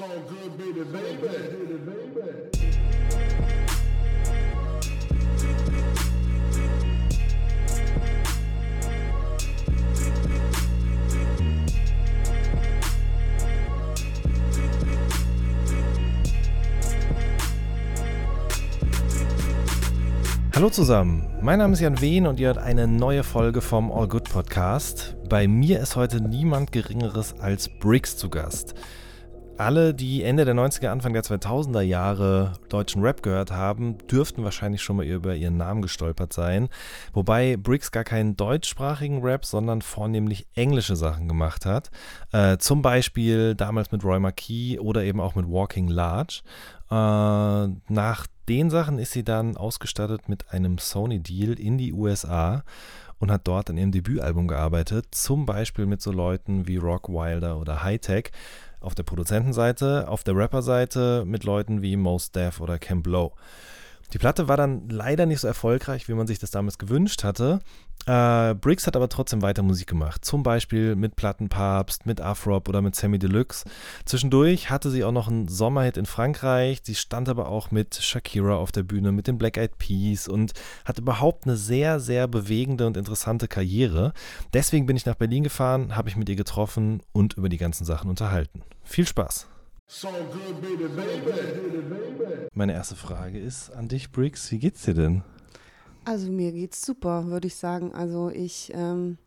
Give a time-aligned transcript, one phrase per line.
[0.00, 1.28] So good, baby, baby,
[1.84, 2.30] baby.
[20.54, 24.08] Hallo zusammen, mein Name ist Jan Wehn und ihr hört eine neue Folge vom All
[24.08, 25.14] Good Podcast.
[25.28, 28.74] Bei mir ist heute niemand Geringeres als Briggs zu Gast.
[29.60, 34.80] Alle, die Ende der 90er, Anfang der 2000er Jahre deutschen Rap gehört haben, dürften wahrscheinlich
[34.80, 36.70] schon mal über ihren Namen gestolpert sein.
[37.12, 41.90] Wobei Briggs gar keinen deutschsprachigen Rap, sondern vornehmlich englische Sachen gemacht hat.
[42.32, 46.40] Äh, zum Beispiel damals mit Roy Marquis oder eben auch mit Walking Large.
[46.90, 52.64] Äh, nach den Sachen ist sie dann ausgestattet mit einem Sony-Deal in die USA
[53.18, 57.58] und hat dort an ihrem Debütalbum gearbeitet, zum Beispiel mit so Leuten wie Rock Wilder
[57.58, 58.30] oder Hightech
[58.80, 63.32] auf der Produzentenseite, auf der Rapperseite mit Leuten wie Mos Def oder Cam Blow.
[64.12, 67.60] Die Platte war dann leider nicht so erfolgreich, wie man sich das damals gewünscht hatte.
[68.06, 70.24] Äh, Briggs hat aber trotzdem weiter Musik gemacht.
[70.24, 73.64] Zum Beispiel mit Plattenpapst, mit Afrop oder mit Sammy Deluxe.
[74.06, 76.80] Zwischendurch hatte sie auch noch einen Sommerhit in Frankreich.
[76.82, 80.54] Sie stand aber auch mit Shakira auf der Bühne, mit den Black Eyed Peas und
[80.84, 84.12] hat überhaupt eine sehr, sehr bewegende und interessante Karriere.
[84.54, 87.84] Deswegen bin ich nach Berlin gefahren, habe ich mit ihr getroffen und über die ganzen
[87.84, 88.62] Sachen unterhalten.
[88.82, 89.46] Viel Spaß!
[89.92, 92.46] So good, baby, baby.
[92.54, 94.48] Meine erste Frage ist an dich, Briggs.
[94.52, 95.24] Wie geht's dir denn?
[96.04, 97.92] Also mir geht's super, würde ich sagen.
[97.92, 99.18] Also ich ähm,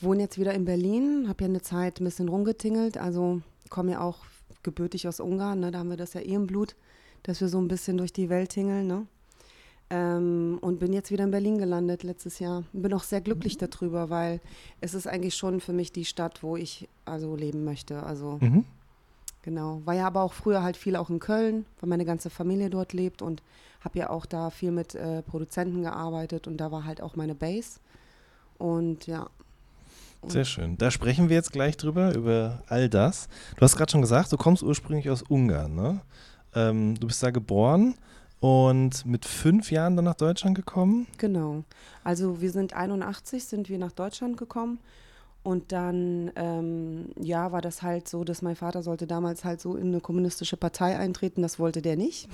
[0.00, 2.96] wohne jetzt wieder in Berlin, habe ja eine Zeit ein bisschen rumgetingelt.
[2.96, 4.18] Also komme ja auch
[4.62, 5.72] gebürtig aus Ungarn, ne?
[5.72, 6.76] da haben wir das ja eh im Blut,
[7.24, 8.86] dass wir so ein bisschen durch die Welt tingeln.
[8.86, 9.06] Ne?
[9.90, 12.62] Ähm, und bin jetzt wieder in Berlin gelandet letztes Jahr.
[12.72, 14.40] Bin auch sehr glücklich darüber, weil
[14.80, 18.04] es ist eigentlich schon für mich die Stadt, wo ich also leben möchte.
[18.04, 18.64] Also Mhm.
[19.46, 19.80] Genau.
[19.84, 22.92] War ja aber auch früher halt viel auch in Köln, weil meine ganze Familie dort
[22.92, 23.44] lebt und
[23.80, 27.36] habe ja auch da viel mit äh, Produzenten gearbeitet und da war halt auch meine
[27.36, 27.78] Base.
[28.58, 29.28] Und ja.
[30.20, 30.76] Und Sehr schön.
[30.78, 33.28] Da sprechen wir jetzt gleich drüber, über all das.
[33.54, 36.00] Du hast gerade schon gesagt, du kommst ursprünglich aus Ungarn, ne?
[36.52, 37.94] Ähm, du bist da geboren
[38.40, 41.06] und mit fünf Jahren dann nach Deutschland gekommen.
[41.18, 41.62] Genau.
[42.02, 44.80] Also wir sind 81, sind wir nach Deutschland gekommen.
[45.46, 49.76] Und dann, ähm, ja, war das halt so, dass mein Vater sollte damals halt so
[49.76, 51.40] in eine kommunistische Partei eintreten.
[51.40, 52.28] Das wollte der nicht.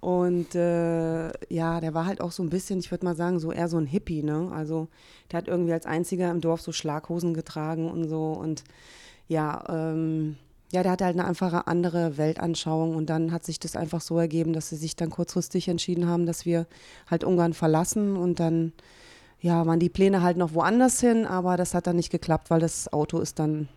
[0.00, 3.52] Und äh, ja, der war halt auch so ein bisschen, ich würde mal sagen, so
[3.52, 4.50] eher so ein Hippie, ne?
[4.52, 4.88] Also
[5.30, 8.32] der hat irgendwie als einziger im Dorf so Schlaghosen getragen und so.
[8.32, 8.64] Und
[9.28, 10.34] ja, ähm,
[10.72, 12.96] ja, der hatte halt eine einfache andere Weltanschauung.
[12.96, 16.26] Und dann hat sich das einfach so ergeben, dass sie sich dann kurzfristig entschieden haben,
[16.26, 16.66] dass wir
[17.08, 18.16] halt Ungarn verlassen.
[18.16, 18.72] Und dann,
[19.42, 22.60] ja, waren die Pläne halt noch woanders hin, aber das hat dann nicht geklappt, weil
[22.60, 23.68] das Auto ist dann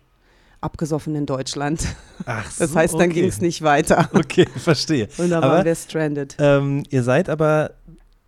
[0.62, 1.86] abgesoffen in Deutschland.
[2.26, 4.10] Ach Das heißt, dann ging es nicht weiter.
[4.14, 5.10] Okay, verstehe.
[5.18, 6.38] Und dann Aber waren wir stranded.
[6.40, 7.72] ähm, ihr seid aber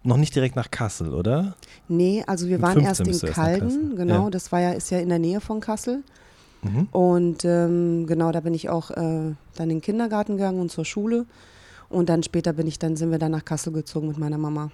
[0.03, 1.55] noch nicht direkt nach Kassel, oder?
[1.87, 4.29] Nee, also wir Mit waren 15 erst in Calden, genau, Ja.
[4.29, 6.03] das war ja, ist ja in der Nähe von Kassel.
[6.63, 6.87] Mhm.
[6.91, 10.85] Und ähm, genau, da bin ich auch äh, dann in den Kindergarten gegangen und zur
[10.85, 11.25] Schule.
[11.89, 14.71] Und dann später bin ich, dann sind wir dann nach Kassel gezogen mit meiner Mama.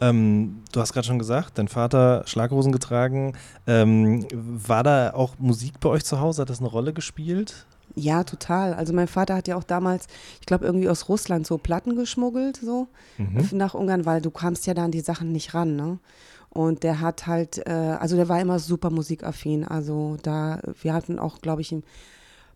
[0.00, 3.34] Ähm, du hast gerade schon gesagt, dein Vater Schlaghosen getragen.
[3.66, 6.42] Ähm, war da auch Musik bei euch zu Hause?
[6.42, 7.66] Hat das eine Rolle gespielt?
[7.94, 8.74] Ja, total.
[8.74, 10.06] Also mein Vater hat ja auch damals,
[10.40, 13.48] ich glaube, irgendwie aus Russland so Platten geschmuggelt, so Mhm.
[13.52, 15.98] nach Ungarn, weil du kamst ja da an die Sachen nicht ran, ne?
[16.50, 19.64] Und der hat halt, äh, also der war immer super musikaffin.
[19.64, 21.84] Also da, wir hatten auch, glaube ich, einen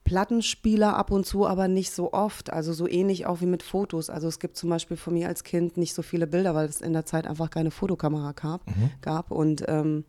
[0.04, 2.52] Plattenspieler ab und zu, aber nicht so oft.
[2.52, 4.10] Also so ähnlich auch wie mit Fotos.
[4.10, 6.80] Also es gibt zum Beispiel von mir als Kind nicht so viele Bilder, weil es
[6.80, 8.62] in der Zeit einfach keine Fotokamera gab.
[9.02, 9.30] gab.
[9.30, 10.04] Und ähm,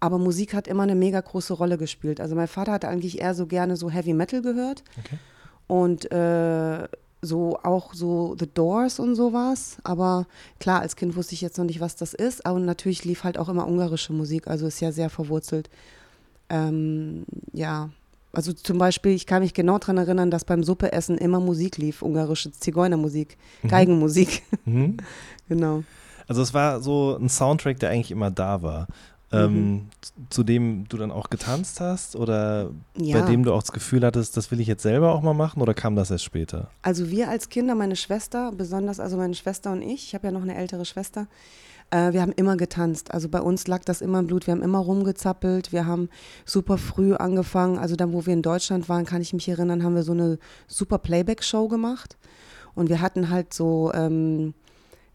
[0.00, 2.20] aber Musik hat immer eine mega große Rolle gespielt.
[2.20, 4.84] Also mein Vater hat eigentlich eher so gerne so Heavy Metal gehört.
[4.98, 5.18] Okay.
[5.66, 6.86] Und äh,
[7.22, 9.78] so auch so The Doors und sowas.
[9.84, 10.26] Aber
[10.60, 12.44] klar, als Kind wusste ich jetzt noch nicht, was das ist.
[12.46, 14.48] Aber natürlich lief halt auch immer ungarische Musik.
[14.48, 15.70] Also ist ja sehr verwurzelt.
[16.48, 17.90] Ähm, ja,
[18.36, 22.02] also zum Beispiel, ich kann mich genau daran erinnern, dass beim Suppeessen immer Musik lief,
[22.02, 24.42] ungarische Zigeunermusik, Geigenmusik.
[24.66, 24.98] Mhm.
[25.48, 25.84] genau.
[26.28, 28.88] Also es war so ein Soundtrack, der eigentlich immer da war.
[29.32, 33.20] Ähm, z- Zu dem du dann auch getanzt hast oder Ja.
[33.20, 35.60] bei dem du auch das Gefühl hattest, das will ich jetzt selber auch mal machen
[35.60, 36.70] oder kam das erst später?
[36.82, 40.32] Also wir als Kinder, meine Schwester, besonders also meine Schwester und ich, ich habe ja
[40.32, 41.26] noch eine ältere Schwester,
[41.90, 43.12] äh, wir haben immer getanzt.
[43.14, 44.46] Also bei uns lag das immer im Blut.
[44.46, 45.72] Wir haben immer rumgezappelt.
[45.72, 46.08] Wir haben
[46.44, 47.78] super früh angefangen.
[47.78, 50.38] Also dann, wo wir in Deutschland waren, kann ich mich erinnern, haben wir so eine
[50.68, 52.16] super Playback-Show gemacht.
[52.74, 54.54] Und wir hatten halt so, ähm,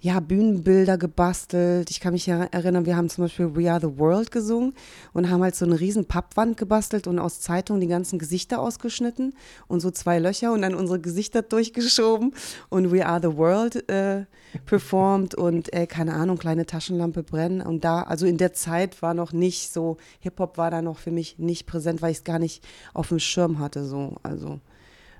[0.03, 1.91] ja, Bühnenbilder gebastelt.
[1.91, 4.73] Ich kann mich ja erinnern, wir haben zum Beispiel We Are the World gesungen
[5.13, 9.35] und haben halt so eine riesen Pappwand gebastelt und aus Zeitungen die ganzen Gesichter ausgeschnitten
[9.67, 12.33] und so zwei Löcher und dann unsere Gesichter durchgeschoben
[12.69, 14.25] und We Are the World äh,
[14.65, 17.61] performt und äh, keine Ahnung, kleine Taschenlampe brennen.
[17.61, 21.11] Und da, also in der Zeit war noch nicht so, Hip-Hop war da noch für
[21.11, 22.63] mich nicht präsent, weil ich es gar nicht
[22.95, 23.85] auf dem Schirm hatte.
[23.85, 24.59] So, also.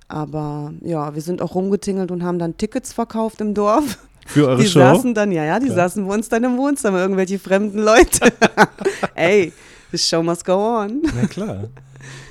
[0.07, 3.99] Aber ja, wir sind auch rumgetingelt und haben dann Tickets verkauft im Dorf.
[4.25, 4.79] Für eure die Show?
[4.79, 8.31] saßen dann, ja, ja, die saßen bei uns dann im Wohnzimmer, irgendwelche fremden Leute.
[9.15, 9.51] Ey,
[9.91, 11.01] the show must go on.
[11.15, 11.63] Na klar.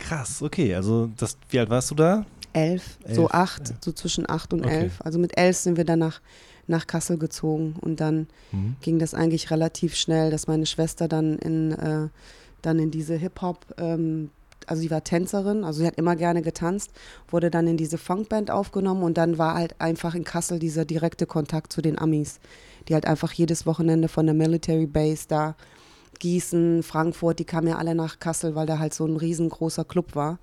[0.09, 0.75] Krass, okay.
[0.75, 2.25] Also, das, wie alt warst du da?
[2.53, 3.77] Elf, Elf, so acht, ja.
[3.81, 4.75] so zwischen acht und Okay.
[4.85, 4.95] elf.
[5.05, 6.21] Also mit elf sind wir dann nach,
[6.67, 8.75] nach Kassel gezogen und dann Mhm.
[8.81, 12.09] ging das eigentlich relativ schnell, dass meine Schwester dann in, äh,
[12.63, 14.31] dann in diese Hip-Hop, ähm,
[14.69, 16.91] also sie war Tänzerin, also sie hat immer gerne getanzt,
[17.29, 21.27] wurde dann in diese Funkband aufgenommen und dann war halt einfach in Kassel dieser direkte
[21.27, 22.41] Kontakt zu den Amis,
[22.89, 25.57] die halt einfach jedes Wochenende von der Military Base da,
[26.19, 30.15] Gießen, Frankfurt, die kamen ja alle nach Kassel, weil da halt so ein riesengroßer Club
[30.15, 30.39] war.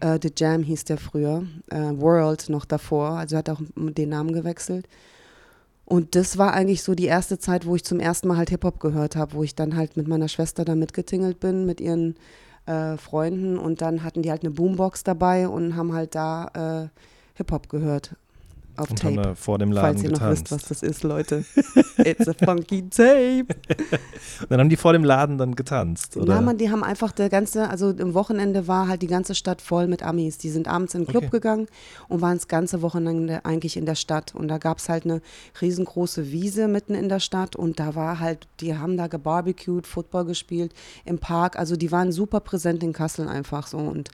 [0.00, 4.32] Äh, The Jam hieß der früher, äh, World noch davor, also hat auch den Namen
[4.32, 4.86] gewechselt.
[5.84, 8.78] Und das war eigentlich so die erste Zeit, wo ich zum ersten Mal halt Hip-Hop
[8.78, 12.14] gehört habe, wo ich dann halt mit meiner Schwester da mitgetingelt bin, mit ihren
[12.66, 16.88] äh, Freunden und dann hatten die halt eine Boombox dabei und haben halt da äh,
[17.36, 18.16] Hip-Hop gehört
[18.80, 19.28] auf Und haben Tape.
[19.28, 20.50] da vor dem Laden Falls ihr noch getanzt.
[20.50, 21.44] wisst, was das ist, Leute.
[21.98, 23.46] It's a funky tape.
[23.48, 26.34] Und dann haben die vor dem Laden dann getanzt, oder?
[26.34, 29.60] Ja, man, die haben einfach der ganze, also im Wochenende war halt die ganze Stadt
[29.62, 30.38] voll mit Amis.
[30.38, 31.30] Die sind abends in den Club Okay.
[31.30, 31.66] gegangen
[32.08, 34.34] und waren das ganze Wochenende eigentlich in der Stadt.
[34.34, 35.20] Und da gab es halt eine
[35.60, 40.24] riesengroße Wiese mitten in der Stadt und da war halt, die haben da gebarbecued, Football
[40.24, 40.72] gespielt
[41.04, 41.58] im Park.
[41.58, 44.10] Also die waren super präsent in Kassel einfach so und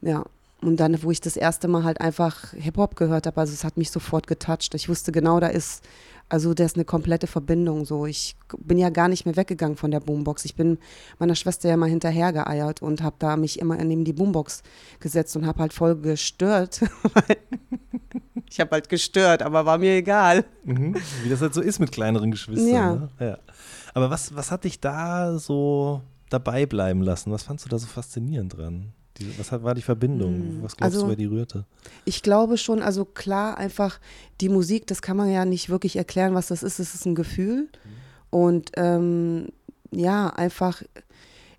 [0.00, 0.24] ja.
[0.64, 3.76] Und dann, wo ich das erste Mal halt einfach Hip-Hop gehört habe, also es hat
[3.76, 4.74] mich sofort getoucht.
[4.74, 5.84] Ich wusste genau, da ist,
[6.30, 8.06] also da ist eine komplette Verbindung so.
[8.06, 10.46] Ich bin ja gar nicht mehr weggegangen von der Boombox.
[10.46, 10.78] Ich bin
[11.18, 14.62] meiner Schwester ja mal hinterhergeeiert und habe da mich immer neben die Boombox
[15.00, 16.80] gesetzt und habe halt voll gestört.
[18.50, 20.46] ich habe halt gestört, aber war mir egal.
[20.64, 20.96] Mhm.
[21.22, 22.74] Wie das halt so ist mit kleineren Geschwistern.
[22.74, 22.94] Ja.
[22.94, 23.08] Ne?
[23.20, 23.38] ja.
[23.92, 26.00] Aber was, was hat dich da so
[26.30, 27.32] dabei bleiben lassen?
[27.32, 28.94] Was fandst du da so faszinierend dran?
[29.18, 30.58] Die, was hat, war die Verbindung?
[30.62, 31.64] Was glaubst also- du, wer die rührte?
[32.04, 34.00] Ich glaube schon, also klar, einfach
[34.40, 36.80] die Musik, das kann man ja nicht wirklich erklären, was das ist.
[36.80, 37.68] Es ist ein Gefühl.
[38.30, 39.48] Und ähm,
[39.92, 40.82] ja, einfach,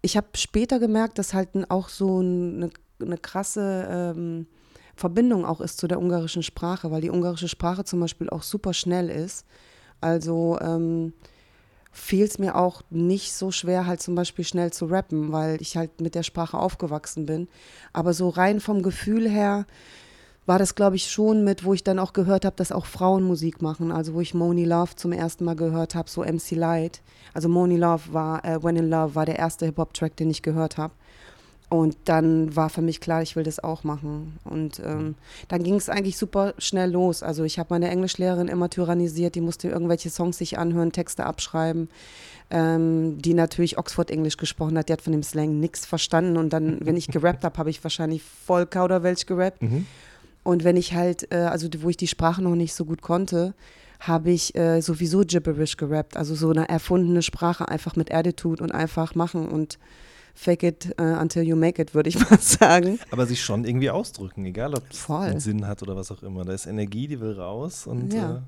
[0.01, 2.69] ich habe später gemerkt, dass halt auch so eine,
[2.99, 4.47] eine krasse ähm,
[4.95, 8.73] Verbindung auch ist zu der ungarischen Sprache, weil die ungarische Sprache zum Beispiel auch super
[8.73, 9.45] schnell ist.
[10.01, 11.13] Also ähm,
[11.95, 15.77] fiel es mir auch nicht so schwer, halt zum Beispiel schnell zu rappen, weil ich
[15.77, 17.47] halt mit der Sprache aufgewachsen bin.
[17.93, 19.65] Aber so rein vom Gefühl her
[20.45, 23.23] war das, glaube ich, schon mit, wo ich dann auch gehört habe, dass auch Frauen
[23.23, 23.91] Musik machen.
[23.91, 27.01] Also wo ich Moni Love zum ersten Mal gehört habe, so MC Light.
[27.33, 30.77] Also Moni Love war, äh, When in Love war der erste Hip-Hop-Track, den ich gehört
[30.77, 30.93] habe.
[31.69, 34.37] Und dann war für mich klar, ich will das auch machen.
[34.43, 35.15] Und ähm,
[35.47, 37.23] dann ging es eigentlich super schnell los.
[37.23, 41.89] Also ich habe meine Englischlehrerin immer tyrannisiert, die musste irgendwelche Songs sich anhören, Texte abschreiben,
[42.51, 44.89] ähm, die natürlich Oxford-Englisch gesprochen hat.
[44.89, 46.37] Die hat von dem Slang nichts verstanden.
[46.37, 49.63] Und dann, wenn ich gerappt habe, habe ich wahrscheinlich voll Kauderwelsch gerappt.
[49.63, 49.87] Mhm.
[50.43, 53.55] Und wenn ich halt, äh, also wo ich die Sprache noch nicht so gut konnte,
[53.99, 56.15] habe ich äh, sowieso Gibberish gerappt.
[56.15, 59.79] Also so eine erfundene Sprache einfach mit Attitude und einfach machen und
[60.35, 62.99] fake it uh, until you make it, würde ich mal sagen.
[63.11, 66.43] Aber sich schon irgendwie ausdrücken, egal ob es einen Sinn hat oder was auch immer.
[66.45, 68.37] Da ist Energie, die will raus und Ja.
[68.37, 68.41] äh,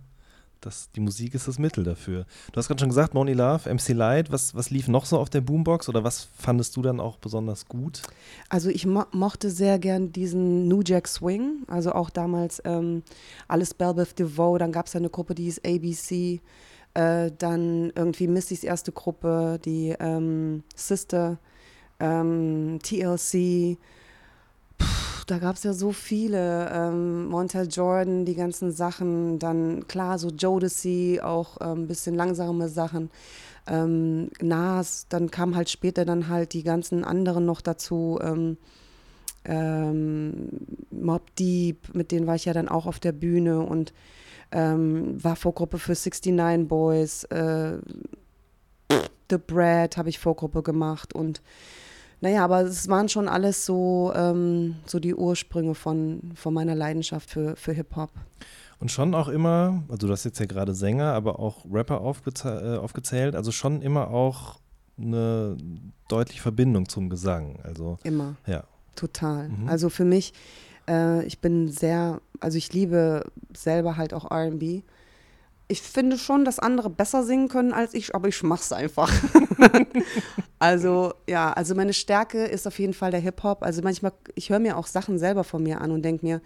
[0.60, 2.26] das, die Musik ist das Mittel dafür.
[2.52, 5.30] Du hast gerade schon gesagt, Moni Love, MC Light, was, was lief noch so auf
[5.30, 8.02] der Boombox oder was fandest du dann auch besonders gut?
[8.50, 13.04] Also ich mo mochte sehr gern diesen New Jack Swing, also auch damals ähm,
[13.48, 16.42] alles Belbeth DeVoe, dann gab es eine Gruppe, die hieß ABC,
[16.96, 21.38] äh, dann irgendwie Missys erste Gruppe, die ähm, Sister,
[22.00, 23.78] ähm, TLC,
[24.78, 30.20] Puh, da gab es ja so viele, ähm, Montel Jordan, die ganzen Sachen, dann klar
[30.20, 33.10] so Jodeci, auch ein ähm, bisschen langsame Sachen.
[33.68, 38.58] Ähm, Nas, dann kam halt später dann halt die ganzen anderen noch dazu, ähm,
[39.44, 40.50] ähm,
[40.92, 43.94] Mob Deep, mit denen war ich ja dann auch auf der Bühne und
[44.52, 47.78] ähm, war Vorgruppe für 69 Boys, äh,
[49.30, 51.42] The Bread habe ich Vorgruppe gemacht und
[52.22, 57.30] naja, aber es waren schon alles so, ähm, so die Ursprünge von, von meiner Leidenschaft
[57.30, 58.10] für, für Hip-Hop.
[58.80, 62.76] Und schon auch immer, also du hast jetzt ja gerade Sänger, aber auch Rapper aufgeze
[62.76, 64.60] äh, aufgezählt, also schon immer auch
[65.00, 65.58] eine
[66.08, 67.60] deutliche Verbindung zum Gesang.
[67.64, 68.36] Also Immer.
[68.46, 68.64] ja.
[68.96, 69.50] Total.
[69.50, 69.70] Mhm.
[69.70, 70.34] Also für mich,
[70.90, 74.84] äh, ich bin sehr, also ich liebe selber halt auch RB.
[75.70, 79.12] Ich finde schon, dass andere besser singen können als ich, aber ich mach's einfach.
[80.60, 83.64] also, ja, also meine Stärke ist auf jeden Fall der Hip-Hop.
[83.64, 86.42] Also manchmal, ich höre mir auch Sachen selber von mir an und denke mir,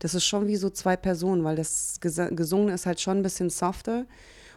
[0.00, 3.22] das ist schon wie so zwei Personen, weil das Ges Gesungene ist halt schon ein
[3.22, 4.04] bisschen softer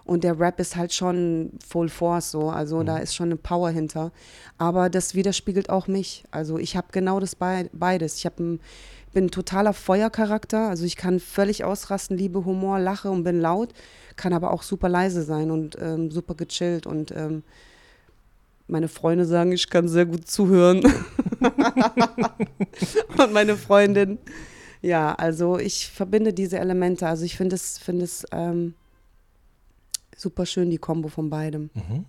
[0.03, 2.87] und der Rap ist halt schon Full Force so, also mhm.
[2.87, 4.11] da ist schon eine Power hinter.
[4.57, 6.23] Aber das widerspiegelt auch mich.
[6.31, 8.17] Also ich habe genau das be beides.
[8.17, 8.59] Ich habe ein
[9.11, 13.73] bin totaler Feuercharakter, also ich kann völlig ausrasten, liebe Humor, lache und bin laut,
[14.15, 17.43] kann aber auch super leise sein und ähm, super gechillt und ähm,
[18.67, 20.83] meine Freunde sagen, ich kann sehr gut zuhören.
[23.17, 24.19] und meine Freundin,
[24.81, 27.07] ja, also ich verbinde diese Elemente.
[27.07, 28.75] Also ich finde es, finde es ähm,
[30.15, 31.71] super schön, die Kombo von beidem.
[31.73, 32.05] Mhm.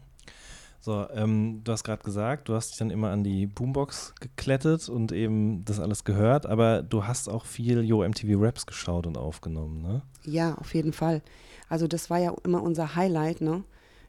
[0.82, 4.88] So, ähm, du hast gerade gesagt, du hast dich dann immer an die Boombox geklettet
[4.88, 9.18] und eben das alles gehört, aber du hast auch viel Yo MTV Raps geschaut und
[9.18, 10.02] aufgenommen, ne?
[10.24, 11.20] Ja, auf jeden Fall.
[11.68, 13.62] Also das war ja immer unser Highlight, ne?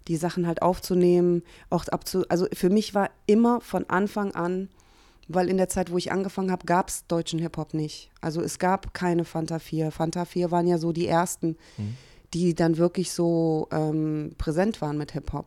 [0.07, 2.23] Die Sachen halt aufzunehmen, auch abzu.
[2.29, 4.69] Also für mich war immer von Anfang an,
[5.27, 8.11] weil in der Zeit, wo ich angefangen habe, gab es deutschen Hip-Hop nicht.
[8.21, 9.91] Also es gab keine Fanta 4.
[9.91, 11.97] Fanta 4 waren ja so die ersten, mhm.
[12.33, 15.45] die dann wirklich so ähm, präsent waren mit Hip-Hop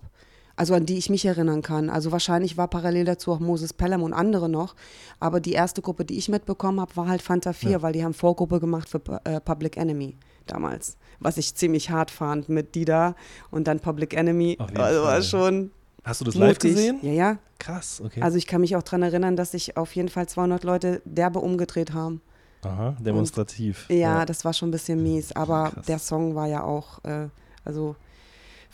[0.57, 1.91] also an die ich mich erinnern kann.
[1.91, 4.75] Also wahrscheinlich war parallel dazu auch Moses Pelham und andere noch.
[5.21, 7.83] Aber die erste Gruppe, die ich mitbekommen habe, war halt Fanta 4, ja.
[7.83, 10.97] weil die haben Vorgruppe gemacht für äh, Public Enemy damals.
[11.21, 13.17] Was ich ziemlich hart fand mit Dida
[13.51, 14.59] und dann Public Enemy.
[14.75, 15.71] Also war schon.
[16.05, 16.49] Hast du das mutig.
[16.49, 16.99] live gesehen?
[17.03, 17.39] Ja, ja.
[17.59, 18.21] Krass, okay.
[18.21, 21.39] Also ich kann mich auch daran erinnern, dass sich auf jeden Fall 200 Leute derbe
[21.39, 22.21] umgedreht haben.
[22.63, 23.87] Aha, demonstrativ.
[23.89, 25.33] Und, ja, ja, das war schon ein bisschen mies.
[25.33, 25.87] Aber Krass.
[25.87, 27.29] der Song war ja auch, äh,
[27.65, 27.97] also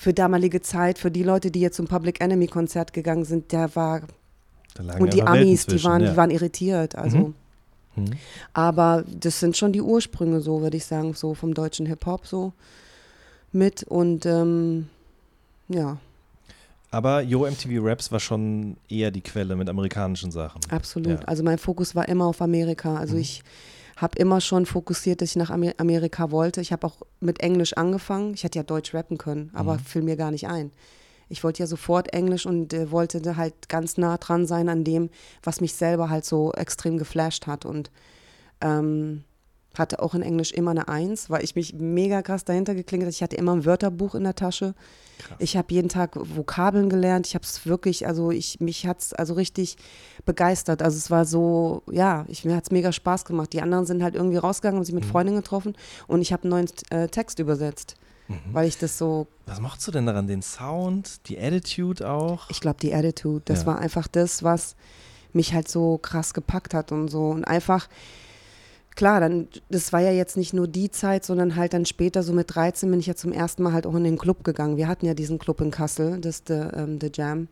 [0.00, 3.76] für damalige Zeit, für die Leute, die jetzt zum Public Enemy Konzert gegangen sind, der
[3.76, 4.00] war
[4.98, 6.12] und die Amis, die waren, ja.
[6.12, 6.94] die waren irritiert.
[6.94, 7.18] Also.
[7.18, 7.34] Mhm.
[7.96, 8.12] Mhm.
[8.54, 12.54] Aber das sind schon die Ursprünge, so würde ich sagen, so vom deutschen Hip-Hop so
[13.52, 13.82] mit.
[13.82, 14.88] Und ähm,
[15.68, 15.98] ja.
[16.90, 20.62] Aber Yo MTV Raps war schon eher die Quelle mit amerikanischen Sachen.
[20.70, 21.20] Absolut.
[21.20, 21.26] Ja.
[21.26, 22.96] Also mein Fokus war immer auf Amerika.
[22.96, 23.20] Also mhm.
[23.20, 23.42] ich
[24.00, 26.60] habe immer schon fokussiert, dass ich nach Amerika wollte.
[26.60, 28.32] Ich habe auch mit Englisch angefangen.
[28.34, 29.80] Ich hätte ja Deutsch rappen können, aber mhm.
[29.80, 30.72] fiel mir gar nicht ein.
[31.28, 35.10] Ich wollte ja sofort Englisch und äh, wollte halt ganz nah dran sein an dem,
[35.42, 37.64] was mich selber halt so extrem geflasht hat.
[37.64, 37.90] Und
[38.60, 39.24] ähm,
[39.74, 43.14] hatte auch in Englisch immer eine Eins, weil ich mich mega krass dahinter geklingelt habe.
[43.14, 44.74] Ich hatte immer ein Wörterbuch in der Tasche.
[45.18, 45.36] Krass.
[45.38, 47.26] Ich habe jeden Tag Vokabeln gelernt.
[47.26, 49.76] Ich habe es wirklich, also ich, mich hat es also richtig
[50.24, 50.82] begeistert.
[50.82, 53.52] Also es war so, ja, ich, mir hat es mega Spaß gemacht.
[53.52, 55.10] Die anderen sind halt irgendwie rausgegangen, haben sich mit mhm.
[55.10, 55.76] Freundinnen getroffen
[56.08, 57.96] und ich habe einen neuen äh, Text übersetzt.
[58.28, 58.38] Mhm.
[58.52, 59.26] Weil ich das so.
[59.46, 60.26] Was machst du denn daran?
[60.26, 62.48] Den Sound, die Attitude auch?
[62.48, 63.66] Ich glaube, die Attitude, das ja.
[63.66, 64.76] war einfach das, was
[65.32, 67.28] mich halt so krass gepackt hat und so.
[67.28, 67.88] Und einfach,
[69.00, 72.34] klar, dann, das war ja jetzt nicht nur die Zeit, sondern halt dann später, so
[72.34, 74.76] mit 13, bin ich ja zum ersten Mal halt auch in den Club gegangen.
[74.76, 77.48] Wir hatten ja diesen Club in Kassel, das The, ähm, The Jam.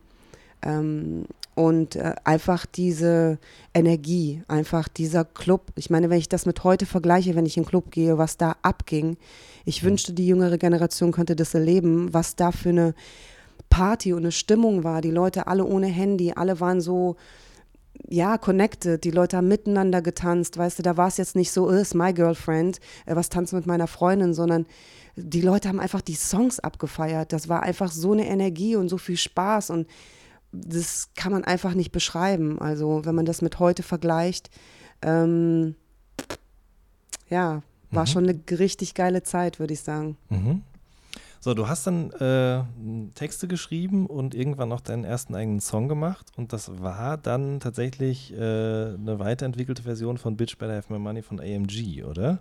[0.61, 1.25] Ähm,
[1.55, 3.39] und äh, einfach diese
[3.73, 5.71] Energie, einfach dieser Club.
[5.75, 8.37] Ich meine, wenn ich das mit heute vergleiche, wenn ich in den Club gehe, was
[8.37, 9.17] da abging,
[9.65, 9.87] ich mhm.
[9.87, 12.93] wünschte, die jüngere Generation könnte das erleben, was da für eine
[13.71, 15.01] Party und eine Stimmung war.
[15.01, 17.15] Die Leute alle ohne Handy, alle waren so
[18.07, 19.03] ja, connected.
[19.03, 22.13] Die Leute haben miteinander getanzt, weißt du, da war es jetzt nicht so, ist my
[22.13, 24.65] girlfriend, äh, was tanzt mit meiner Freundin, sondern
[25.15, 27.33] die Leute haben einfach die Songs abgefeiert.
[27.33, 29.87] Das war einfach so eine Energie und so viel Spaß und
[30.51, 32.59] das kann man einfach nicht beschreiben.
[32.59, 34.49] Also, wenn man das mit heute vergleicht,
[35.01, 35.75] ähm,
[37.29, 38.07] ja, war mhm.
[38.07, 40.17] schon eine richtig geile Zeit, würde ich sagen.
[40.29, 40.63] Mhm.
[41.41, 42.63] So, du hast dann äh,
[43.15, 48.33] Texte geschrieben und irgendwann auch deinen ersten eigenen Song gemacht und das war dann tatsächlich
[48.33, 52.39] äh, eine weiterentwickelte Version von Bitch Better Have My Money von AMG, oder?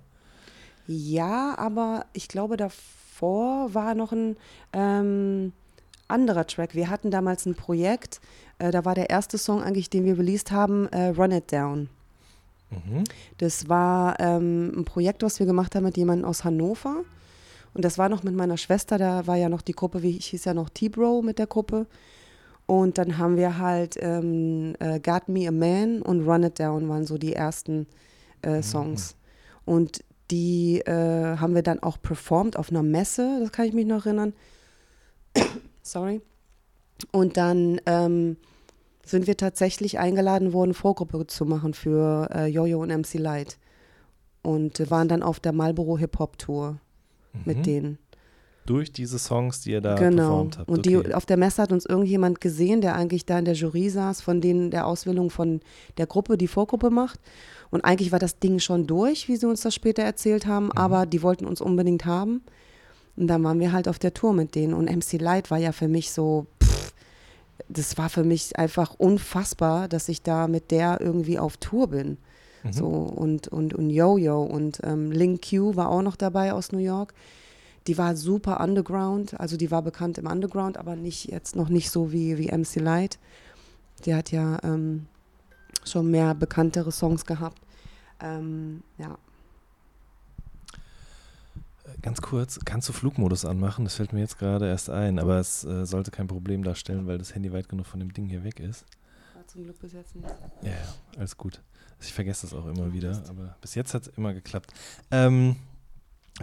[0.89, 4.37] Ja, aber ich glaube, davor war noch ein
[4.73, 5.53] ähm,
[6.09, 6.75] anderer Track.
[6.75, 8.21] Wir hatten damals ein Projekt,
[8.59, 11.89] äh, da war der erste Song eigentlich, den wir released haben, äh, Run It Down.
[12.71, 13.05] Mhm.
[13.39, 17.05] Das war ähm, ein Projekt, was wir gemacht haben mit jemandem aus Hannover.
[17.75, 20.27] Und das war noch mit meiner Schwester, da war ja noch die Gruppe, wie ich
[20.27, 21.87] hieß ja noch T-Bro mit der Gruppe.
[22.67, 26.89] Und dann haben wir halt ähm, äh, Got Me a Man und Run It Down
[26.89, 27.87] waren so die ersten
[28.43, 28.63] äh, mhm.
[28.63, 29.15] Songs.
[29.15, 29.73] Mhm.
[29.73, 33.87] Und die äh, haben wir dann auch performt auf einer Messe, das kann ich mich
[33.87, 34.35] noch erinnern.
[35.83, 36.21] Sorry.
[37.13, 38.37] Und dann ähm,
[39.05, 43.57] sind wir tatsächlich eingeladen worden, Vorgruppe zu machen für äh, Jojo und MC Light.
[44.43, 46.79] Und waren dann auf der Marlboro Hip Hop Tour
[47.45, 47.63] mit mhm.
[47.63, 47.99] denen.
[48.67, 50.29] Durch diese Songs, die ihr da genau.
[50.29, 50.69] performt habt.
[50.69, 51.03] Und okay.
[51.07, 54.21] die, auf der Messe hat uns irgendjemand gesehen, der eigentlich da in der Jury saß,
[54.21, 55.61] von denen der Auswählung von
[55.97, 57.19] der Gruppe, die Vorgruppe macht.
[57.71, 60.73] Und eigentlich war das Ding schon durch, wie sie uns das später erzählt haben, mhm.
[60.73, 62.43] aber die wollten uns unbedingt haben.
[63.17, 64.75] Und dann waren wir halt auf der Tour mit denen.
[64.75, 66.93] Und MC Light war ja für mich so, pff,
[67.69, 72.19] das war für mich einfach unfassbar, dass ich da mit der irgendwie auf Tour bin.
[72.63, 72.73] Mhm.
[72.73, 76.79] So und, und, und Yo-Yo und ähm, Link Q war auch noch dabei aus New
[76.79, 77.15] York.
[77.87, 81.91] Die war super underground, also die war bekannt im Underground, aber nicht jetzt noch nicht
[81.91, 83.19] so wie, wie MC Light.
[84.05, 85.07] Die hat ja ähm,
[85.85, 87.61] schon mehr bekanntere Songs gehabt.
[88.21, 89.17] Ähm, ja.
[92.03, 93.85] Ganz kurz, kannst du Flugmodus anmachen?
[93.85, 97.19] Das fällt mir jetzt gerade erst ein, aber es äh, sollte kein Problem darstellen, weil
[97.19, 98.85] das Handy weit genug von dem Ding hier weg ist.
[99.35, 100.29] War zum Glück bis jetzt nicht.
[100.63, 101.61] Ja, ja, alles gut.
[102.01, 104.73] Ich vergesse das auch immer wieder, aber bis jetzt hat es immer geklappt.
[105.11, 105.57] Ähm,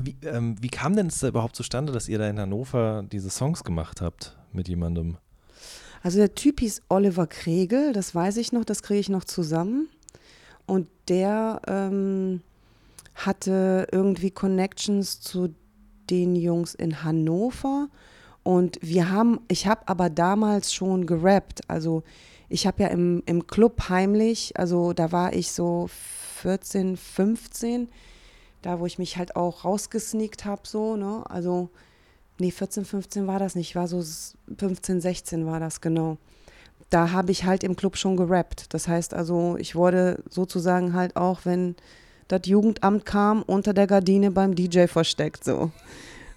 [0.01, 3.29] wie, ähm, wie kam denn es da überhaupt zustande, dass ihr da in Hannover diese
[3.29, 5.17] Songs gemacht habt mit jemandem?
[6.03, 9.87] Also der Typ hieß Oliver Kregel, das weiß ich noch, das kriege ich noch zusammen.
[10.65, 12.41] Und der ähm,
[13.15, 15.55] hatte irgendwie Connections zu
[16.09, 17.87] den Jungs in Hannover.
[18.43, 21.61] Und wir haben, ich habe aber damals schon gerappt.
[21.69, 22.03] Also
[22.55, 25.89] ich habe ja im, im Club heimlich, also da war ich so
[26.41, 27.89] 14, 15,
[28.61, 31.23] da wo ich mich halt auch rausgesneakt habe, so, ne?
[31.29, 31.69] Also,
[32.39, 34.01] nee, 14, 15 war das nicht, war so
[34.57, 36.15] 15, 16 war das, genau.
[36.89, 38.73] Da habe ich halt im Club schon gerappt.
[38.73, 41.75] Das heißt also, ich wurde sozusagen halt auch, wenn
[42.29, 45.71] das Jugendamt kam, unter der Gardine beim DJ versteckt, so.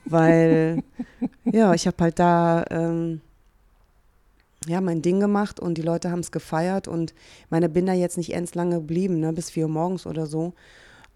[0.04, 0.82] Weil,
[1.44, 3.20] ja, ich habe halt da ähm,
[4.68, 7.14] ja, mein Ding gemacht und die Leute haben es gefeiert und
[7.50, 10.54] meine bin da jetzt nicht ends lange geblieben, ne, bis vier Uhr morgens oder so.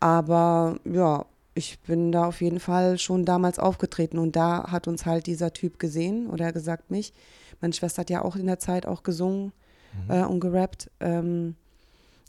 [0.00, 5.06] Aber ja, ich bin da auf jeden Fall schon damals aufgetreten und da hat uns
[5.06, 7.12] halt dieser Typ gesehen oder gesagt mich.
[7.60, 9.52] Meine Schwester hat ja auch in der Zeit auch gesungen
[10.08, 10.90] äh, und gerappt.
[11.00, 11.56] Ähm,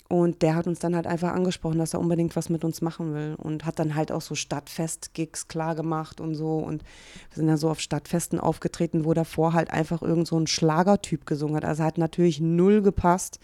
[0.10, 3.14] und der hat uns dann halt einfach angesprochen, dass er unbedingt was mit uns machen
[3.14, 3.36] will.
[3.38, 6.58] Und hat dann halt auch so Stadtfest-Gigs klar gemacht und so.
[6.58, 6.84] Und
[7.32, 11.26] wir sind ja so auf Stadtfesten aufgetreten, wo davor halt einfach irgend so ein Schlagertyp
[11.26, 11.66] gesungen hat.
[11.66, 13.40] Also hat natürlich null gepasst.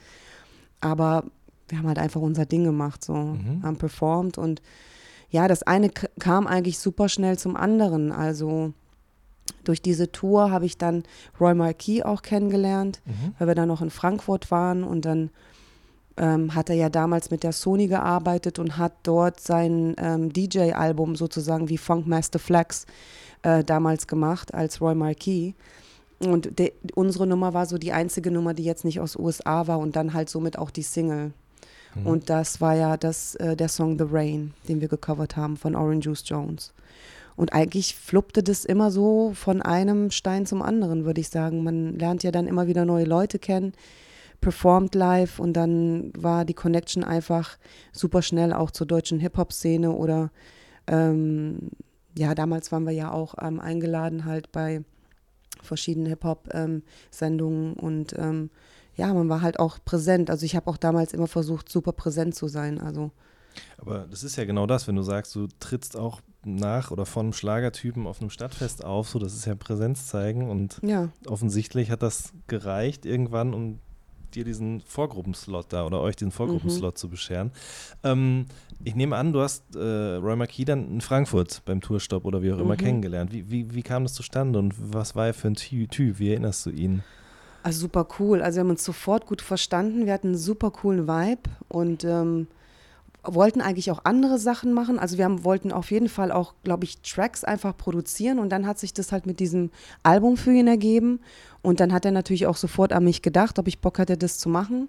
[0.82, 1.24] Aber
[1.70, 3.14] wir haben halt einfach unser Ding gemacht, so,
[3.64, 4.38] haben performt.
[4.38, 4.62] Und
[5.30, 5.90] ja, das eine
[6.20, 8.12] kam eigentlich super schnell zum anderen.
[8.12, 8.74] Also
[9.64, 11.04] durch diese Tour habe ich dann
[11.40, 13.02] Roy Marquis auch kennengelernt,
[13.38, 15.32] weil wir dann noch in Frankfurt waren und dann
[16.20, 21.16] ähm, hat er ja damals mit der Sony gearbeitet und hat dort sein ähm, DJ-Album
[21.16, 22.86] sozusagen wie Funk Master Flex
[23.42, 25.54] äh, damals gemacht als Roy Marquis.
[26.20, 29.80] Und de, unsere Nummer war so die einzige Nummer, die jetzt nicht aus USA war
[29.80, 31.32] und dann halt somit auch die Single.
[32.04, 35.76] Und das war ja das, äh, der Song The Rain, den wir gecovert haben von
[35.76, 36.74] Orange Juice Jones.
[37.36, 41.64] Und eigentlich fluppte das immer so von einem Stein zum anderen, würde ich sagen.
[41.64, 43.74] Man lernt ja dann immer wieder neue Leute kennen,
[44.42, 47.58] performt live und dann war die Connection einfach
[47.92, 50.32] super schnell auch zur deutschen Hip-Hop-Szene oder
[50.88, 51.70] ähm,
[52.18, 54.84] ja, damals waren wir ja auch ähm, eingeladen halt bei
[55.62, 58.50] verschiedenen Hip-Hop-Sendungen und ähm,
[58.96, 60.30] ja, man war halt auch präsent.
[60.30, 62.80] Also ich habe auch damals immer versucht, super präsent zu sein.
[62.80, 63.12] Also
[63.78, 67.28] Aber das ist ja genau das, wenn du sagst, du trittst auch nach oder von
[67.28, 71.92] einem Schlagertypen auf einem Stadtfest auf, so das ist ja Präsenz zeigen und ja, offensichtlich
[71.92, 73.80] hat das gereicht irgendwann, um
[74.36, 77.52] dir diesen Vorgruppenslot da oder euch diesen Vorgruppenslot zu bescheren.
[78.04, 78.46] Ähm,
[78.84, 82.52] ich nehme an, du hast äh, Roy Marquis dann in Frankfurt beim Tourstopp oder wie
[82.52, 83.32] auch immer kennengelernt.
[83.32, 86.20] Wie, wie, wie kam das zustande und was war er für ein Ty Typ?
[86.20, 87.04] Wie erinnerst du ihn?
[87.64, 88.42] also super cool.
[88.42, 90.06] Also wir haben uns sofort gut verstanden.
[90.06, 92.48] Wir hatten einen super coolen Vibe und ähm,
[93.24, 94.98] wollten eigentlich auch andere Sachen machen.
[95.00, 98.66] Also wir haben, wollten auf jeden Fall auch, glaube ich, Tracks einfach produzieren und dann
[98.66, 99.72] hat sich das halt mit diesem
[100.04, 101.20] Album für ihn ergeben.
[101.62, 104.38] Und dann hat er natürlich auch sofort an mich gedacht, ob ich Bock hatte, das
[104.38, 104.88] zu machen.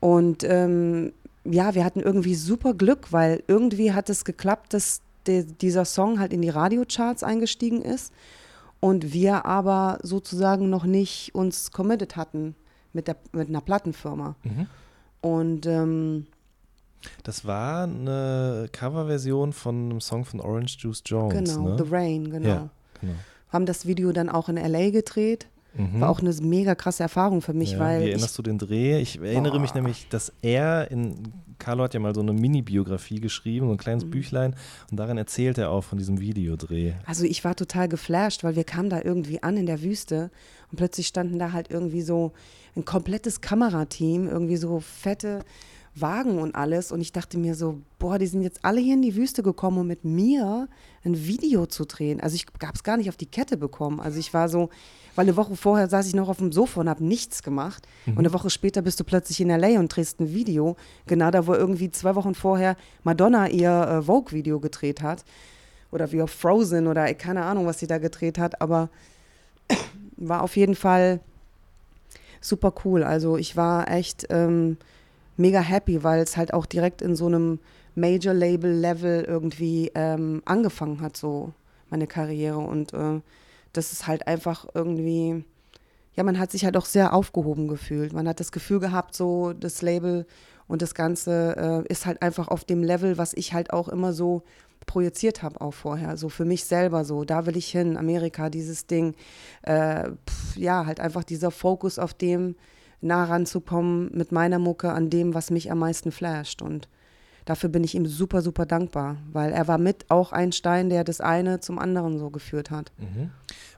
[0.00, 1.12] Und ähm,
[1.44, 6.20] ja, wir hatten irgendwie super Glück, weil irgendwie hat es geklappt, dass der, dieser Song
[6.20, 8.12] halt in die Radiocharts eingestiegen ist
[8.80, 12.54] und wir aber sozusagen noch nicht uns committed hatten
[12.92, 14.36] mit, der, mit einer Plattenfirma.
[15.20, 16.26] Und ähm,
[17.22, 21.32] Das war eine Coverversion von einem Song von Orange Juice Jones.
[21.34, 21.76] genau, ne?
[21.84, 22.48] The Rain, genau.
[22.48, 22.68] Ja,
[23.00, 23.14] genau.
[23.50, 25.46] Haben das Video dann auch in LA gedreht.
[25.74, 27.78] War auch eine mega krasse Erfahrung für mich, Mhm.
[27.78, 28.98] Ja, weil wie ich, erinnerst du den Dreh?
[29.00, 33.66] Ich erinnere mich nämlich, dass er in Carlo hat ja mal so eine Mini-Biografie geschrieben,
[33.66, 34.10] so ein kleines Mhm.
[34.10, 34.56] Büchlein,
[34.90, 36.94] und darin erzählt er auch von diesem Videodreh.
[37.06, 40.30] Also ich war total geflasht, weil wir kamen da irgendwie an in der Wüste
[40.72, 42.32] und plötzlich standen da halt irgendwie so
[42.74, 45.40] ein komplettes Kamerateam, irgendwie so fette
[46.00, 46.92] Wagen und alles.
[46.92, 49.78] Und ich dachte mir so, boah, die sind jetzt alle hier in die Wüste gekommen,
[49.78, 50.68] um mit mir
[51.04, 52.20] ein Video zu drehen.
[52.20, 54.00] Also ich habe es gar nicht auf die Kette bekommen.
[54.00, 54.70] Also ich war so,
[55.14, 57.86] weil eine Woche vorher saß ich noch auf dem Sofa und habe nichts gemacht.
[58.06, 59.78] Und eine Woche später bist du plötzlich in L.A.
[59.78, 60.76] und drehst ein Video.
[61.06, 65.24] Genau da, wo irgendwie zwei Wochen vorher Madonna ihr äh, Vogue-Video gedreht hat.
[65.90, 68.90] oder wie auf Frozen oder keine Ahnung, was sie da gedreht hat, aber
[70.16, 71.20] war auf jeden Fall
[72.40, 73.02] super cool.
[73.02, 74.76] Also ich war echt ähm,
[75.38, 77.60] mega happy, weil es halt auch direkt in so einem
[77.94, 81.52] Major-Label-Level irgendwie ähm, angefangen hat, so
[81.90, 82.58] meine Karriere.
[82.58, 83.20] Und äh,
[83.72, 85.44] das ist halt einfach irgendwie,
[86.14, 88.12] ja, man hat sich halt auch sehr aufgehoben gefühlt.
[88.12, 90.26] Man hat das Gefühl gehabt, so das Label
[90.66, 94.12] und das Ganze äh, ist halt einfach auf dem Level, was ich halt auch immer
[94.12, 94.42] so
[94.86, 98.86] projiziert habe auch vorher, so für mich selber so, da will ich hin, Amerika, dieses
[98.86, 99.14] Ding,
[99.62, 102.56] äh, pf, ja, halt einfach dieser Fokus auf dem
[103.00, 106.88] nah ranzukommen mit meiner Mucke an dem, was mich am meisten flasht und
[107.44, 111.02] dafür bin ich ihm super, super dankbar, weil er war mit auch ein Stein, der
[111.04, 112.92] das eine zum anderen so geführt hat.
[112.98, 113.30] Mhm.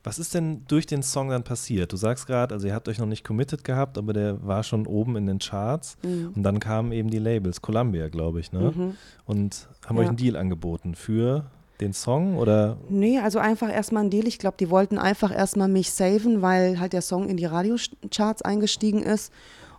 [0.03, 1.93] Was ist denn durch den Song dann passiert?
[1.93, 4.87] Du sagst gerade, also ihr habt euch noch nicht committed gehabt, aber der war schon
[4.87, 6.33] oben in den Charts Mhm.
[6.35, 8.73] und dann kamen eben die Labels, Columbia, glaube ich, ne?
[8.75, 8.95] Mhm.
[9.27, 10.03] Und haben Ja.
[10.03, 11.45] euch einen Deal angeboten für
[11.81, 12.77] den Song oder?
[12.89, 14.27] Nee, also einfach erstmal ein Deal.
[14.27, 18.43] Ich glaube, die wollten einfach erstmal mich saven, weil halt der Song in die Radiocharts
[18.43, 19.33] eingestiegen ist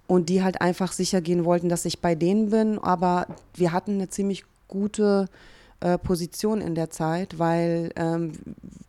[0.07, 2.79] und die halt einfach sicher gehen wollten, dass ich bei denen bin.
[2.79, 5.27] Aber wir hatten eine ziemlich gute
[5.79, 8.33] äh, Position in der Zeit, weil ähm,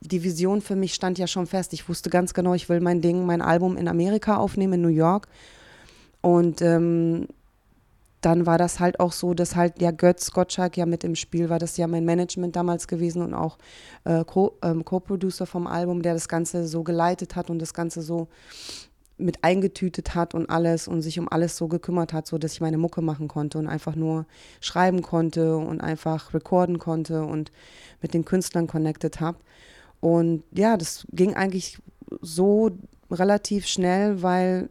[0.01, 1.73] die Vision für mich stand ja schon fest.
[1.73, 4.89] Ich wusste ganz genau, ich will mein Ding, mein Album in Amerika aufnehmen, in New
[4.89, 5.29] York.
[6.21, 7.29] Und ähm,
[8.23, 11.51] dann war das halt auch so, dass halt ja Götz Gottschalk ja mit im Spiel
[11.51, 13.59] war, das ist ja mein Management damals gewesen und auch
[14.05, 14.25] äh,
[14.63, 18.29] ähm, Co-Producer vom Album, der das Ganze so geleitet hat und das Ganze so
[19.19, 22.61] mit eingetütet hat und alles und sich um alles so gekümmert hat, so dass ich
[22.61, 24.27] meine Mucke machen konnte und einfach nur
[24.61, 27.51] schreiben konnte und einfach recorden konnte und
[28.01, 29.39] mit den Künstlern connected habe.
[30.01, 31.79] Und ja, das ging eigentlich
[32.21, 32.71] so
[33.11, 34.71] relativ schnell, weil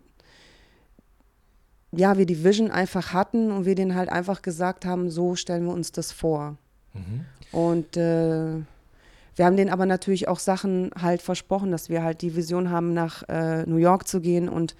[1.91, 5.65] ja, wir die Vision einfach hatten und wir denen halt einfach gesagt haben, so stellen
[5.65, 6.57] wir uns das vor.
[6.93, 7.25] Mhm.
[7.51, 8.61] Und äh,
[9.35, 12.93] wir haben denen aber natürlich auch Sachen halt versprochen, dass wir halt die Vision haben,
[12.93, 14.75] nach äh, New York zu gehen und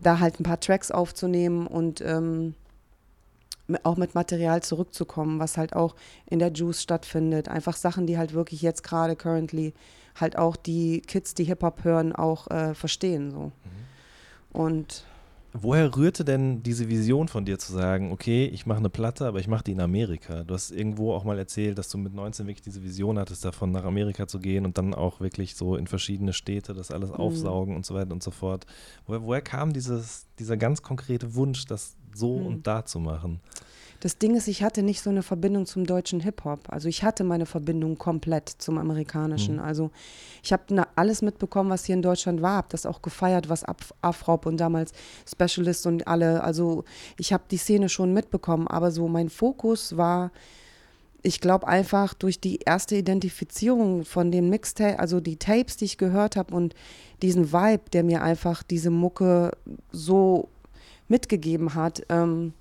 [0.00, 2.54] da halt ein paar Tracks aufzunehmen und ähm,
[3.82, 7.48] auch mit Material zurückzukommen, was halt auch in der Juice stattfindet.
[7.48, 9.74] Einfach Sachen, die halt wirklich jetzt gerade currently
[10.14, 13.30] halt auch die Kids, die Hip-Hop hören, auch äh, verstehen.
[13.30, 13.52] So.
[14.52, 15.04] Und
[15.62, 19.40] Woher rührte denn diese Vision von dir zu sagen, okay, ich mache eine Platte, aber
[19.40, 20.44] ich mache die in Amerika?
[20.44, 23.72] Du hast irgendwo auch mal erzählt, dass du mit 19 wirklich diese Vision hattest, davon
[23.72, 27.74] nach Amerika zu gehen und dann auch wirklich so in verschiedene Städte das alles aufsaugen
[27.76, 28.66] und so weiter und so fort.
[29.06, 32.46] Woher, woher kam dieses, dieser ganz konkrete Wunsch, das so Hm.
[32.46, 33.40] und da zu machen?
[34.06, 36.60] Das Ding ist, ich hatte nicht so eine Verbindung zum deutschen Hip-Hop.
[36.68, 39.56] Also ich hatte meine Verbindung komplett zum amerikanischen.
[39.56, 39.62] Mhm.
[39.62, 39.90] Also
[40.44, 43.92] ich habe alles mitbekommen, was hier in Deutschland war, habe das auch gefeiert, was Af
[44.02, 44.92] Afrop und damals
[45.28, 46.44] Specialist und alle.
[46.44, 46.84] Also
[47.18, 50.30] ich habe die Szene schon mitbekommen, aber so mein Fokus war,
[51.22, 55.98] ich glaube einfach durch die erste Identifizierung von den Mixtape, also die Tapes, die ich
[55.98, 56.76] gehört habe und
[57.22, 59.50] diesen Vibe, der mir einfach diese Mucke
[59.90, 60.48] so
[61.08, 62.52] mitgegeben hat, ähm,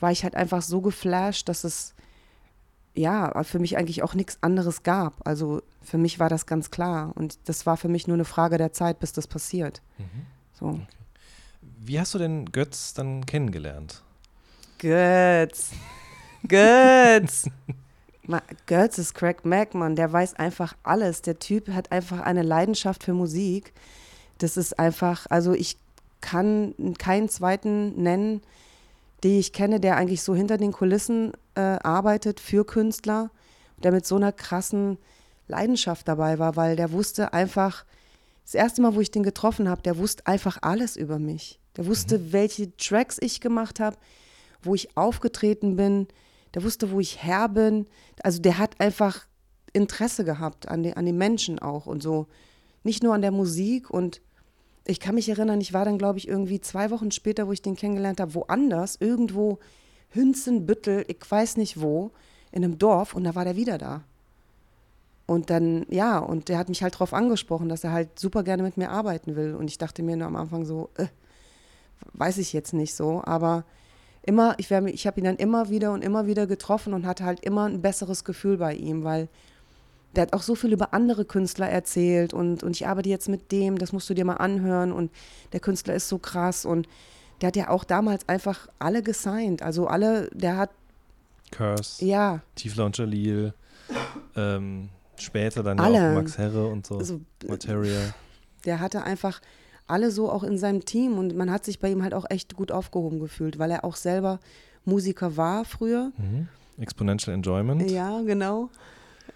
[0.00, 1.94] war ich halt einfach so geflasht, dass es
[2.94, 5.26] ja für mich eigentlich auch nichts anderes gab.
[5.26, 8.58] Also für mich war das ganz klar und das war für mich nur eine Frage
[8.58, 9.82] der Zeit, bis das passiert.
[10.52, 10.80] So.
[11.80, 14.02] Wie hast du denn Götz dann kennengelernt?
[14.78, 15.70] Götz.
[16.46, 17.48] Götz.
[18.66, 19.96] Götz ist Craig Mack, Mann.
[19.96, 21.22] Der weiß einfach alles.
[21.22, 23.72] Der Typ hat einfach eine Leidenschaft für Musik.
[24.38, 25.76] Das ist einfach, also ich
[26.20, 28.42] kann keinen zweiten nennen,
[29.24, 33.30] den ich kenne, der eigentlich so hinter den Kulissen äh, arbeitet für Künstler,
[33.82, 34.98] der mit so einer krassen
[35.48, 37.84] Leidenschaft dabei war, weil der wusste einfach,
[38.44, 41.60] das erste Mal, wo ich den getroffen habe, der wusste einfach alles über mich.
[41.76, 43.96] Der wusste, welche Tracks ich gemacht habe,
[44.62, 46.08] wo ich aufgetreten bin.
[46.54, 47.86] Der wusste, wo ich her bin.
[48.22, 49.26] Also der hat einfach
[49.72, 52.26] Interesse gehabt an, den an den Menschen auch und so.
[52.82, 53.90] Nicht nur an der Musik.
[53.90, 54.20] Und
[54.88, 57.60] ich kann mich erinnern, ich war dann, glaube ich, irgendwie zwei Wochen später, wo ich
[57.60, 59.58] den kennengelernt habe, woanders, irgendwo
[60.10, 62.10] Hünzenbüttel, ich weiß nicht wo,
[62.50, 64.02] in einem Dorf und da war der wieder da.
[65.26, 68.62] Und dann, ja, und der hat mich halt darauf angesprochen, dass er halt super gerne
[68.62, 69.54] mit mir arbeiten will.
[69.54, 71.08] Und ich dachte mir nur am Anfang so, äh,
[72.14, 73.64] weiß ich jetzt nicht so, aber
[74.22, 77.40] immer, ich, ich habe ihn dann immer wieder und immer wieder getroffen und hatte halt
[77.44, 79.28] immer ein besseres Gefühl bei ihm, weil
[80.14, 83.52] der hat auch so viel über andere Künstler erzählt und, und ich arbeite jetzt mit
[83.52, 85.10] dem, das musst du dir mal anhören und
[85.52, 86.88] der Künstler ist so krass und
[87.40, 90.70] der hat ja auch damals einfach alle gesigned, also alle, der hat,
[91.50, 93.54] Curse, ja, Tiefler und Jalil,
[94.36, 95.96] ähm, später dann Alle.
[95.96, 98.14] ja auch Max Herre und so, also Materia.
[98.64, 99.40] der hatte einfach
[99.86, 102.54] alle so auch in seinem Team und man hat sich bei ihm halt auch echt
[102.54, 104.38] gut aufgehoben gefühlt, weil er auch selber
[104.84, 106.12] Musiker war früher.
[106.18, 106.48] Mhm.
[106.78, 107.90] Exponential Enjoyment.
[107.90, 108.70] Ja, genau.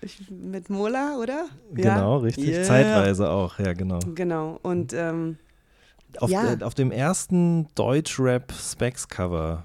[0.06, 1.46] Ich, mit Mola, oder?
[1.72, 2.46] Genau, richtig.
[2.48, 2.62] Yeah.
[2.64, 3.98] Zeitweise auch, ja, genau.
[4.14, 4.58] Genau.
[4.62, 5.38] Und ähm,
[6.18, 6.52] auf, ja.
[6.54, 9.64] äh, auf dem ersten Deutschrap-Specs-Cover,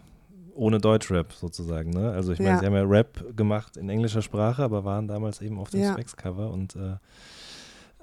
[0.55, 2.11] ohne Deutschrap sozusagen, ne?
[2.11, 2.59] Also ich meine, Ja.
[2.59, 5.93] sie haben ja Rap gemacht in englischer Sprache, aber waren damals eben auf dem Ja.
[5.93, 6.95] Specs-Cover und äh,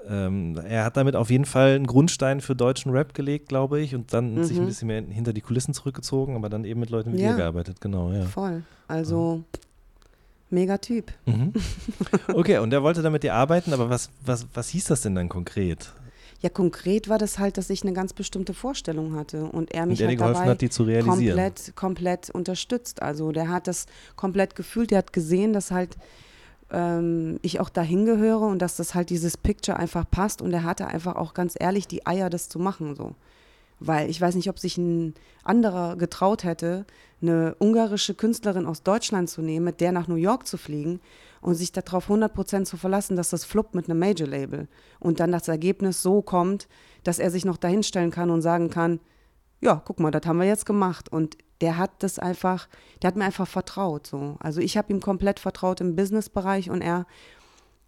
[0.06, 3.94] ähm, er hat damit auf jeden Fall einen Grundstein für deutschen Rap gelegt, glaube ich,
[3.94, 4.66] und dann sich ein Mhm.
[4.68, 7.30] bisschen mehr hinter die Kulissen zurückgezogen, aber dann eben mit Leuten wie Ja.
[7.30, 8.24] dir gearbeitet, genau, ja.
[8.26, 8.62] voll.
[8.86, 9.42] Also,
[10.54, 11.12] mega Typ.
[11.26, 11.52] Mhm.
[12.32, 15.14] Okay, und er wollte dann mit dir arbeiten, aber was, was, was hieß das denn
[15.14, 15.92] dann konkret?
[16.40, 19.90] Ja, konkret war das halt, dass ich eine ganz bestimmte Vorstellung hatte und er Und
[19.90, 21.36] mich er dir halt geholfen dabei hat, die zu realisieren.
[21.36, 23.02] komplett, komplett unterstützt.
[23.02, 25.96] Also der hat das komplett gefühlt, der hat gesehen, dass halt
[26.70, 30.64] ähm, ich auch dahin gehöre und dass das halt dieses Picture einfach passt und er
[30.64, 33.14] hatte einfach auch ganz ehrlich die Eier, das zu machen so.
[33.80, 36.86] Weil ich weiß nicht, ob sich ein anderer getraut hätte,
[37.20, 41.00] eine ungarische Künstlerin aus Deutschland zu nehmen, mit der nach New York zu fliegen
[41.40, 44.68] und sich darauf 100% zu verlassen, dass das fluppt mit einem Major-Label
[45.00, 46.68] und dann das Ergebnis so kommt,
[47.02, 49.00] dass er sich noch dahinstellen kann und sagen kann,
[49.60, 51.10] ja, guck mal, das haben wir jetzt gemacht.
[51.10, 52.68] Und der hat das einfach,
[53.02, 54.06] der hat mir einfach vertraut.
[54.06, 54.36] So.
[54.40, 57.06] Also ich habe ihm komplett vertraut im Business-Bereich und er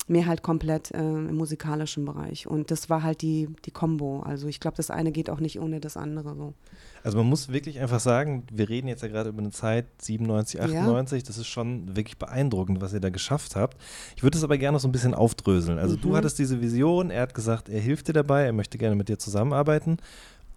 [0.08, 2.46] mir halt komplett äh, im musikalischen Bereich.
[2.46, 4.20] Und das war halt die, die Kombo.
[4.20, 6.36] Also ich glaube, das eine geht auch nicht ohne das andere.
[6.36, 6.54] So.
[7.02, 10.60] Also man muss wirklich einfach sagen, wir reden jetzt ja gerade über eine Zeit 97,
[10.60, 13.76] 98, das ist schon wirklich beeindruckend, was ihr da geschafft habt.
[14.16, 15.78] Ich würde es aber gerne noch so ein bisschen aufdröseln.
[15.78, 16.16] Also du Mhm.
[16.16, 19.18] hattest diese Vision, er hat gesagt, er hilft dir dabei, er möchte gerne mit dir
[19.18, 19.96] zusammenarbeiten.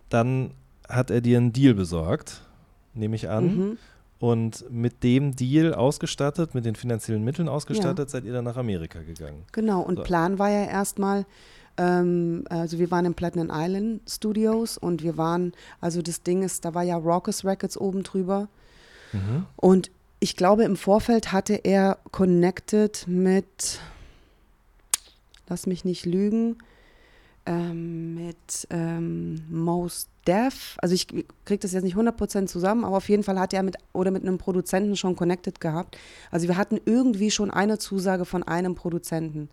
[0.10, 0.52] Dann
[0.88, 2.42] hat er dir einen Deal besorgt,
[2.94, 3.46] nehme ich an.
[3.46, 3.78] Mhm.
[4.20, 9.00] Und mit dem Deal ausgestattet, mit den finanziellen Mitteln ausgestattet, seid ihr dann nach Amerika
[9.02, 9.46] gegangen.
[9.54, 10.04] Genau, und So.
[10.04, 11.26] Plan war ja erstmal,
[11.78, 16.66] ähm, also wir waren im Platinum Island Studios und wir waren, also das Ding ist,
[16.66, 18.50] da war ja Raucous Records oben drüber.
[19.14, 19.46] Mhm.
[19.56, 23.80] Und ich glaube, im Vorfeld hatte er connected mit,
[25.48, 26.58] lass mich nicht lügen,
[27.46, 30.78] ähm, mit ähm, Most Def.
[30.80, 33.78] Also ich kriege das jetzt nicht 100% zusammen, aber auf jeden Fall hat er mit,
[33.94, 35.98] oder mit einem Produzenten schon connected gehabt.
[36.30, 39.50] Also wir hatten irgendwie schon eine Zusage von einem Produzenten.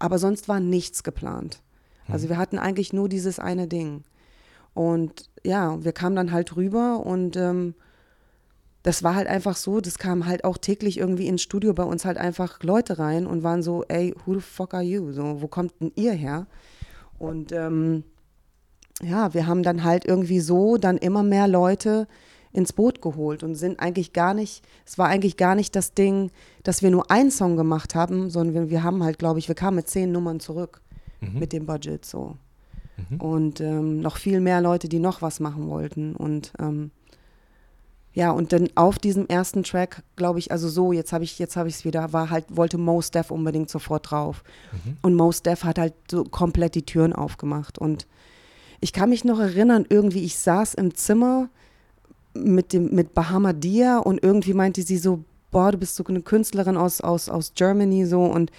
[0.00, 1.60] Aber sonst war nichts geplant.
[2.08, 4.02] Also wir hatten eigentlich nur dieses eine Ding.
[4.74, 7.74] Und ja, wir kamen dann halt rüber und ähm,
[8.82, 12.04] das war halt einfach so, das kam halt auch täglich irgendwie ins Studio bei uns
[12.04, 15.12] halt einfach Leute rein und waren so, ey, who the fuck are you?
[15.12, 16.46] So, wo kommt denn ihr her?
[17.18, 18.04] Und ähm,
[19.02, 22.06] ja, wir haben dann halt irgendwie so dann immer mehr Leute
[22.52, 26.30] ins Boot geholt und sind eigentlich gar nicht, es war eigentlich gar nicht das Ding,
[26.62, 29.54] dass wir nur einen Song gemacht haben, sondern wir, wir haben halt, glaube ich, wir
[29.54, 30.80] kamen mit zehn Nummern zurück
[31.20, 31.38] Mhm.
[31.38, 32.36] mit dem Budget so.
[33.10, 33.20] Mhm.
[33.20, 36.14] Und ähm, noch viel mehr Leute, die noch was machen wollten.
[36.16, 36.90] Und ähm,
[38.12, 41.56] ja, und dann auf diesem ersten Track, glaube ich, also so, jetzt habe ich jetzt
[41.56, 44.42] habe ich es wieder, war halt, wollte Mos Def unbedingt sofort drauf.
[44.72, 44.96] Mhm.
[45.02, 47.78] Und Mos Def hat halt so komplett die Türen aufgemacht.
[47.78, 48.06] Und
[48.86, 51.48] ich kann mich noch erinnern, irgendwie, ich saß im Zimmer
[52.34, 56.22] mit dem, mit Bahama Dia und irgendwie meinte sie so, boah, du bist so eine
[56.22, 58.52] Künstlerin aus, aus, aus Germany so und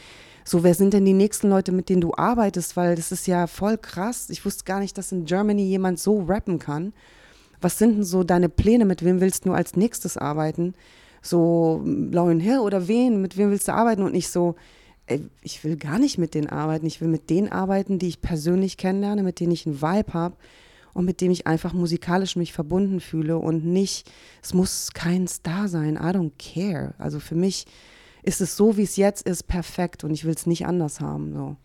[0.43, 2.75] so, wer sind denn die nächsten Leute, mit denen du arbeitest?
[2.75, 4.29] Weil das ist ja voll krass.
[4.29, 6.91] Ich wusste gar nicht, dass in Germany jemand so rappen kann.
[7.61, 8.83] Was sind denn so deine Pläne?
[8.83, 10.73] Mit wem willst du als nächstes arbeiten?
[11.21, 13.21] So Lauren Hill oder wen?
[13.21, 14.03] Mit wem willst du arbeiten?
[14.03, 14.55] Und nicht so,
[15.07, 16.85] ey, ich will gar nicht mit denen arbeiten.
[16.85, 20.35] Ich will mit denen arbeiten, die ich persönlich kennenlerne, mit denen ich einen Vibe habe
[20.93, 24.11] und mit dem ich einfach musikalisch mich verbunden fühle und nicht,
[24.43, 25.95] es muss kein Star sein.
[25.95, 26.93] I don't care.
[26.97, 27.65] Also für mich
[28.23, 31.33] ist es so, wie es jetzt ist, perfekt und ich will es nicht anders haben.
[31.33, 31.55] So.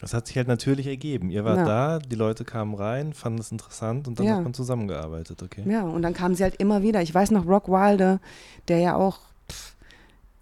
[0.00, 1.30] Das hat sich halt natürlich ergeben.
[1.30, 1.64] Ihr wart Ja.
[1.64, 4.36] da, die Leute kamen rein, fanden es interessant und dann Ja.
[4.36, 5.62] hat man zusammengearbeitet, okay?
[5.68, 7.02] Ja, und dann kamen sie halt immer wieder.
[7.02, 8.20] Ich weiß noch, Rock Wilder,
[8.68, 9.76] der ja auch pff,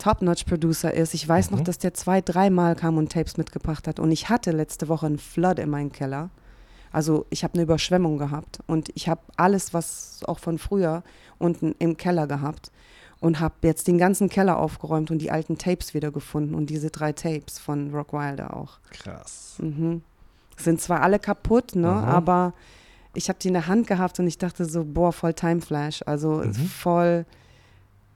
[0.01, 1.15] Top-Notch-Producer ist.
[1.15, 1.65] Ich weiß noch, Mhm.
[1.65, 4.01] dass der zwei, dreimal kam und Tapes mitgebracht hat.
[4.01, 6.31] Und ich hatte letzte Woche einen Flood in meinem Keller.
[6.93, 11.05] Also ich habe eine Überschwemmung gehabt und ich habe alles, was auch von früher
[11.39, 12.73] unten im Keller gehabt
[13.21, 17.13] und habe jetzt den ganzen Keller aufgeräumt und die alten Tapes wiedergefunden und diese drei
[17.13, 18.79] Tapes von Rock Wilder auch.
[18.91, 19.55] Krass.
[19.59, 20.03] Mhm.
[20.57, 22.05] Sind zwar alle kaputt, ne, Mhm.
[22.09, 22.55] aber
[23.15, 26.03] ich habe die in der Hand gehabt und ich dachte so, boah, voll Time Flash.
[26.07, 26.55] Also Mhm.
[26.55, 27.25] voll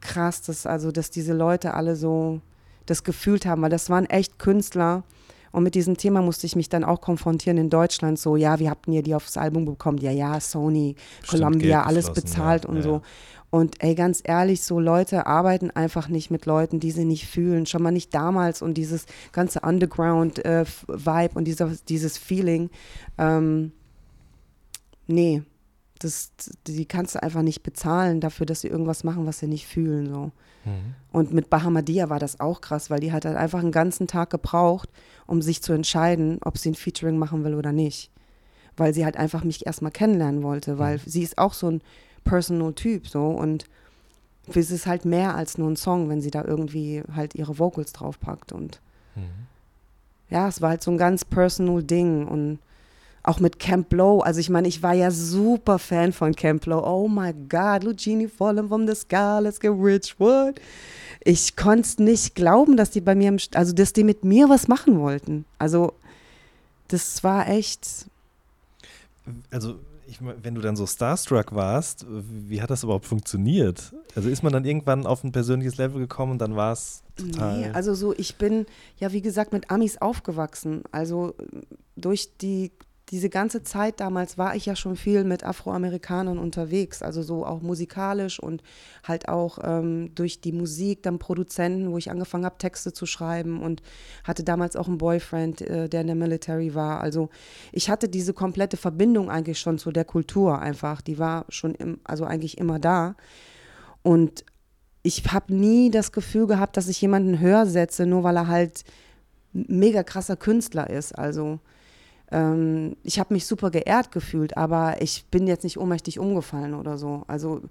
[0.05, 2.41] krass, dass, also, dass diese Leute alle so
[2.87, 5.03] das gefühlt haben, weil das waren echt Künstler.
[5.51, 8.19] Und mit diesem Thema musste ich mich dann auch konfrontieren in Deutschland.
[8.19, 9.99] So, ja, wie habt ihr die aufs Album bekommen?
[9.99, 13.03] Ja, ja, Sony, Bestimmt Columbia, Geld alles bezahlt ja, und ja, so.
[13.51, 17.67] Und ey, ganz ehrlich, so Leute arbeiten einfach nicht mit Leuten, die sie nicht fühlen.
[17.67, 22.69] Schon mal nicht damals und dieses ganze Underground-Vibe und dieser, dieses Feeling.
[23.17, 23.71] Ähm,
[25.07, 25.45] nee,
[26.05, 26.31] das,
[26.67, 30.07] die kannst du einfach nicht bezahlen dafür, dass sie irgendwas machen, was sie nicht fühlen.
[30.09, 30.31] So.
[30.65, 30.95] Mhm.
[31.13, 34.31] Und mit Bahamadia war das auch krass, weil die hat halt einfach einen ganzen Tag
[34.31, 34.89] gebraucht,
[35.27, 38.11] um sich zu entscheiden, ob sie ein Featuring machen will oder nicht.
[38.77, 41.81] Weil sie halt einfach mich erstmal kennenlernen wollte, weil sie ist auch so ein
[42.25, 43.67] Personal-Typ so und
[44.49, 47.59] für sie ist halt mehr als nur ein Song, wenn sie da irgendwie halt ihre
[47.59, 48.81] Vocals draufpackt und
[49.17, 49.47] Mhm.
[50.29, 52.59] ja, es war halt so ein ganz personal Ding und
[53.25, 54.21] auch mit Camp Low.
[54.21, 56.79] Also ich meine, ich war ja super Fan von Camp Low.
[56.79, 60.61] Oh my God, Lucini fallen from the sky, let's get rich, what?
[61.25, 64.69] Ich konnte es nicht glauben, dass die bei mir, also dass die mit mir was
[64.69, 65.47] machen wollten.
[65.59, 65.95] Also
[66.89, 68.07] das war echt,
[69.51, 73.95] Also, ich, wenn du dann so starstruck warst, wie hat das überhaupt funktioniert?
[74.15, 77.59] Also ist man dann irgendwann auf ein persönliches Level gekommen und dann war es total.
[77.59, 78.67] Nee, also so, ich bin
[78.99, 80.83] ja wie gesagt mit Amis aufgewachsen.
[80.93, 81.35] Also
[81.97, 82.71] durch die
[83.11, 87.61] diese ganze Zeit damals war ich ja schon viel mit Afroamerikanern unterwegs, also so auch
[87.61, 88.63] musikalisch und
[89.03, 93.63] halt auch ähm, durch die Musik, dann Produzenten, wo ich angefangen habe, Texte zu schreiben
[93.63, 93.83] und
[94.25, 97.01] hatte damals auch einen Boyfriend, äh, der in der Military war.
[97.01, 97.29] Also
[97.73, 102.01] ich hatte diese komplette Verbindung eigentlich schon zu der Kultur einfach, die war schon im,
[102.05, 103.17] also eigentlich immer da.
[104.03, 104.45] Und
[105.03, 108.85] ich habe nie das Gefühl gehabt, dass ich jemanden höher setze, nur weil er halt
[109.53, 111.17] mega krasser Künstler ist.
[111.17, 111.61] Also
[112.35, 116.99] ähm, ich habe mich super geehrt gefühlt, aber ich bin jetzt nicht ohnmächtig umgefallen oder
[116.99, 117.23] so.
[117.29, 117.63] Also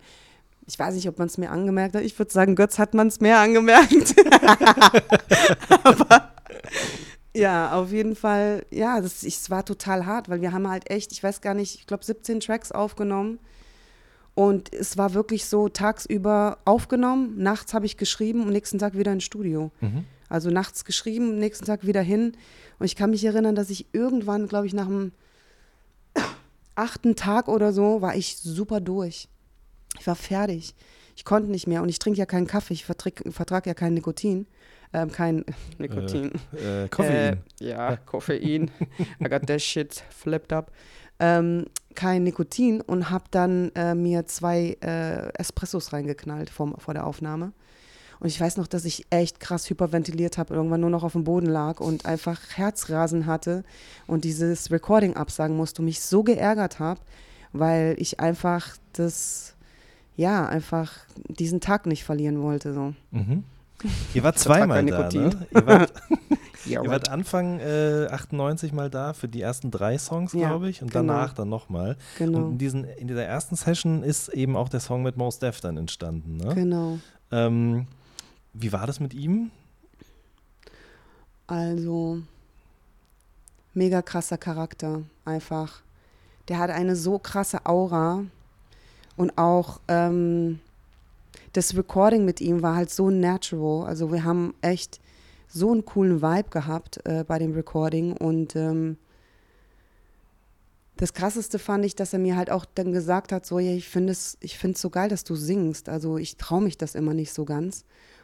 [0.65, 2.03] ich weiß nicht, ob man es mir angemerkt hat.
[2.03, 4.15] Ich würde sagen, Götz hat man es mehr angemerkt.
[5.83, 6.31] aber
[7.35, 10.89] ja, auf jeden Fall, ja, das, ich, es war total hart, weil wir haben halt
[10.89, 13.39] echt, ich weiß gar nicht, ich glaube 17 Tracks aufgenommen.
[14.35, 19.11] Und es war wirklich so tagsüber aufgenommen, nachts habe ich geschrieben und nächsten Tag wieder
[19.11, 19.71] ins Studio.
[19.81, 20.05] Mhm.
[20.33, 22.31] Also nachts geschrieben, nächsten Tag wieder hin.
[22.79, 25.11] Und ich kann mich erinnern, dass ich irgendwann, glaube ich, nach dem
[26.75, 29.27] achten Tag oder so, war ich super durch.
[29.99, 30.73] Ich war fertig.
[31.15, 31.83] Ich konnte nicht mehr.
[31.83, 34.47] Und ich trinke ja keinen Kaffee, ich vertrag, vertrag ja kein Nikotin.
[34.91, 35.45] Ähm, kein
[35.77, 36.31] Nikotin.
[36.53, 37.43] Äh, Koffein.
[37.61, 38.71] Äh, ja, Koffein.
[39.21, 40.71] I got that shit flipped up.
[41.19, 47.05] Ähm, kein Nikotin und habe dann äh, mir zwei äh, Espressos reingeknallt vor, vor der
[47.05, 47.53] Aufnahme.
[48.23, 51.25] Und ich weiß noch, dass ich echt krass hyperventiliert habe, irgendwann nur noch auf dem
[51.25, 53.65] Boden lag und einfach Herzrasen hatte
[54.07, 57.01] und dieses Recording absagen musste und mich so geärgert habe,
[57.51, 59.55] weil ich einfach das,
[60.15, 60.93] ja, einfach
[61.27, 62.73] diesen Tag nicht verlieren wollte.
[62.73, 62.93] So.
[63.11, 63.43] Mhm.
[64.13, 65.31] Ihr wart zweimal da, ne?
[65.53, 65.93] Ihr wart,
[66.65, 70.91] ihr wart Anfang äh, 98 mal da für die ersten drei Songs, glaube ich, und
[70.93, 71.13] genau.
[71.13, 71.97] danach dann nochmal.
[72.17, 72.37] genau.
[72.37, 75.59] Und in, diesen, in dieser ersten Session ist eben auch der Song mit Mos Def
[75.59, 76.37] dann entstanden.
[76.37, 76.55] Ne?
[76.55, 76.99] Genau.
[77.29, 77.87] Ähm,
[78.53, 79.51] wie war das mit ihm?
[81.47, 82.21] Also,
[83.73, 85.81] mega krasser Charakter, einfach.
[86.47, 88.23] Der hat eine so krasse Aura
[89.15, 90.59] und auch ähm,
[91.53, 93.87] das Recording mit ihm war halt so natural.
[93.87, 94.99] Also, wir haben echt
[95.47, 98.97] so einen coolen Vibe gehabt äh, bei dem Recording und ähm,
[100.97, 103.89] das krasseste fand ich, dass er mir halt auch dann gesagt hat, so, ja, ich
[103.89, 105.89] finde es, ich so geil, dass du singst.
[105.89, 107.83] Also ich traue mich das immer nicht so ganz.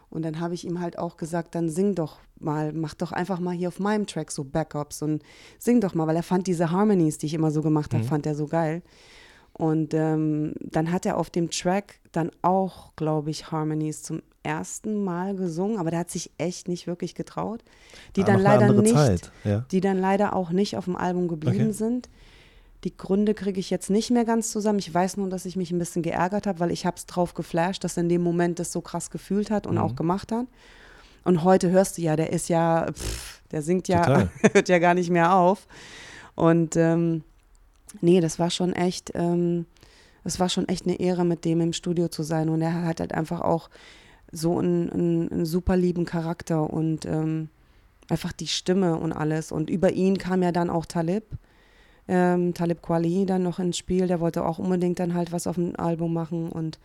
[0.10, 3.40] Und dann habe ich ihm halt auch gesagt, dann sing doch mal, mach doch einfach
[3.40, 5.22] mal hier auf meinem Track so Backups und
[5.60, 8.08] sing doch mal, weil er fand diese Harmonies, die ich immer so gemacht habe, Mhm.
[8.08, 8.82] fand er so geil.
[9.54, 15.04] Und ähm, dann hat er auf dem Track dann auch, glaube ich, Harmonies zum ersten
[15.04, 17.64] Mal gesungen, aber der hat sich echt nicht wirklich getraut.
[18.16, 19.66] Die War dann leider nicht, ja.
[19.72, 21.72] die dann leider auch nicht auf dem Album geblieben Okay.
[21.74, 22.10] sind.
[22.86, 24.80] Die Gründe kriege ich jetzt nicht mehr ganz zusammen.
[24.80, 27.34] Ich weiß nur, dass ich mich ein bisschen geärgert habe, weil ich habe es drauf
[27.34, 29.82] geflasht, dass er in dem Moment das so krass gefühlt hat und Mhm.
[29.82, 30.46] auch gemacht hat.
[31.26, 34.94] Und heute hörst du ja, der ist ja, pff, der singt ja, hört ja gar
[34.94, 35.68] nicht mehr auf.
[36.36, 37.24] Und ähm,
[38.00, 39.66] nee, das war schon echt, ähm,
[40.24, 42.48] es war schon echt eine Ehre, mit dem im Studio zu sein.
[42.48, 43.70] Und er hat halt einfach auch
[44.32, 47.50] so einen, einen, einen super lieben Charakter und ähm,
[48.08, 49.52] einfach die Stimme und alles.
[49.52, 51.24] Und über ihn kam ja dann auch Talib,
[52.10, 54.08] ähm, Talib Kweli dann noch ins Spiel.
[54.08, 56.50] Der wollte auch unbedingt dann halt was auf dem Album machen.
[56.50, 56.80] Und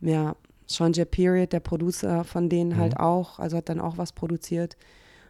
[0.00, 0.34] ja,
[0.66, 1.08] Sean J.
[1.10, 2.76] Period, der Producer von denen Mhm.
[2.76, 4.76] halt auch, also hat dann auch was produziert.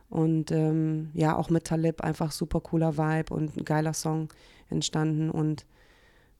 [0.08, 4.30] Und ähm, ja, auch mit Talib einfach super cooler Vibe und ein geiler Song
[4.70, 5.30] entstanden.
[5.30, 5.66] Und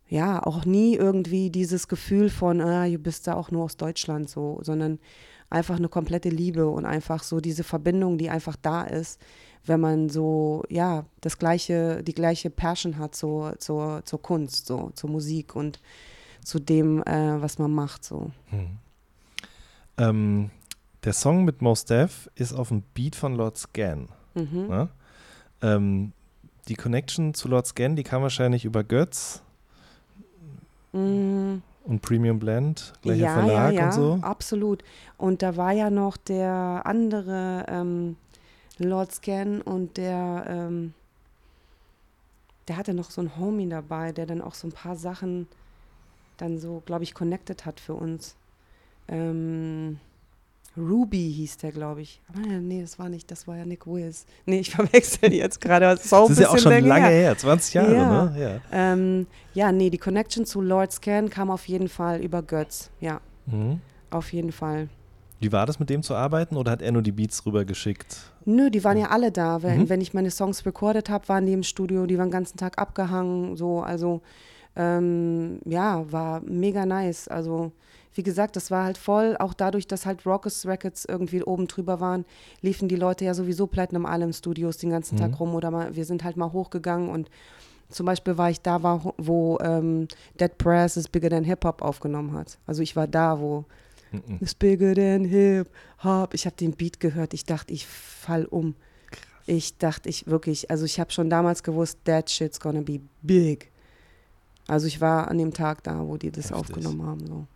[0.09, 4.31] ja, auch nie irgendwie dieses Gefühl von, ah, du bist da auch nur aus Deutschland
[4.31, 4.99] so, sondern
[5.51, 9.21] einfach eine komplette Liebe und einfach so diese Verbindung, die einfach da ist,
[9.69, 14.91] wenn man so, ja, das gleiche, die gleiche Passion hat zur, zur, zur Kunst, so,
[14.95, 15.81] zur Musik und
[16.43, 18.31] zu dem, äh, was man macht, so.
[18.47, 18.79] Hm.
[19.99, 20.51] Ähm,
[21.05, 24.09] der Song mit Mos Def ist auf dem Beat von Lord Scan.
[24.35, 24.67] Mhm.
[24.69, 24.89] Ne?
[25.63, 26.13] Ähm,
[26.69, 29.43] die Connection zu Lord Scan, die kam wahrscheinlich über Götz.
[30.93, 34.19] Mm, und Premium Blend, gleicher ja, Verlag ja, ja, und so.
[34.23, 34.83] absolut.
[35.17, 38.17] Und da war ja noch der andere ähm,
[38.79, 40.95] Lord Scan und der, ähm,
[42.69, 45.49] der hatte noch so einen Homie dabei, der dann auch so ein paar Sachen
[46.37, 48.37] dann so, glaube ich, connected hat für uns.
[49.09, 49.99] Ähm,
[50.77, 52.21] Ruby hieß der, glaube ich.
[52.29, 54.27] Aber nee, das war nicht, das war ja Nick Wiz.
[54.47, 55.87] Nee, ich verwechsel die jetzt gerade.
[55.87, 57.11] Das ist, auch Das ist ja auch schon lange her.
[57.31, 58.25] her, 20 Jahre, Ja.
[58.27, 58.41] ne?
[58.41, 58.61] Ja.
[58.93, 62.91] Ähm, ja, nee, die Connection zu Lord Scan kam auf jeden Fall über Götz.
[63.01, 63.81] Ja, Mhm.
[64.11, 64.89] auf jeden Fall.
[65.41, 68.33] Wie war das mit dem zu arbeiten oder hat er nur die Beats rübergeschickt?
[68.49, 69.63] Nö, die waren ja alle da.
[69.63, 69.89] Wenn, Mhm.
[69.91, 72.79] wenn ich meine Songs recorded habe, waren die im Studio, die waren den ganzen Tag
[72.79, 73.57] abgehangen.
[73.57, 74.21] So, also
[74.77, 77.29] ähm, ja, war mega nice.
[77.29, 77.73] Also
[78.15, 82.01] wie gesagt, das war halt voll, auch dadurch, dass halt Rockers Records irgendwie oben drüber
[82.01, 82.25] waren,
[82.63, 85.21] liefen die Leute ja sowieso Platinum alle im Studios den ganzen Mhm.
[85.21, 87.29] Tag rum oder mal, wir sind halt mal hochgegangen und
[87.91, 90.09] zum Beispiel war ich da, war, wo ähm,
[90.41, 92.59] Dead Press is Bigger Than Hip Hop aufgenommen hat.
[92.67, 93.65] Also ich war da, wo
[94.13, 94.39] Mhm.
[94.41, 95.69] It's bigger than hip
[96.03, 96.35] hop.
[96.35, 97.35] Ich habe den Beat gehört.
[97.35, 98.75] Ich dachte, ich fall um.
[99.47, 103.71] Ich dachte, ich wirklich, also ich habe schon damals gewusst, that shit's gonna be big.
[104.67, 106.57] Also ich war an dem Tag da, wo die das Heftig.
[106.59, 107.27] aufgenommen haben.
[107.27, 107.47] So.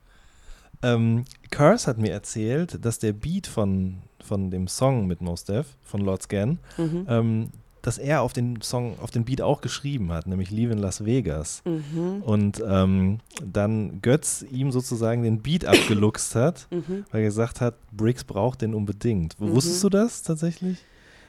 [0.82, 5.76] Ähm, Curse hat mir erzählt, dass der Beat von, von dem Song mit Mos Def,
[5.82, 7.06] von Lord Scan, Mhm.
[7.08, 7.50] ähm,
[7.82, 11.04] dass er auf den Song, auf den Beat auch geschrieben hat, nämlich Leave in Las
[11.04, 11.62] Vegas.
[11.64, 12.22] Mhm.
[12.22, 17.04] Und ähm, dann Götz ihm sozusagen den Beat abgeluchst hat, Mhm.
[17.10, 19.38] weil er gesagt hat, Briggs braucht den unbedingt.
[19.40, 19.52] Mhm.
[19.52, 20.78] Wusstest du das tatsächlich?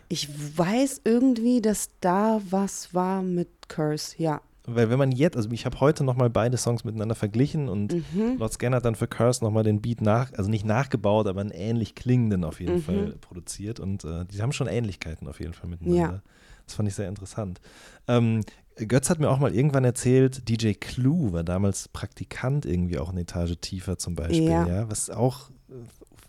[0.10, 4.42] Ich weiß irgendwie, dass da was war mit Curse, ja.
[4.66, 8.38] Weil wenn man jetzt, also ich habe heute nochmal beide Songs miteinander verglichen und Mhm.
[8.38, 11.52] Lord Scan hat dann für Curse nochmal den Beat nach, also nicht nachgebaut, aber einen
[11.52, 12.82] ähnlich klingenden auf jeden Mhm.
[12.82, 16.14] Fall produziert und äh, die haben schon Ähnlichkeiten auf jeden Fall miteinander.
[16.16, 16.22] Ja.
[16.66, 17.60] Das fand ich sehr interessant.
[18.08, 18.42] Ähm,
[18.76, 23.22] Götz hat mir auch mal irgendwann erzählt, DJ Clue war damals Praktikant irgendwie auch eine
[23.22, 24.90] Etage tiefer zum Beispiel, ja, Ja.
[24.90, 25.74] was auch äh,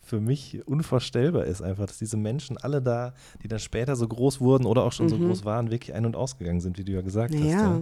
[0.03, 4.41] für mich unvorstellbar ist einfach, dass diese Menschen alle da, die dann später so groß
[4.41, 5.25] wurden oder auch schon so Mhm.
[5.29, 7.41] groß waren, wirklich ein- und ausgegangen sind, wie du ja gesagt hast.
[7.43, 7.63] Ja.
[7.79, 7.81] Ja.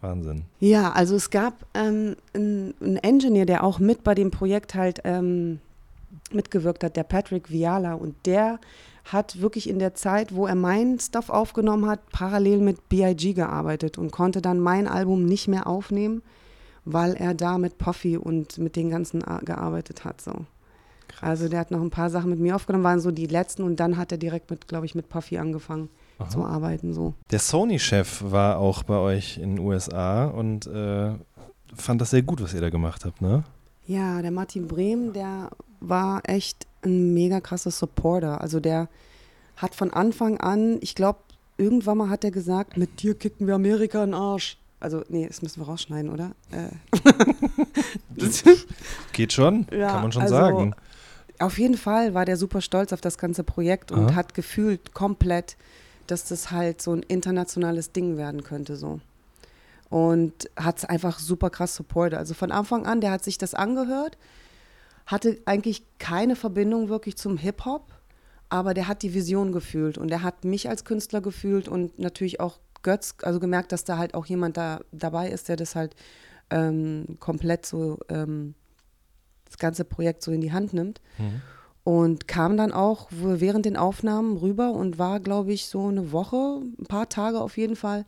[0.00, 0.42] Wahnsinn.
[0.60, 5.00] Ja, also es gab ähm, einen einen Engineer, der auch mit bei dem Projekt halt
[5.04, 5.58] ähm,
[6.30, 7.94] mitgewirkt hat, der Patrick Viala.
[7.94, 8.60] Und der
[9.12, 13.98] hat wirklich in der Zeit, wo er mein Stuff aufgenommen hat, parallel mit BIG gearbeitet
[13.98, 16.22] und konnte dann mein Album nicht mehr aufnehmen,
[16.84, 20.20] weil er da mit Puffy und mit den ganzen gearbeitet hat.
[20.20, 20.46] So.
[21.20, 23.78] Also der hat noch ein paar Sachen mit mir aufgenommen, waren so die letzten und
[23.78, 25.88] dann hat er direkt mit, glaube ich, mit Puffy angefangen
[26.18, 26.28] Aha.
[26.28, 26.92] zu arbeiten.
[26.92, 27.14] So.
[27.30, 31.12] Der Sony-Chef war auch bei euch in den USA und äh,
[31.74, 33.44] fand das sehr gut, was ihr da gemacht habt, ne?
[33.86, 35.50] Ja, der Martin Brehm, der
[35.80, 38.40] war echt ein mega krasser Supporter.
[38.40, 38.88] Also der
[39.56, 41.20] hat von Anfang an, ich glaube,
[41.58, 44.58] irgendwann mal hat er gesagt, mit dir kicken wir Amerika in den Arsch.
[44.78, 46.32] Also, nee, das müssen wir rausschneiden, oder?
[46.52, 46.68] Äh,
[49.12, 50.74] Geht schon, Ja, kann man schon also- sagen.
[51.38, 54.14] auf jeden Fall war der super stolz auf das ganze Projekt und Aha.
[54.14, 55.56] hat gefühlt komplett,
[56.06, 59.00] dass das halt so ein internationales Ding werden könnte so.
[59.88, 62.18] Und hat es einfach super krass supportet.
[62.18, 64.18] Also von Anfang an, der hat sich das angehört,
[65.06, 67.92] hatte eigentlich keine Verbindung wirklich zum Hip-Hop,
[68.48, 72.40] aber der hat die Vision gefühlt und er hat mich als Künstler gefühlt und natürlich
[72.40, 75.96] auch Götz, also gemerkt, dass da halt auch jemand da dabei ist, der das halt
[76.50, 78.54] ähm, komplett so ähm,
[79.46, 81.00] das ganze Projekt so in die Hand nimmt.
[81.18, 81.42] Mhm.
[81.84, 86.60] Und kam dann auch während den Aufnahmen rüber und war, glaube ich, so eine Woche,
[86.80, 88.04] ein paar Tage auf jeden Fall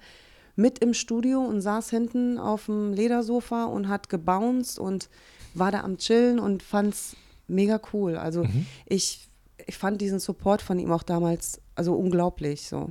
[0.57, 5.09] mit im Studio und saß hinten auf dem Ledersofa und hat gebounced und
[5.55, 8.16] war da am Chillen und fand's mega cool.
[8.16, 8.66] Also Mhm.
[8.86, 9.28] ich,
[9.66, 12.90] ich fand diesen Support von ihm auch damals also unglaublich so,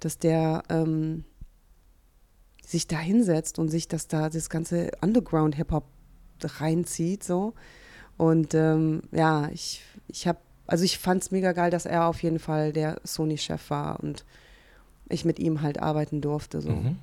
[0.00, 1.24] dass der ähm,
[2.64, 5.84] sich da hinsetzt und sich das da das ganze Underground Hip Hop
[6.42, 7.54] reinzieht so
[8.18, 12.22] und ähm, ja ich ich habe also ich fand es mega geil, dass er auf
[12.22, 14.24] jeden Fall der Sony Chef war und
[15.08, 16.70] ich mit ihm halt arbeiten durfte so.
[16.70, 16.98] Mhm.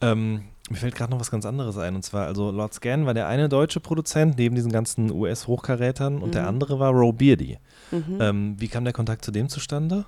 [0.00, 1.94] Ähm, mir fällt gerade noch was ganz anderes ein.
[1.96, 6.34] Und zwar, also Lord Scan war der eine deutsche Produzent neben diesen ganzen US-Hochkarätern und
[6.34, 6.48] der Mhm.
[6.48, 7.58] andere war Roe Beardy.
[7.90, 8.18] Mhm.
[8.20, 10.04] Ähm, wie kam der Kontakt zu dem zustande?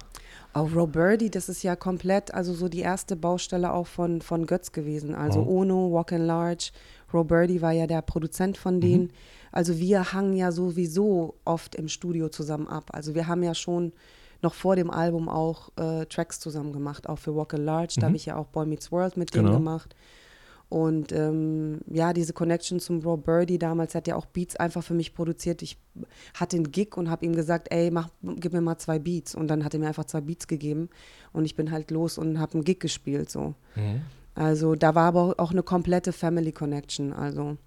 [0.55, 4.71] Auch Roberti, das ist ja komplett, also so die erste Baustelle auch von, von Götz
[4.73, 5.15] gewesen.
[5.15, 5.61] Also Oh.
[5.63, 6.71] Ono, Walk and Large,
[7.13, 9.11] Roberti war ja der Produzent von denen.
[9.51, 12.91] Also wir hangen ja sowieso oft im Studio zusammen ab.
[12.93, 13.93] Also wir haben ja schon
[14.43, 17.95] noch vor dem Album auch äh, Tracks zusammen gemacht, auch für Walk and Large.
[17.97, 18.07] Da Mhm.
[18.09, 19.57] habe ich ja auch Boy Meets World mit denen Genau.
[20.73, 24.95] Und ähm, ja, diese Connection zum Bro Birdie damals hat ja auch Beats einfach für
[24.95, 25.61] mich produziert.
[25.61, 25.77] Ich
[26.33, 29.35] hatte einen Gig und habe ihm gesagt, ey, mach, gib mir mal zwei Beats.
[29.35, 30.89] Und dann hat er mir einfach zwei Beats gegeben
[31.35, 33.53] und ich bin halt los und habe einen Gig gespielt so.
[33.77, 34.01] Mhm.
[34.35, 37.13] Also da war aber auch eine komplette Family Connection.
[37.13, 37.59] Also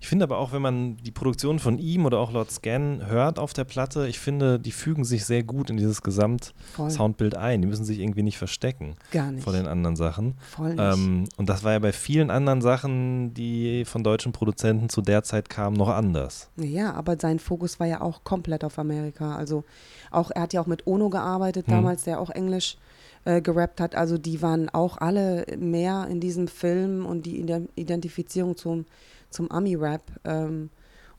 [0.00, 3.38] Ich finde aber auch, wenn man die Produktion von ihm oder auch Lord Scan hört
[3.38, 7.60] auf der Platte, ich finde, die fügen sich sehr gut in dieses Gesamt-Soundbild ein.
[7.62, 9.44] Die müssen sich irgendwie nicht verstecken gar nicht.
[9.44, 10.34] vor den anderen Sachen.
[10.50, 10.78] Voll nicht.
[10.80, 15.22] Ähm, und das war ja bei vielen anderen Sachen, die von deutschen Produzenten zu der
[15.22, 16.50] Zeit kamen, noch anders.
[16.56, 19.36] Ja, aber sein Fokus war ja auch komplett auf Amerika.
[19.36, 19.64] Also
[20.10, 21.74] auch, er hat ja auch mit Ono gearbeitet Hm.
[21.74, 22.76] damals, der auch Englisch
[23.24, 23.94] äh, gerappt hat.
[23.94, 28.84] Also die waren auch alle mehr in diesem Film und die Ide- Identifizierung zum,
[29.30, 30.02] zum Ami-Rap.
[30.24, 30.70] Ähm,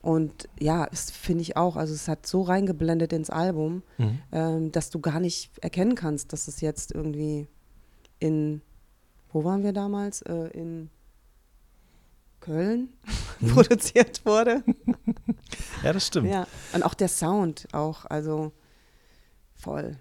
[0.02, 1.76] und ja, das finde ich auch.
[1.76, 4.20] Also es hat so reingeblendet ins Album, Mhm.
[4.32, 7.48] ähm, dass du gar nicht erkennen kannst, dass es jetzt irgendwie
[8.20, 8.62] in,
[9.32, 10.22] wo waren wir damals?
[10.22, 10.90] Äh, in
[12.40, 12.90] Köln
[13.40, 13.50] Mhm.
[13.50, 14.64] produziert wurde.
[15.84, 16.28] Ja, das stimmt.
[16.30, 18.52] Ja, und auch der Sound auch, also
[19.56, 19.96] voll.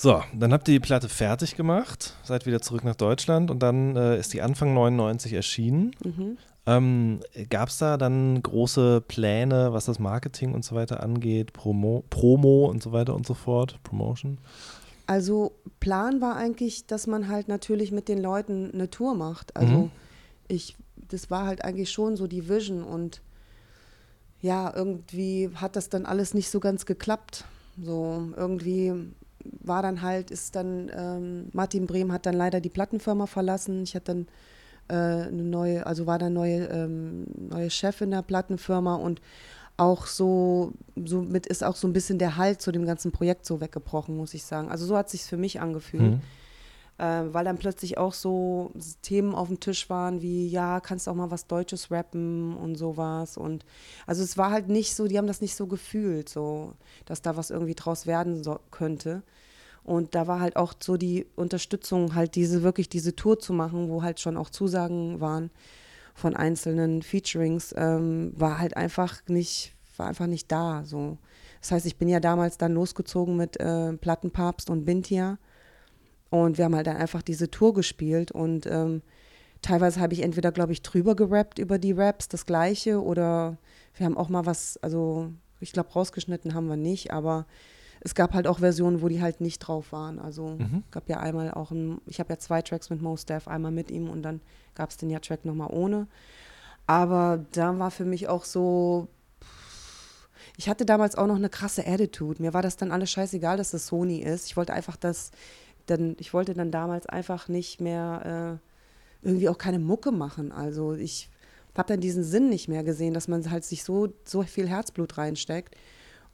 [0.00, 3.96] So, dann habt ihr die Platte fertig gemacht, seid wieder zurück nach Deutschland und dann
[3.96, 5.90] äh, ist die Anfang 99 erschienen.
[6.04, 6.38] Mhm.
[6.66, 7.20] Ähm,
[7.50, 12.66] Gab es da dann große Pläne, was das Marketing und so weiter angeht, Promo, Promo
[12.66, 14.38] und so weiter und so fort, Promotion?
[15.08, 19.56] Also Plan war eigentlich, dass man halt natürlich mit den Leuten eine Tour macht.
[19.56, 19.90] Also Mhm.
[20.46, 20.76] ich,
[21.08, 23.20] das war halt eigentlich schon so die Vision und
[24.40, 27.46] ja, irgendwie hat das dann alles nicht so ganz geklappt.
[27.82, 28.92] So irgendwie
[29.44, 33.82] war dann halt, ist dann, ähm, Martin Brehm hat dann leider die Plattenfirma verlassen.
[33.82, 34.26] Ich hatte dann
[34.88, 39.20] äh, eine neue, also war dann neue, ähm, neue Chef in der Plattenfirma und
[39.76, 43.60] auch so, somit ist auch so ein bisschen der Halt zu dem ganzen Projekt so
[43.60, 44.68] weggebrochen, muss ich sagen.
[44.70, 46.20] Also so hat sich für mich angefühlt Mhm.
[46.98, 48.72] Äh, weil dann plötzlich auch so
[49.02, 53.36] Themen auf dem Tisch waren wie, ja, kannst auch mal was Deutsches rappen und sowas.
[53.36, 53.64] Und
[54.06, 56.74] also es war halt nicht so, die haben das nicht so gefühlt, so,
[57.06, 59.22] dass da was irgendwie draus werden so, könnte.
[59.84, 63.88] Und da war halt auch so die Unterstützung, halt diese, wirklich diese Tour zu machen,
[63.88, 65.50] wo halt schon auch Zusagen waren
[66.14, 70.82] von einzelnen Featurings, ähm, war halt einfach nicht, war einfach nicht da.
[70.84, 71.16] So.
[71.60, 75.38] Das heißt, ich bin ja damals dann losgezogen mit äh, Plattenpapst und Bintia.
[76.30, 79.02] Und wir haben halt dann einfach diese Tour gespielt und ähm,
[79.62, 83.56] teilweise habe ich entweder, glaube ich, drüber gerappt über die Raps, das gleiche, oder
[83.96, 87.46] wir haben auch mal was, also ich glaube, rausgeschnitten haben wir nicht, aber
[88.00, 90.18] es gab halt auch Versionen, wo die halt nicht drauf waren.
[90.20, 90.84] Also Mhm.
[90.90, 93.90] gab ja einmal auch ein, ich habe ja zwei Tracks mit Mos Def, einmal mit
[93.90, 94.40] ihm und dann
[94.74, 96.06] gab es den ja Track nochmal ohne.
[96.86, 99.08] Aber da war für mich auch so,
[100.56, 102.40] ich hatte damals auch noch eine krasse Attitude.
[102.42, 104.46] Mir war das dann alles scheißegal, dass das Sony ist.
[104.46, 105.30] Ich wollte einfach das,
[105.90, 108.60] dann, ich wollte dann damals einfach nicht mehr
[109.22, 110.52] äh, irgendwie auch keine Mucke machen.
[110.52, 111.30] Also ich
[111.76, 115.16] habe dann diesen Sinn nicht mehr gesehen, dass man halt sich so, so viel Herzblut
[115.16, 115.76] reinsteckt.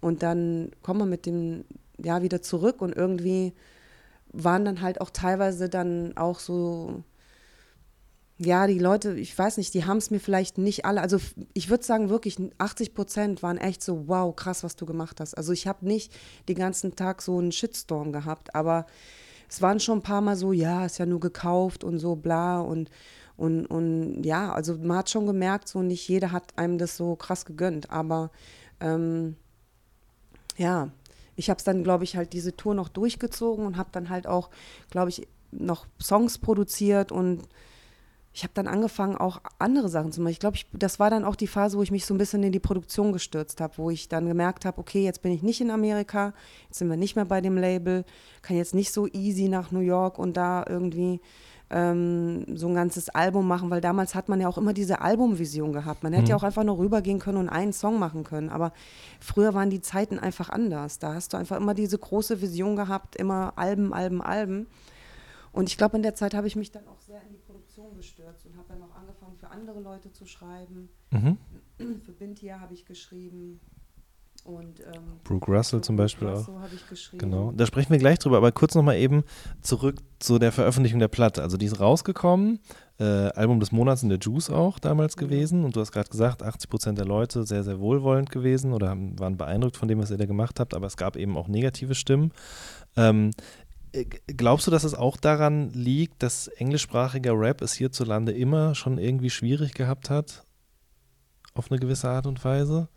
[0.01, 1.65] Und dann kommen wir mit dem
[1.99, 3.53] ja wieder zurück und irgendwie
[4.33, 7.05] waren dann halt auch teilweise dann auch so,
[8.37, 11.19] ja, die Leute, ich weiß nicht, die haben es mir vielleicht nicht alle, also
[11.53, 15.35] ich würde sagen wirklich 80 Prozent waren echt so, wow, krass, was du gemacht hast.
[15.35, 16.13] Also ich habe nicht
[16.49, 18.87] den ganzen Tag so einen Shitstorm gehabt, aber
[19.55, 22.61] es waren schon ein paar Mal so, ja, ist ja nur gekauft und so bla
[22.61, 22.91] und
[23.37, 27.17] und, und ja, also man hat schon gemerkt, so nicht jeder hat einem das so
[27.17, 28.31] krass gegönnt, aber
[28.81, 29.37] ähm,
[30.57, 30.91] ja,
[31.35, 34.29] ich habe es dann, glaube ich, halt diese Tour noch durchgezogen und habe dann halt
[34.29, 34.51] auch,
[34.91, 37.43] glaube ich, noch Songs produziert und
[38.35, 40.33] ich habe dann angefangen, auch andere Sachen zu machen.
[40.33, 42.51] Ich glaube, das war dann auch die Phase, wo ich mich so ein bisschen in
[42.51, 45.71] die Produktion gestürzt habe, wo ich dann gemerkt habe, okay, jetzt bin ich nicht in
[45.71, 46.35] Amerika,
[46.67, 48.05] jetzt sind wir nicht mehr bei dem Label,
[48.43, 51.21] kann jetzt nicht so easy nach New York und da irgendwie
[51.71, 55.73] ähm, so ein ganzes Album machen, weil damals hat man ja auch immer diese Albumvision
[55.73, 56.03] gehabt.
[56.03, 58.49] Man hätte ja auch einfach nur rübergehen können und einen Song machen können.
[58.49, 58.73] Aber
[59.21, 60.99] früher waren die Zeiten einfach anders.
[60.99, 64.67] Da hast du einfach immer diese große Vision gehabt, immer Alben, Alben, Alben.
[65.53, 67.44] Und ich glaube, in der Zeit habe ich mich dann auch sehr in die
[67.85, 70.89] Produktion gestürzt und habe dann auch angefangen, für andere Leute zu schreiben.
[71.11, 71.39] Mhm.
[72.05, 73.61] Für Bintia habe ich geschrieben.
[74.45, 76.47] Und ähm, Brooke Russell zum Beispiel auch.
[76.75, 77.19] Ich geschrieben.
[77.19, 79.25] Genau, da sprechen wir gleich drüber, aber kurz nochmal eben
[79.63, 81.41] zurück zu der Veröffentlichung der Platte.
[81.41, 82.59] Also die ist rausgekommen,
[82.99, 86.43] äh, Album des Monats in der Juice auch damals gewesen und du hast gerade gesagt,
[86.43, 90.11] 80 Prozent der Leute sehr, sehr wohlwollend gewesen oder haben, waren beeindruckt von dem, was
[90.11, 92.33] ihr da gemacht habt, aber es gab eben auch negative Stimmen.
[92.97, 93.64] Ähm, äh,
[94.27, 99.31] glaubst du, dass es auch daran liegt, dass englischsprachiger Rap es hierzulande immer schon irgendwie
[99.31, 100.45] schwierig gehabt hat?
[101.55, 102.89] Auf eine gewisse Art und Weise?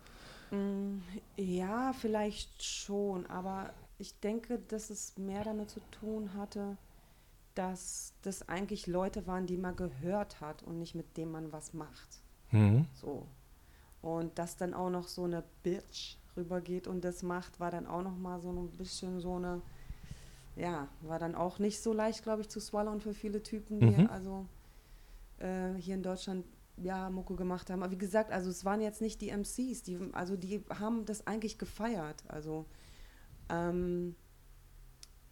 [0.50, 0.98] Mm,
[1.36, 6.76] Ja, vielleicht schon, aber ich denke, dass es mehr damit zu tun hatte,
[7.54, 11.74] dass das eigentlich Leute waren, die man gehört hat und nicht mit denen man was
[11.74, 12.22] macht.
[12.50, 12.86] Mhm.
[12.94, 13.26] So.
[14.00, 18.02] Und dass dann auch noch so eine Bitch rübergeht und das macht, war dann auch
[18.02, 19.60] noch mal so ein bisschen so eine,
[20.58, 24.02] ja, war dann auch nicht so leicht, glaube ich, zu swallowen für viele Typen, die
[24.02, 24.10] Mhm.
[24.10, 24.46] also
[25.38, 26.44] äh, hier in Deutschland
[26.76, 27.82] ja Mucke gemacht haben.
[27.82, 31.26] Aber wie gesagt, also es waren jetzt nicht die MCs, die, also die haben das
[31.26, 32.24] eigentlich gefeiert.
[32.26, 32.66] Also
[33.48, 34.16] ähm,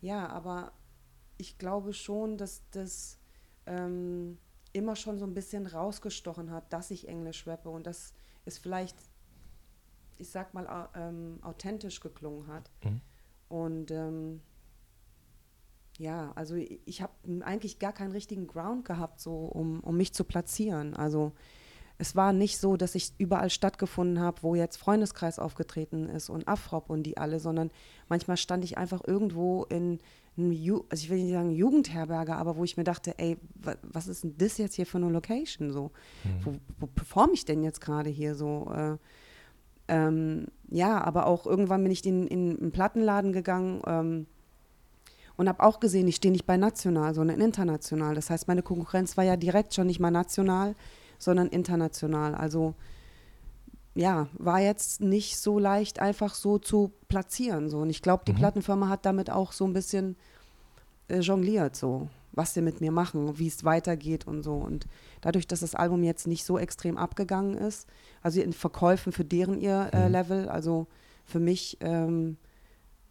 [0.01, 0.73] ja, aber
[1.39, 3.19] ich glaube schon, dass das
[3.67, 4.39] ähm,
[4.73, 8.15] immer schon so ein bisschen rausgestochen hat, dass ich Englisch rappe und dass
[8.45, 8.97] es vielleicht,
[10.19, 12.71] ich sag mal, ähm, authentisch geklungen hat.
[12.85, 13.01] Mhm.
[13.49, 14.41] Und ähm,
[15.99, 20.25] ja, also ich habe eigentlich gar keinen richtigen Ground gehabt, so um, um mich zu
[20.25, 20.95] platzieren.
[20.95, 21.33] Also
[21.99, 26.47] es war nicht so, dass ich überall stattgefunden habe, wo jetzt Freundeskreis aufgetreten ist und
[26.47, 27.71] Afrop und die alle, sondern
[28.09, 29.99] manchmal stand ich einfach irgendwo in
[30.37, 33.75] einem, Ju also ich will nicht sagen Jugendherberge, aber wo ich mir dachte, ey, wa
[33.83, 35.91] was ist denn das jetzt hier für eine Location so?
[36.45, 38.71] Wo, wo performe ich denn jetzt gerade hier so?
[38.75, 38.97] Äh,
[39.89, 44.27] ähm, ja, aber auch irgendwann bin ich in, in einen Plattenladen gegangen ähm,
[45.37, 48.15] und habe auch gesehen, ich stehe nicht bei national, sondern international.
[48.15, 50.75] Das heißt, meine Konkurrenz war ja direkt schon nicht mal national,
[51.19, 52.35] sondern international.
[52.35, 52.75] Also
[53.95, 57.71] ja, war jetzt nicht so leicht einfach so zu platzieren.
[57.71, 57.79] So.
[57.79, 58.37] Und ich glaube, die Mhm.
[58.37, 60.17] Plattenfirma hat damit auch so ein bisschen
[61.09, 64.55] äh, jongliert, so, was sie mit mir machen, wie es weitergeht und so.
[64.55, 64.87] Und
[65.23, 67.87] dadurch, dass das Album jetzt nicht so extrem abgegangen ist,
[68.23, 70.13] also in Verkäufen für deren ihr äh, Mhm.
[70.13, 70.87] Level, also
[71.25, 72.37] für mich ähm,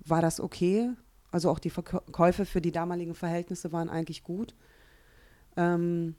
[0.05, 0.91] war das okay.
[1.35, 4.55] Also auch die Verkäufe für die damaligen Verhältnisse waren eigentlich gut.
[5.57, 6.15] Ähm,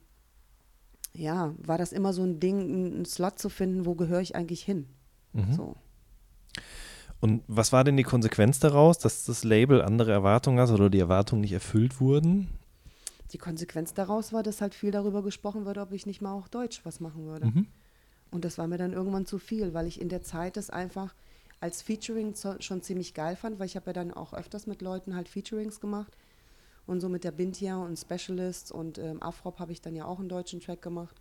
[1.11, 4.61] ja, war das immer so ein Ding, einen Slot zu finden, wo gehöre ich eigentlich
[4.61, 4.85] hin?
[5.33, 5.53] Mhm.
[5.53, 5.75] So.
[7.19, 10.99] Und was war denn die Konsequenz daraus, dass das Label andere Erwartungen hat oder die
[10.99, 12.49] Erwartungen nicht erfüllt wurden?
[13.31, 16.47] Die Konsequenz daraus war, dass halt viel darüber gesprochen wurde, ob ich nicht mal auch
[16.47, 17.47] Deutsch was machen würde.
[17.47, 17.65] Mhm.
[18.29, 21.15] Und das war mir dann irgendwann zu viel, weil ich in der Zeit das einfach
[21.59, 25.15] als Featuring schon ziemlich geil fand, weil ich habe ja dann auch öfters mit Leuten
[25.15, 26.15] halt Featurings gemacht.
[26.85, 30.19] Und so mit der Bintia und Specialists und ähm, Afrop habe ich dann ja auch
[30.19, 31.15] einen deutschen Track gemacht.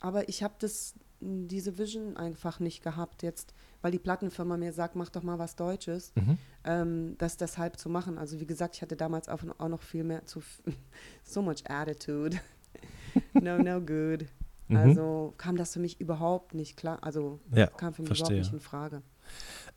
[0.00, 4.94] Aber ich habe das, diese Vision einfach nicht gehabt jetzt, weil die Plattenfirma mir sagt,
[4.96, 6.38] mach doch mal was Deutsches, Mhm.
[6.64, 8.18] ähm, das deshalb zu machen.
[8.18, 10.42] Also wie gesagt, ich hatte damals auch, auch noch viel mehr zu,
[11.24, 12.38] so much attitude.
[13.32, 14.26] no, no good.
[14.68, 14.78] Mhm.
[14.78, 18.38] Also kam das für mich überhaupt nicht klar, also Ja, kam für mich verstehe.
[18.38, 19.02] überhaupt nicht in Frage.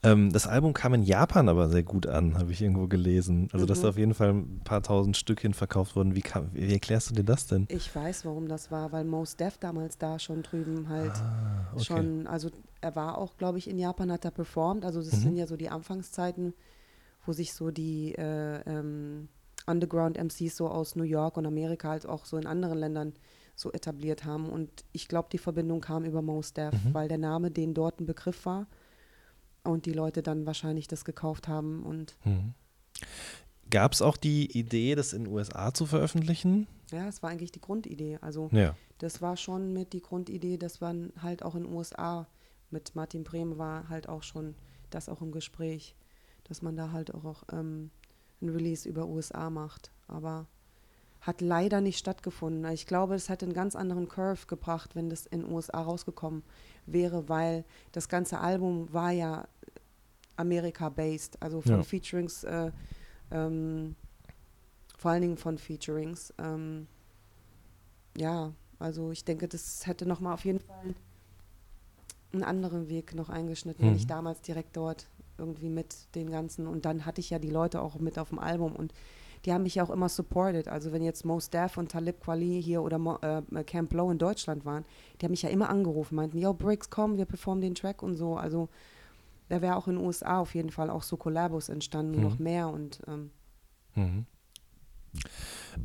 [0.03, 3.49] Ähm, das Album kam in Japan aber sehr gut an, habe ich irgendwo gelesen.
[3.51, 3.83] Also, dass Mhm.
[3.83, 6.15] da auf jeden Fall ein paar tausend Stückchen verkauft wurden.
[6.15, 7.65] Wie, kam, wie erklärst du dir das denn?
[7.69, 11.83] Ich weiß, warum das war, weil Mos Def damals da schon drüben halt Ah, okay.
[11.83, 12.49] schon, also
[12.81, 14.85] er war auch, glaube ich, in Japan, hat er performt.
[14.85, 15.21] Also das Mhm.
[15.23, 16.53] sind ja so die Anfangszeiten,
[17.25, 19.27] wo sich so die äh, ähm,
[19.65, 23.13] Underground-MCs so aus New York und Amerika als auch so in anderen Ländern
[23.57, 24.47] so etabliert haben.
[24.49, 26.93] Und ich glaube, die Verbindung kam über Mos Def, Mhm.
[26.93, 28.67] weil der Name denen dort ein Begriff war
[29.63, 32.53] und die Leute dann wahrscheinlich das gekauft haben und Mhm.
[33.69, 36.67] Gab es auch die Idee, das in den USA zu veröffentlichen?
[36.91, 38.17] ja, es war eigentlich die Grundidee.
[38.21, 38.75] Also Ja.
[38.99, 42.27] das war schon mit die Grundidee, dass man halt auch in den USA
[42.69, 44.55] mit Martin Brehm war halt auch schon
[44.89, 45.95] das auch im Gespräch,
[46.45, 47.91] dass man da halt auch ähm,
[48.41, 49.91] ein Release über USA macht.
[50.07, 50.47] Aber
[51.27, 52.71] hat leider nicht stattgefunden.
[52.71, 56.41] Ich glaube, es hätte einen ganz anderen Curve gebracht, wenn das in den USA rausgekommen
[56.85, 59.45] wäre, weil das ganze Album war ja
[60.37, 61.83] Amerika-based, also von Ja.
[61.83, 62.71] Featurings, äh,
[63.31, 63.95] ähm,
[64.97, 66.33] vor allen Dingen von Featurings.
[66.37, 66.87] Ähm,
[68.17, 70.95] ja, also ich denke, das hätte nochmal auf jeden Fall
[72.33, 73.97] einen anderen Weg noch eingeschnitten, wenn Mhm.
[73.97, 75.07] ich damals direkt dort
[75.37, 78.39] irgendwie mit den ganzen und dann hatte ich ja die Leute auch mit auf dem
[78.39, 78.93] Album und
[79.45, 80.67] die haben mich ja auch immer supported.
[80.67, 84.17] Also wenn jetzt Mos Def und Talib Kweli hier oder Mo, äh, Camp Low in
[84.17, 84.85] Deutschland waren,
[85.19, 88.15] die haben mich ja immer angerufen, meinten, yo Briggs, komm, wir performen den Track und
[88.15, 88.35] so.
[88.35, 88.69] Also
[89.49, 92.23] da wäre auch in den USA auf jeden Fall auch so Kollabos entstanden, Mhm.
[92.23, 93.31] noch mehr und ähm,
[93.95, 94.25] Mhm.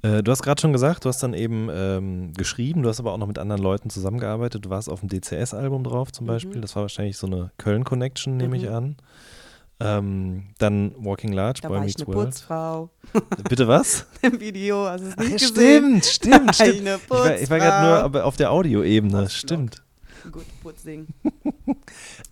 [0.03, 3.12] Äh, du hast gerade schon gesagt, du hast dann eben ähm, geschrieben, du hast aber
[3.12, 4.64] auch noch mit anderen Leuten zusammengearbeitet.
[4.64, 6.28] Du warst auf dem DCS-Album drauf zum Mhm.
[6.28, 6.61] Beispiel.
[6.61, 8.74] Das war wahrscheinlich so eine Köln-Connection, nehme ich Mhm.
[8.74, 8.96] an.
[9.84, 12.28] Ähm, dann Walking Large, da Boy war ich Meets eine World.
[12.30, 12.90] Putzfrau
[13.48, 14.06] Bitte was?
[14.22, 16.02] im Video, hast du es Ach, nicht ja, gesehen?
[16.02, 16.70] stimmt, stimmt, stimmt.
[16.74, 19.82] ich Ich war, ich war gerade nur auf der Audioebene, stimmt.
[20.30, 21.08] Gut, Putzding.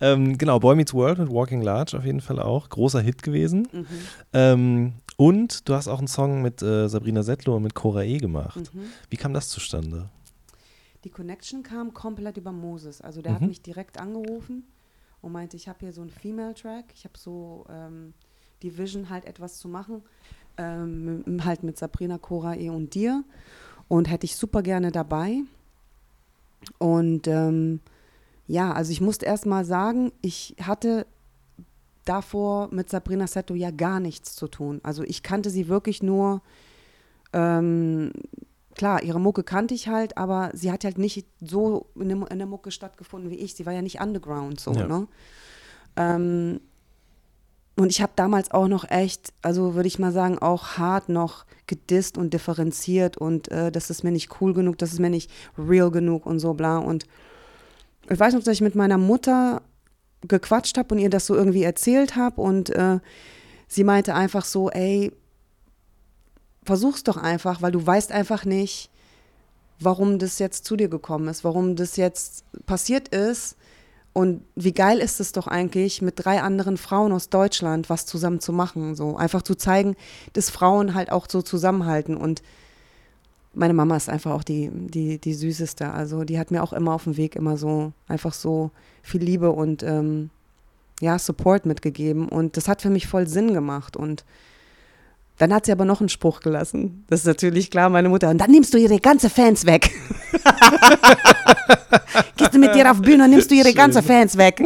[0.01, 2.69] Ähm, genau, Boy Meets World mit Walking Large auf jeden Fall auch.
[2.69, 3.67] Großer Hit gewesen.
[3.73, 3.87] Mhm.
[4.33, 8.19] Ähm, und du hast auch einen Song mit äh, Sabrina Settler und mit Cora E
[8.19, 8.73] gemacht.
[8.73, 8.83] Mhm.
[9.11, 10.09] Wie kam das zustande?
[11.03, 13.01] Die Connection kam komplett über Moses.
[13.01, 13.49] Also der hat Mhm.
[13.49, 14.65] mich direkt angerufen
[15.23, 16.87] und meinte, ich habe hier so einen Female-Track.
[16.95, 18.15] Ich habe so ähm,
[18.63, 20.03] die Vision, halt etwas zu machen.
[20.57, 23.25] Ähm, halt mit Sabrina, Cora E und dir.
[23.89, 25.41] Und hätte ich super gerne dabei.
[26.79, 27.81] Und ähm,
[28.47, 31.07] ja, also ich musste erst mal sagen, ich hatte
[32.05, 34.81] davor mit Sabrina Seto ja gar nichts zu tun.
[34.83, 36.43] Also ich kannte sie wirklich nur,
[37.33, 38.13] ähm,
[38.75, 42.71] klar, ihre Mucke kannte ich halt, aber sie hat halt nicht so in der, Mucke
[42.71, 43.55] stattgefunden wie ich.
[43.55, 44.87] Sie war ja nicht underground so, Ja.
[44.87, 45.09] ne?
[45.97, 46.61] Ähm,
[47.77, 51.47] und ich habe damals auch noch echt, also würde ich mal sagen, auch hart noch
[51.67, 55.31] gedisst und differenziert und äh, das ist mir nicht cool genug, das ist mir nicht
[55.57, 56.79] real genug und so bla.
[56.79, 57.07] Und
[58.11, 59.63] ich weiß noch, dass ich mit meiner Mutter
[60.27, 62.99] gequatscht habe und ihr das so irgendwie erzählt habe und äh,
[63.67, 65.13] sie meinte einfach so, ey,
[66.71, 68.91] versuch's doch einfach, weil du weißt einfach nicht,
[69.81, 73.57] warum das jetzt zu dir gekommen ist, warum das jetzt passiert ist.
[74.13, 78.39] Und wie geil ist es doch eigentlich, mit drei anderen Frauen aus Deutschland was zusammen
[78.39, 78.95] zu machen.
[78.95, 79.97] So einfach zu zeigen,
[80.35, 82.17] dass Frauen halt auch so zusammenhalten.
[82.17, 82.41] Und
[83.53, 85.91] meine Mama ist einfach auch die, die, die süßeste.
[85.91, 88.71] Also die hat mir auch immer auf dem Weg immer so einfach so
[89.03, 90.31] viel Liebe und ähm,
[91.01, 92.29] ja, Support mitgegeben.
[92.29, 93.97] Und das hat für mich voll Sinn gemacht.
[93.97, 94.25] Und
[95.41, 97.07] dann hat sie aber noch einen Spruch gelassen.
[97.09, 98.29] Das ist natürlich klar, meine Mutter.
[98.29, 99.91] Und dann nimmst du ihre ganze Fans weg.
[102.37, 104.63] Gehst du mit dir auf Bühne und nimmst du ihre ganze Fans weg.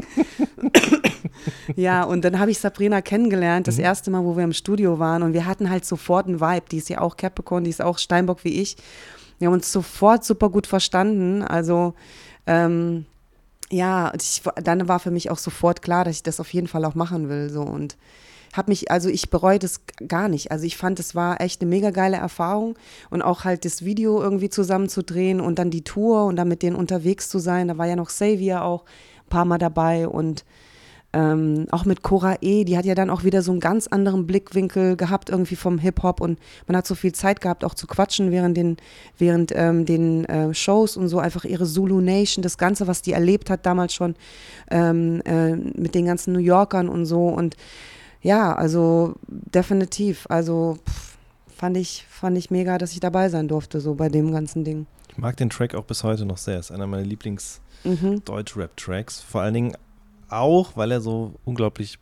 [1.77, 5.23] ja, und dann habe ich Sabrina kennengelernt, das erste Mal, wo wir im Studio waren.
[5.23, 6.67] Und wir hatten halt sofort einen Vibe.
[6.73, 8.77] Die ist ja auch Capricorn, die ist auch Steinbock wie ich.
[9.39, 11.43] Wir haben uns sofort super gut verstanden.
[11.43, 11.95] Also,
[12.49, 13.07] ähm,
[13.71, 16.85] ja, ich, dann war für mich auch sofort klar, dass ich das auf jeden Fall
[16.85, 17.49] auch machen will.
[17.49, 17.97] So und
[18.57, 20.51] habe mich, also ich bereue das gar nicht.
[20.53, 22.77] Also ich fand, es war echt eine mega geile Erfahrung
[23.11, 26.77] und auch halt das Video irgendwie zusammenzudrehen und dann die Tour und dann mit denen
[26.77, 27.69] unterwegs zu sein.
[27.69, 30.45] Da war ja noch Xavier auch ein paar Mal dabei und
[31.15, 34.27] ähm, auch mit Cora E., die hat ja dann auch wieder so einen ganz anderen
[34.27, 38.33] Blickwinkel gehabt irgendwie vom Hip-Hop und man hat so viel Zeit gehabt, auch zu quatschen
[38.33, 38.77] während den,
[39.17, 43.13] während, ähm, den äh, Shows und so, einfach ihre Zulu Nation, das Ganze, was die
[43.13, 44.17] erlebt hat damals schon
[44.73, 47.57] ähm, äh, mit den ganzen New Yorkern und so und
[48.25, 51.17] ja, also definitiv, also pff,
[51.55, 54.87] fand ich, fand ich mega, dass ich dabei sein durfte, so bei dem ganzen Ding.
[55.11, 56.59] Ich mag den Track auch bis heute noch sehr.
[56.59, 57.05] Ist einer meiner.
[57.05, 59.21] Lieblings-Deutsch-Rap-Tracks.
[59.21, 59.77] Vor allen Dingen
[60.29, 62.01] auch, weil er so unglaublich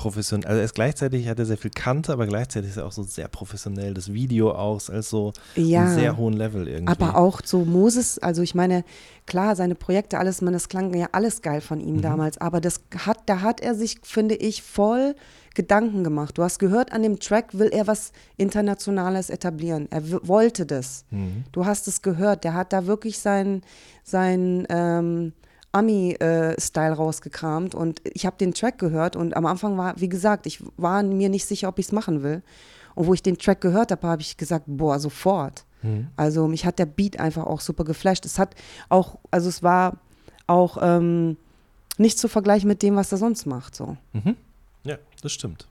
[0.00, 2.92] professionell, also er ist gleichzeitig, hat er sehr viel Kante, aber gleichzeitig ist er auch
[2.92, 3.92] so sehr professionell.
[3.92, 5.82] Das Video auch, als so Ja.
[5.82, 6.90] einem sehr hohen Level irgendwie.
[6.90, 8.84] Aber auch so Moses, also ich meine,
[9.26, 11.84] klar, seine Projekte, alles, man, das klang ja alles geil von Mhm.
[11.88, 15.14] ihm damals, aber das hat, da hat er sich, finde ich, voll
[15.54, 16.38] Gedanken gemacht.
[16.38, 19.88] Du hast gehört, an dem Track will er was Internationales etablieren.
[19.90, 21.04] Er wollte das.
[21.10, 21.44] Mhm.
[21.52, 22.44] Du hast es gehört.
[22.44, 23.62] Der hat da wirklich seinen
[24.04, 25.32] sein, ähm,
[25.72, 30.62] Ami-Style rausgekramt und ich habe den Track gehört und am Anfang war, wie gesagt, ich
[30.76, 32.42] war mir nicht sicher, ob ich es machen will.
[32.96, 35.64] Und wo ich den Track gehört habe, habe ich gesagt, boah, sofort.
[35.82, 36.08] Mhm.
[36.16, 38.26] Also mich hat der Beat einfach auch super geflasht.
[38.26, 38.54] Es hat
[38.88, 39.98] auch, also es war
[40.48, 41.36] auch ähm,
[41.98, 43.76] nicht zu vergleichen mit dem, was er sonst macht.
[43.76, 43.96] So.
[44.12, 44.36] Mhm.
[44.84, 45.66] Ja, das stimmt.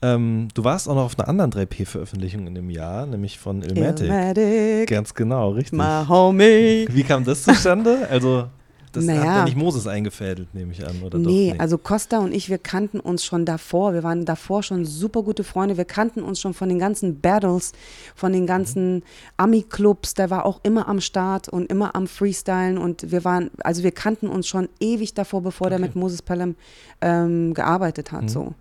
[0.00, 4.06] Ähm, du warst auch noch auf einer anderen 3P-Veröffentlichung in dem Jahr, nämlich von Ilmatic.
[4.06, 5.76] Ilmatic, Ganz genau, richtig.
[5.76, 6.86] my homie.
[6.88, 8.06] Wie kam das zustande?
[8.10, 8.48] Also,
[8.92, 9.36] das hat Naja.
[9.38, 11.60] ja nicht Moses eingefädelt, nehme ich an, oder Nee, doch?
[11.60, 13.92] also Costa und ich, wir kannten uns schon davor.
[13.94, 15.76] Wir waren davor schon super gute Freunde.
[15.76, 17.72] Wir kannten uns schon von den ganzen Battles,
[18.14, 19.02] von den ganzen
[19.36, 20.14] Ami-Clubs.
[20.14, 22.78] Der war auch immer am Start und immer am Freestylen.
[22.78, 25.86] Und wir waren, also wir kannten uns schon ewig davor, bevor der Okay.
[25.88, 26.54] mit Moses Pelham
[27.00, 28.22] ähm, gearbeitet hat.
[28.24, 28.28] Mhm.
[28.28, 28.54] So.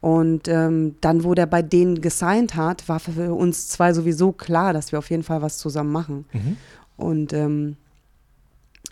[0.00, 4.72] Und ähm, dann, wo der bei denen gesigned hat, war für uns zwei sowieso klar,
[4.74, 6.26] dass wir auf jeden Fall was zusammen machen.
[6.32, 6.56] Mhm.
[6.96, 7.76] Und ähm,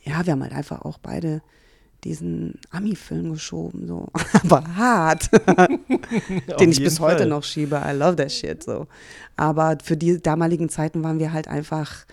[0.02, 1.42] ja, wir haben halt einfach auch beide
[2.04, 4.08] diesen Ami-Film geschoben, so.
[4.44, 5.30] Aber hart.
[6.60, 7.26] Den ich bis heute Fall.
[7.28, 7.80] noch schiebe.
[7.86, 8.86] I love that shit, so.
[9.36, 12.04] Aber für die damaligen Zeiten waren wir halt einfach,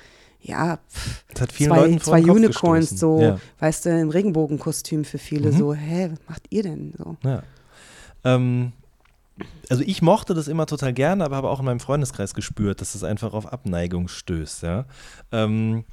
[0.41, 2.97] ja, pff, Das zwei, zwei Unicorns, gestoßen.
[2.97, 3.39] so, Ja.
[3.59, 5.57] weißt du, im Regenbogenkostüm für viele, Mhm.
[5.57, 7.17] so, hä, was macht ihr denn, so.
[7.23, 7.41] Ja.
[8.23, 8.73] Ähm,
[9.69, 12.93] also ich mochte das immer total gerne, aber habe auch in meinem Freundeskreis gespürt, dass
[12.93, 14.85] es einfach auf Abneigung stößt, ja.
[15.31, 15.83] Ähm,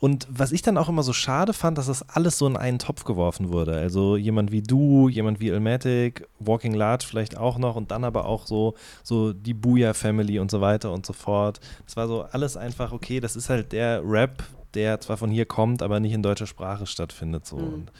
[0.00, 2.78] und was ich dann auch immer so schade fand, dass das alles so in einen
[2.78, 3.76] Topf geworfen wurde.
[3.76, 8.26] Also jemand wie du, jemand wie Ilmatic, Walking Large vielleicht auch noch und dann aber
[8.26, 11.58] auch so, so die Booyah Family und so weiter und so fort.
[11.84, 14.44] Das war so alles einfach, okay, das ist halt der Rap,
[14.74, 17.44] der zwar von hier kommt, aber nicht in deutscher Sprache stattfindet.
[17.46, 17.56] So.
[17.56, 17.74] Mhm.
[17.74, 17.92] Und,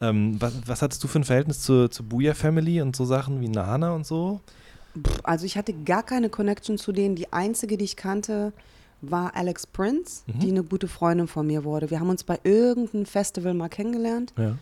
[0.00, 3.40] ähm, was, was hattest du für ein Verhältnis zur, zur Booyah Family und so Sachen
[3.40, 4.40] wie Nana und so?
[5.22, 7.14] Also ich hatte gar keine Connection zu denen.
[7.14, 8.52] Die einzige, die ich kannte,
[9.00, 10.38] war Alex Prince, Mhm.
[10.40, 11.90] die eine gute Freundin von mir wurde.
[11.90, 14.32] Wir haben uns bei irgendeinem Festival mal kennengelernt.
[14.38, 14.56] Ja.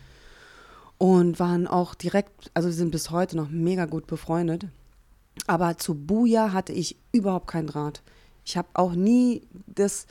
[0.97, 4.65] und waren auch direkt, also wir sind bis heute noch mega gut befreundet.
[5.45, 8.01] Aber zu Buja hatte ich überhaupt keinen Draht.
[8.45, 10.07] Ich habe auch nie das,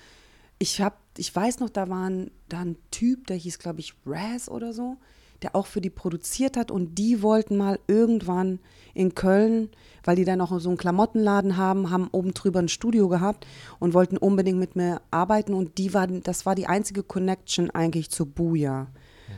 [0.58, 3.94] ich habe, ich weiß noch, da war ein, da ein Typ, der hieß, glaube ich,
[4.04, 4.98] Raz oder so.
[5.44, 8.58] Der auch für die produziert hat und die wollten mal irgendwann
[8.94, 9.68] in Köln,
[10.04, 13.46] weil die dann auch so einen Klamottenladen haben, haben oben drüber ein Studio gehabt
[13.78, 18.10] und wollten unbedingt mit mir arbeiten und die war, das war die einzige Connection eigentlich
[18.10, 18.86] zu Buja.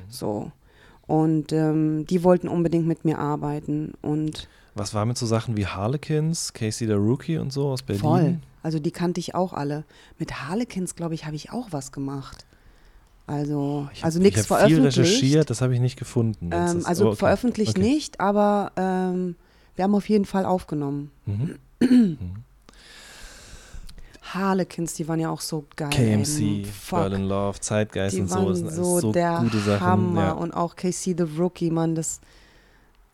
[0.09, 0.53] So.
[1.07, 5.67] Und ähm, die wollten unbedingt mit mir arbeiten und Was war mit so Sachen wie
[5.67, 8.03] Harlequins, Casey der Rookie und so aus Berlin?
[8.03, 8.39] Voll.
[8.63, 9.85] Also die kannte ich auch alle.
[10.19, 12.45] Mit Harlequins, glaube ich, habe ich auch was gemacht.
[13.29, 14.99] Also, Ich hab- also nichts Ich habe viel veröffentlicht.
[14.99, 16.51] recherchiert, das habe ich nicht gefunden.
[16.53, 17.19] Ähm, also aber okay.
[17.19, 17.81] veröffentlicht Okay.
[17.89, 19.35] nicht, aber ähm,
[19.75, 21.11] wir haben auf jeden Fall aufgenommen.
[21.27, 21.57] Mhm.
[24.23, 25.91] Harlequins, die waren ja auch so geil.
[25.91, 26.65] KMC.
[26.67, 26.99] Fuck.
[27.01, 28.35] Berlin Love, Zeitgeist Die und so.
[28.37, 29.81] waren so, so der gute Sachen.
[29.87, 30.21] Hammer.
[30.25, 30.33] Ja.
[30.33, 32.21] Und auch KC the Rookie, Mann, das,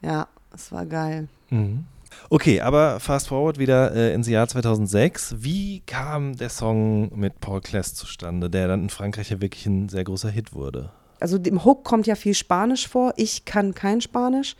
[0.01, 1.29] ja, das war geil.
[1.51, 1.85] Mhm.
[2.31, 5.37] Okay, aber fast forward wieder äh, ins Jahr 2006.
[5.39, 9.89] Wie kam der Song mit Paul Kless zustande, der dann in Frankreich ja wirklich ein
[9.89, 10.91] sehr großer Hit wurde?
[11.23, 13.15] also im Hook kommt ja viel Spanisch vor.
[13.17, 14.57] Ich kann kein Spanisch.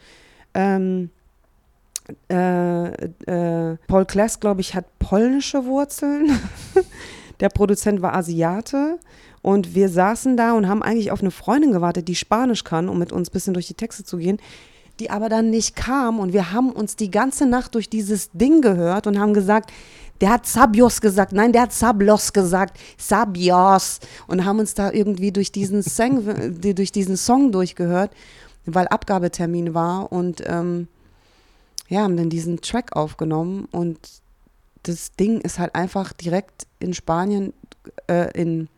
[0.55, 1.11] Ähm,
[2.31, 6.31] äh, äh, Paul Klass, glaube ich, hat polnische Wurzeln.
[7.41, 8.99] Der Produzent war Asiate.
[9.43, 12.99] Und wir saßen da und haben eigentlich auf eine Freundin gewartet, die Spanisch kann, um
[12.99, 14.39] mit uns ein bisschen durch die Texte zu gehen,
[15.03, 16.21] die aber dann nicht kam.
[16.21, 19.73] Und wir haben uns die ganze Nacht durch dieses Ding gehört und haben gesagt,
[20.21, 23.99] der hat Sabios gesagt, nein, der hat Sablos gesagt, Sabios.
[24.29, 28.13] Und haben uns da irgendwie durch diesen, Song, durch diesen Song durchgehört,
[28.65, 30.13] weil Abgabetermin war.
[30.13, 30.87] Und ähm,
[31.89, 33.67] ja, haben dann diesen Track aufgenommen.
[33.73, 33.99] Und
[34.85, 37.53] das Ding ist halt einfach direkt in Spanien,
[38.07, 38.69] äh, in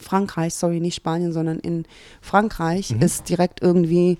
[0.00, 1.84] Frankreich, sorry, nicht Spanien, sondern in
[2.22, 3.02] Frankreich, Mhm.
[3.02, 4.16] ist direkt irgendwie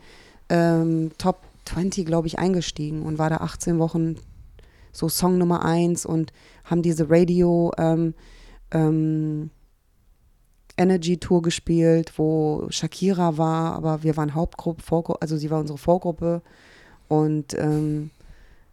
[0.48, 4.16] ähm, Top 20, glaube ich, eingestiegen und war da 18 Wochen
[4.92, 6.32] so Song Nummer 1 und
[6.64, 8.14] haben diese Radio ähm,
[8.72, 9.50] ähm,
[10.76, 15.78] Energy Tour gespielt, wo Shakira war, aber wir waren Hauptgruppe, Vorgru- also sie war unsere
[15.78, 16.40] Vorgruppe
[17.08, 18.10] und ähm,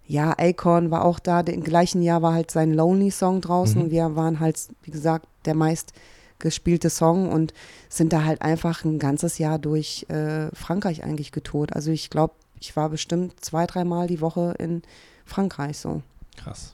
[0.07, 3.84] ja, Acorn war auch da, im gleichen Jahr war halt sein Lonely Song draußen Mhm.
[3.86, 5.93] und wir waren halt, wie gesagt, der meist
[6.40, 7.54] gespielte Song und
[7.90, 11.74] sind da halt einfach ein ganzes Jahr durch äh, Frankreich eigentlich getourt.
[11.74, 14.82] Also ich glaube, ich war bestimmt zwei, dreimal die Woche in
[15.26, 16.02] Frankreich so.
[16.38, 16.74] Krass.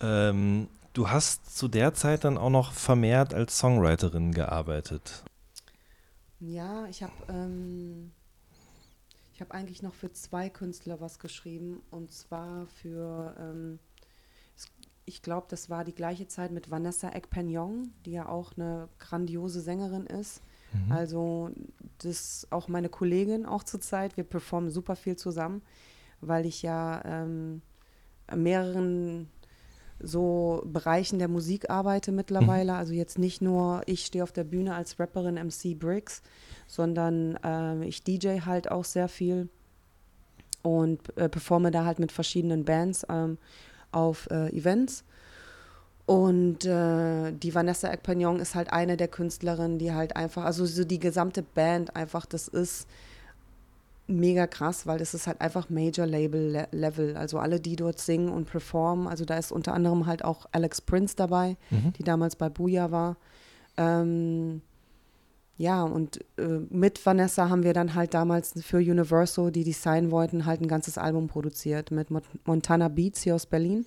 [0.00, 5.24] Ähm, du hast zu der Zeit dann auch noch vermehrt als Songwriterin gearbeitet.
[6.40, 8.12] Ja, ich habe ähm,
[9.32, 13.78] ich habe eigentlich noch für zwei Künstler was geschrieben und zwar für ähm,
[15.06, 19.60] ich glaube, das war die gleiche Zeit mit Vanessa Ekpenyong, die ja auch eine grandiose
[19.60, 20.42] Sängerin ist.
[20.90, 21.50] Also
[21.98, 24.16] das ist auch meine Kollegin auch zurzeit.
[24.16, 25.62] Wir performen super viel zusammen,
[26.20, 27.62] weil ich ja ähm,
[28.34, 29.28] mehreren
[29.98, 32.74] so Bereichen der Musik arbeite mittlerweile.
[32.74, 36.22] Also jetzt nicht nur ich stehe auf der Bühne als Rapperin MC Briggs,
[36.66, 39.48] sondern ähm, ich DJ halt auch sehr viel
[40.62, 43.38] und äh, performe da halt mit verschiedenen Bands ähm,
[43.96, 45.04] auf äh, Events.
[46.04, 50.84] Und äh, die Vanessa Ekpagnon ist halt eine der Künstlerinnen, die halt einfach, also so
[50.84, 52.86] die gesamte Band einfach, das ist
[54.06, 57.16] mega krass, weil das ist halt einfach Major Label Le Level.
[57.16, 60.80] Also alle, die dort singen und performen, also da ist unter anderem halt auch Alex
[60.80, 61.56] Prince dabei,
[61.98, 63.16] die damals bei Booyah war.
[63.76, 64.62] Ähm,
[65.58, 70.44] ja, und äh, mit Vanessa haben wir dann halt damals für Universal, die designen wollten,
[70.44, 73.86] halt ein ganzes Album produziert mit Mon Montana Beats hier aus Berlin.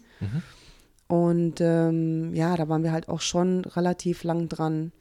[1.07, 4.91] Und ähm, ja, da waren wir halt auch schon relativ lang dran.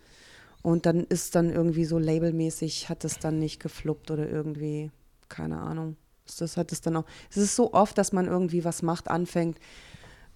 [0.63, 4.91] Und dann ist dann irgendwie so labelmäßig, hat es dann nicht gefluppt oder irgendwie,
[5.29, 5.97] keine Ahnung.
[6.39, 7.05] Das hat es dann auch.
[7.31, 9.59] Es ist so oft, dass man irgendwie was macht, anfängt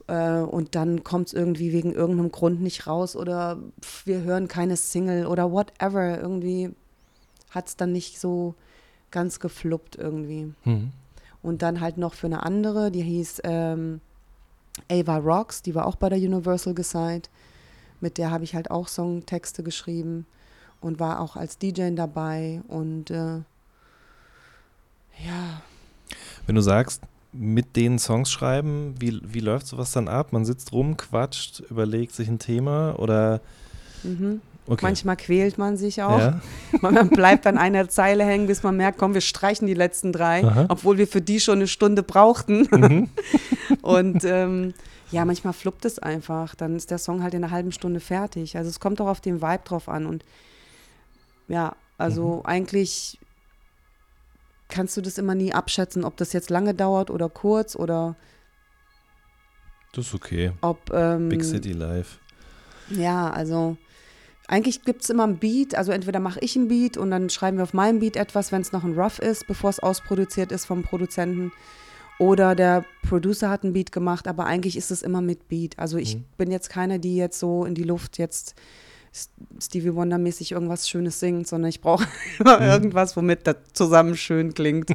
[0.07, 4.49] äh, und dann kommt es irgendwie wegen irgendeinem Grund nicht raus oder pf, wir hören
[4.49, 6.21] keine Single oder whatever.
[6.21, 6.71] Irgendwie
[7.51, 8.55] hat es dann nicht so
[9.11, 10.53] ganz gefluppt irgendwie.
[10.65, 10.93] Mhm.
[11.43, 14.01] Und dann halt noch für eine andere, die hieß ähm,
[14.91, 17.31] Ava Rocks, die war auch bei der Universal gesigned.
[18.01, 20.27] Mit der habe ich halt auch Songtexte geschrieben
[20.81, 22.63] und war auch als DJ dabei.
[22.69, 23.39] Und äh,
[25.25, 25.63] ja,
[26.47, 30.33] Wenn du sagst, mit den Songs schreiben, wie, wie läuft sowas dann ab?
[30.33, 33.41] Man sitzt rum, quatscht, überlegt sich ein Thema oder
[34.03, 34.43] mhm.
[34.67, 34.85] okay.
[34.85, 36.19] manchmal quält man sich auch.
[36.19, 36.41] ja?
[36.83, 40.45] Man bleibt an einer Zeile hängen, bis man merkt, komm, wir streichen die letzten drei,
[40.45, 40.67] Aha.
[40.69, 42.69] obwohl wir für die schon eine Stunde brauchten.
[42.71, 43.09] Mhm.
[43.83, 44.75] Und ähm,
[45.11, 46.55] ja, manchmal fluppt es einfach.
[46.55, 48.57] Dann ist der Song halt in einer halben Stunde fertig.
[48.57, 50.07] Also es kommt auch auf den Vibe drauf an.
[50.07, 50.25] Und
[51.49, 52.47] ja, also Mhm.
[52.47, 53.19] eigentlich
[54.73, 58.17] kannst du das immer nie abschätzen, ob das jetzt lange dauert oder kurz oder
[59.95, 60.53] Das ist okay.
[60.61, 60.91] ob.
[60.93, 62.19] Ähm, Big City Life.
[62.91, 63.77] Ja, also
[64.49, 67.57] Eigentlich gibt es immer ein Beat, also entweder mache ich ein Beat und dann schreiben
[67.59, 70.67] wir auf meinem Beat etwas, wenn es noch ein Rough ist, bevor es ausproduziert ist
[70.67, 71.53] vom Produzenten.
[72.19, 75.79] Oder der Producer hat ein Beat gemacht, aber eigentlich ist es immer mit Beat.
[75.79, 76.25] Also ich Mhm.
[76.37, 78.55] bin jetzt keine, die jetzt so in die Luft jetzt
[79.61, 82.07] Stevie Wonder mäßig irgendwas Schönes singt, sondern ich brauche
[82.39, 82.65] immer Mhm.
[82.67, 84.91] irgendwas, womit das zusammen schön klingt.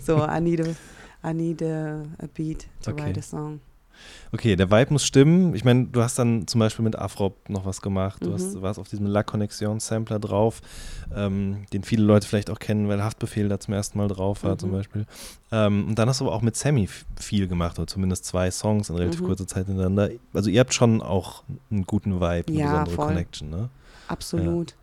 [0.00, 0.74] so, I need a,
[1.28, 3.08] I need a, a beat to Okay.
[3.08, 3.60] write a song.
[4.32, 5.54] Okay, der Vibe muss stimmen.
[5.54, 8.24] Ich meine, du hast dann zum Beispiel mit Afrop noch was gemacht.
[8.24, 8.34] Du Mhm.
[8.34, 10.60] hast, warst auf diesem La Connexion Sampler drauf,
[11.14, 14.58] ähm, den viele Leute vielleicht auch kennen, weil Haftbefehl da zum ersten Mal drauf war,
[14.58, 14.74] zum Mhm.
[14.74, 15.06] Beispiel.
[15.52, 16.88] Ähm, und dann hast du aber auch mit Sammy
[17.20, 19.26] viel gemacht, oder zumindest zwei Songs in relativ Mhm.
[19.26, 20.10] kurzer Zeit hintereinander.
[20.32, 23.06] Also ihr habt schon auch einen guten Vibe, eine Ja, besondere voll.
[23.06, 23.70] Connection, ne?
[24.08, 24.74] Absolut.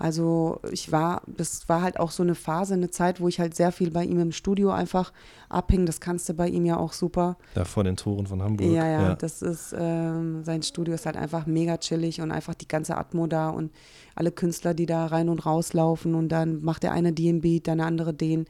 [0.00, 3.54] Also ich war, das war halt auch so eine Phase, eine Zeit, wo ich halt
[3.54, 5.12] sehr viel bei ihm im Studio einfach
[5.50, 5.84] abhing.
[5.84, 7.36] Das kannst du bei ihm ja auch super.
[7.52, 8.72] Da vor den Toren von Hamburg.
[8.72, 12.66] Ja, ja, das ist, ähm, sein Studio ist halt einfach mega chillig und einfach die
[12.66, 13.72] ganze Atmo da und
[14.14, 17.68] alle Künstler, die da rein und raus laufen und dann macht der eine den Beat,
[17.68, 18.46] dann der andere den.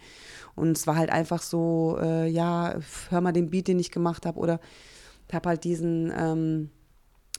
[0.54, 2.76] Und es war halt einfach so, äh, ja,
[3.08, 4.60] hör mal den Beat, den ich gemacht habe oder
[5.26, 6.70] ich habe halt diesen, ähm,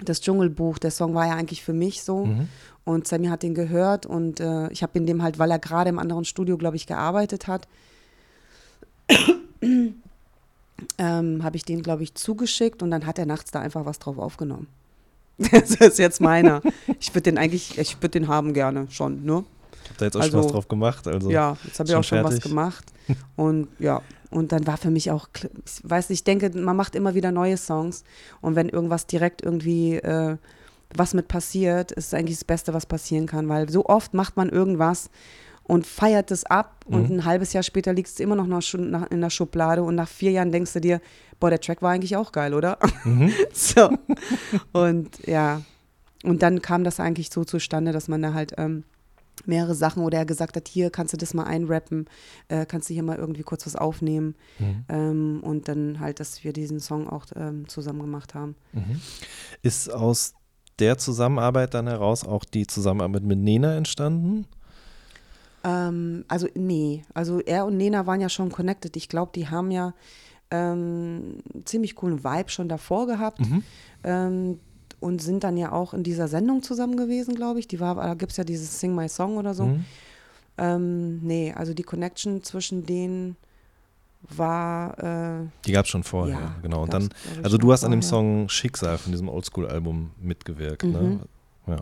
[0.03, 2.25] das Dschungelbuch, der Song war ja eigentlich für mich so.
[2.25, 2.47] Mhm.
[2.83, 5.89] Und Sammy hat den gehört und äh, ich habe in dem halt, weil er gerade
[5.89, 7.67] im anderen Studio, glaube ich, gearbeitet hat,
[10.97, 13.99] ähm, habe ich den, glaube ich, zugeschickt und dann hat er nachts da einfach was
[13.99, 14.67] drauf aufgenommen.
[15.51, 16.61] Das ist jetzt meiner.
[16.99, 19.43] Ich würde den eigentlich, ich würde den haben gerne schon, ne?
[19.83, 21.07] Ich habe da jetzt auch schon Also, was drauf gemacht.
[21.07, 22.49] Also Ja, jetzt habe ich schon auch schon was fertig.
[22.49, 22.85] gemacht.
[23.35, 24.01] Und ja,
[24.31, 27.31] und dann war für mich auch, ich weiß nicht, ich denke, man macht immer wieder
[27.31, 28.03] neue Songs.
[28.41, 30.37] Und wenn irgendwas direkt irgendwie, äh,
[30.95, 33.47] was mit passiert, ist eigentlich das Beste, was passieren kann.
[33.49, 35.09] Weil so oft macht man irgendwas
[35.63, 37.17] und feiert es ab und Mhm.
[37.17, 40.51] ein halbes Jahr später liegt es immer noch in der Schublade und nach vier Jahren
[40.51, 41.01] denkst du dir,
[41.39, 42.77] boah, der Track war eigentlich auch geil, oder?
[43.03, 43.31] Mhm.
[43.53, 43.89] so.
[44.73, 45.61] Und ja,
[46.23, 48.83] und dann kam das eigentlich so zustande, dass man da halt ähm,
[49.45, 52.05] mehrere Sachen oder er gesagt hat, hier kannst du das mal einrappen,
[52.47, 54.85] äh, kannst du hier mal irgendwie kurz was aufnehmen Mhm.
[54.89, 58.55] ähm, und dann halt, dass wir diesen Song auch ähm, zusammen gemacht haben.
[58.73, 59.01] Mhm.
[59.61, 60.33] Ist aus
[60.79, 64.45] der Zusammenarbeit dann heraus auch die Zusammenarbeit mit Nena entstanden?
[65.63, 68.95] Ähm, also nee, also er und Nena waren ja schon connected.
[68.97, 69.93] Ich glaube, die haben ja
[70.49, 73.39] ähm, ziemlich coolen Vibe schon davor gehabt.
[73.39, 73.63] Mhm.
[75.01, 77.67] Und sind dann ja auch in dieser Sendung zusammen gewesen, glaube ich.
[77.67, 79.65] Die war, da gibt es ja dieses Sing My Song oder so.
[79.65, 79.85] Mhm.
[80.57, 83.35] Ähm, nee, also die Connection zwischen denen
[84.29, 85.41] war.
[85.43, 86.83] Äh, Die gab es schon vorher, Ja, genau.
[86.83, 87.09] Und dann,
[87.43, 88.09] also du hast an dem vorher.
[88.09, 91.01] Song Schicksal von diesem Oldschool-Album mitgewirkt, ne?
[91.01, 91.19] Mhm.
[91.67, 91.77] Ja.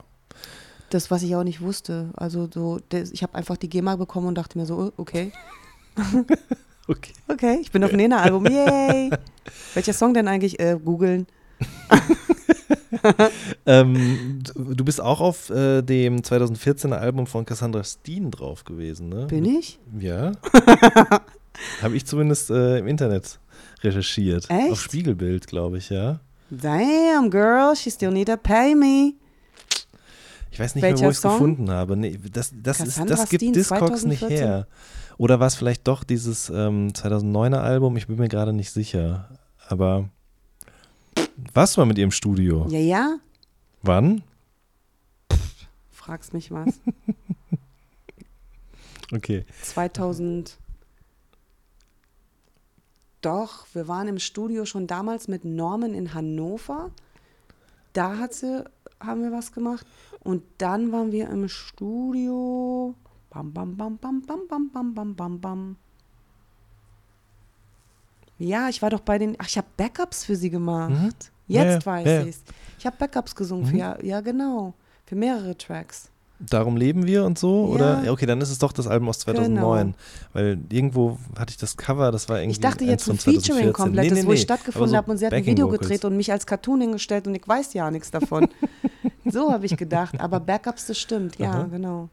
[0.89, 2.09] das, was ich auch nicht wusste.
[2.15, 5.31] Also so, das, ich habe einfach die GEMA bekommen und dachte mir so, oh, okay,
[6.87, 7.13] Okay.
[7.27, 9.11] okay, ich bin auf dem Nena-Album, yay.
[9.75, 10.59] Welcher Song denn eigentlich?
[10.59, 11.27] Äh, googeln.
[13.65, 19.27] Ähm, du bist auch auf äh, dem 2014er Album von Cassandra Steen drauf gewesen, ne?
[19.27, 19.79] Bin ich?
[19.99, 20.31] Ja.
[21.81, 23.39] Habe ich zumindest äh, im Internet
[23.81, 24.49] recherchiert.
[24.49, 24.71] Echt?
[24.71, 26.19] Auf Spiegelbild, glaube ich, ja.
[26.49, 29.13] Damn, girl, she still need to pay me.
[30.51, 31.95] Ich weiß nicht mehr, Welcher wo ich es gefunden habe.
[31.95, 34.29] Nee, das, das, ist, das gibt Steen, Discogs nicht 2014?
[34.29, 34.67] her.
[35.17, 37.97] Oder war es vielleicht doch dieses ähm, 2009er Album?
[37.97, 39.29] Ich bin mir gerade nicht sicher.
[39.67, 40.09] Aber
[41.77, 42.65] du mal mit ihr im Studio?
[42.69, 43.19] Ja, ja,
[43.81, 44.23] Wann?
[45.91, 46.79] fragst mich was.
[49.11, 49.43] Okay.
[49.63, 50.57] 2000.
[53.21, 56.91] Doch, wir waren im Studio schon damals mit Norman in Hannover.
[57.93, 58.63] Da hat sie,
[58.99, 59.85] haben wir was gemacht.
[60.19, 62.93] Und dann waren wir im Studio.
[63.31, 65.75] Bam, bam, bam, bam, bam, bam, bam, bam, bam, bam.
[68.39, 69.35] Ja, ich war doch bei den.
[69.37, 70.89] Ach, ich habe Backups für sie gemacht.
[70.91, 71.11] Mhm.
[71.47, 72.41] Jetzt Ja, weiß ja, ich's.
[72.79, 73.69] Ich habe Backups gesungen Mhm.
[73.69, 74.73] für ja, ja, genau.
[75.05, 76.09] Für mehrere Tracks.
[76.39, 77.65] Darum leben wir und so?
[77.67, 77.73] Ja.
[77.75, 78.03] Oder?
[78.05, 79.87] Ja, okay, dann ist es doch das Album aus 2009.
[79.87, 79.95] Genau.
[80.31, 82.53] Weil irgendwo hatte ich das Cover, das war irgendwie.
[82.53, 83.73] Ich dachte jetzt ein Featuring 2014.
[83.73, 85.81] komplettes, Nee, nee, wo ich stattgefunden so habe und sie hat ein Video Vocals.
[85.81, 88.47] gedreht und mich als Cartoon hingestellt und ich weiß ja nichts davon.
[89.25, 90.17] so habe ich gedacht.
[90.21, 91.63] Aber Backups, das stimmt, ja, Aha.
[91.69, 92.07] genau.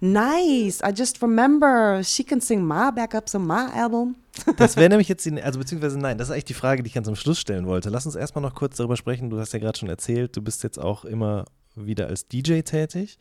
[0.00, 4.16] Nice, I just remember, she can sing my backups on my album.
[4.56, 6.94] Das wäre nämlich jetzt, die, also beziehungsweise nein, das ist eigentlich die Frage, die ich
[6.94, 7.90] ganz am Schluss stellen wollte.
[7.90, 9.30] Lass uns erstmal noch kurz darüber sprechen.
[9.30, 13.18] Du hast ja gerade schon erzählt, du bist jetzt auch immer wieder als DJ tätig.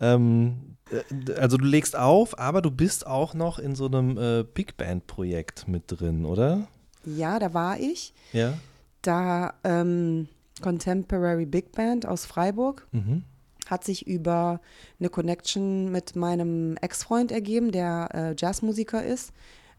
[0.00, 4.44] Ähm, äh, also du legst auf, aber du bist auch noch in so einem äh,
[4.44, 6.68] Big Band-Projekt mit drin, oder?
[7.04, 8.12] Ja, da war ich.
[8.32, 8.54] Ja.
[9.02, 10.28] Da ähm,
[10.60, 13.22] Contemporary Big Band aus Freiburg Mhm.
[13.70, 14.60] Hat sich über
[14.98, 19.32] eine Connection mit meinem Ex-Freund ergeben, der äh, Jazzmusiker ist.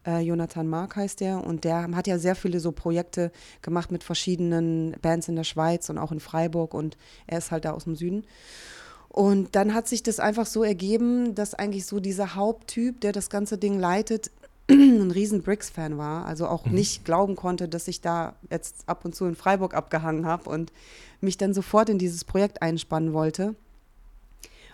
[0.06, 3.30] Äh, Jonathan Mark heißt der und der hat ja sehr viele so Projekte
[3.60, 7.64] gemacht mit verschiedenen Bands in der Schweiz und auch in Freiburg und er ist halt
[7.64, 8.24] da aus dem Süden.
[9.08, 13.28] Und dann hat sich das einfach so ergeben, dass eigentlich so dieser Haupttyp, der das
[13.28, 14.30] ganze Ding leitet,
[14.70, 16.26] ein riesen Bricks-Fan war.
[16.26, 16.74] Also auch Mhm.
[16.74, 20.72] nicht glauben konnte, dass ich da jetzt ab und zu in Freiburg abgehangen habe und
[21.20, 23.56] mich dann sofort in dieses Projekt einspannen wollte.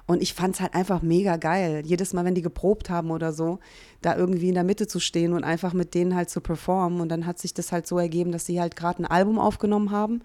[0.06, 1.82] Und ich fand es halt einfach mega geil.
[1.84, 3.58] Jedes Mal, wenn die geprobt haben oder so,
[4.02, 7.00] da irgendwie in der Mitte zu stehen und einfach mit denen halt zu performen.
[7.00, 9.90] Und dann hat sich das halt so ergeben, dass sie halt gerade ein Album aufgenommen
[9.90, 10.22] haben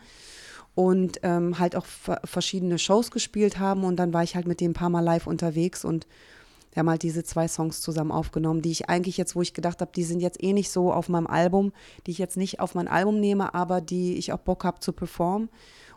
[0.76, 3.84] und ähm, halt auch ver- verschiedene Shows gespielt haben.
[3.84, 6.06] Und dann war ich halt mit denen ein paar Mal live unterwegs und
[6.74, 9.82] wir haben halt diese zwei Songs zusammen aufgenommen, die ich eigentlich jetzt, wo ich gedacht
[9.82, 11.74] habe, die sind jetzt eh nicht so auf meinem Album,
[12.06, 14.94] die ich jetzt nicht auf mein Album nehme, aber die ich auch Bock habe zu
[14.94, 15.50] performen.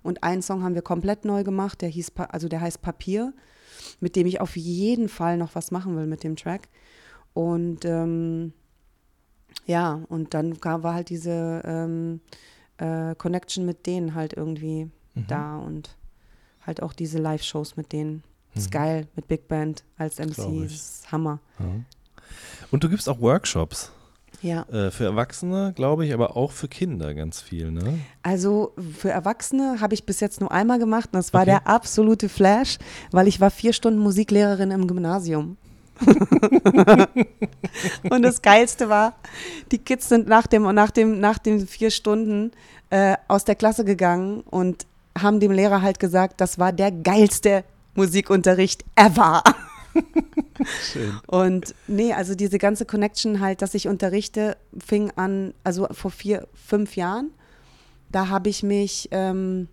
[0.02, 3.32] Und einen Song haben wir komplett neu gemacht, der hieß, also der heißt Papier,
[4.04, 6.68] mit dem ich auf jeden Fall noch was machen will mit dem Track.
[7.32, 8.52] Und ähm,
[9.64, 12.20] ja, und dann kam, war halt diese ähm,
[12.76, 14.90] äh, Connection mit denen halt irgendwie
[15.26, 15.96] da und
[16.66, 18.22] halt auch diese Live-Shows mit denen.
[18.54, 20.66] Ist geil, mit Big Band als MC.
[20.66, 21.40] Ist Hammer.
[22.70, 23.90] Und du gibst auch Workshops
[24.44, 24.62] Ja.
[24.70, 27.98] äh, für Erwachsene, glaube ich, aber auch für Kinder ganz viel, ne?
[28.22, 31.50] Also für Erwachsene habe ich bis jetzt nur einmal gemacht und das war Okay.
[31.52, 32.76] der absolute Flash,
[33.10, 35.56] weil ich war vier Stunden Musiklehrerin im Gymnasium.
[38.10, 39.14] und das Geilste war,
[39.70, 42.52] die Kids sind nach dem, nach dem, nach den vier Stunden
[42.90, 44.86] äh, aus der Klasse gegangen und
[45.18, 47.64] haben dem Lehrer halt gesagt, das war der geilste
[47.94, 49.42] Musikunterricht ever.
[50.82, 51.12] Schön.
[51.26, 56.48] Und nee, also diese ganze Connection halt, dass ich unterrichte, fing an, also vor vier,
[56.54, 57.30] fünf Jahren.
[58.10, 59.68] Da habe ich mich ähm,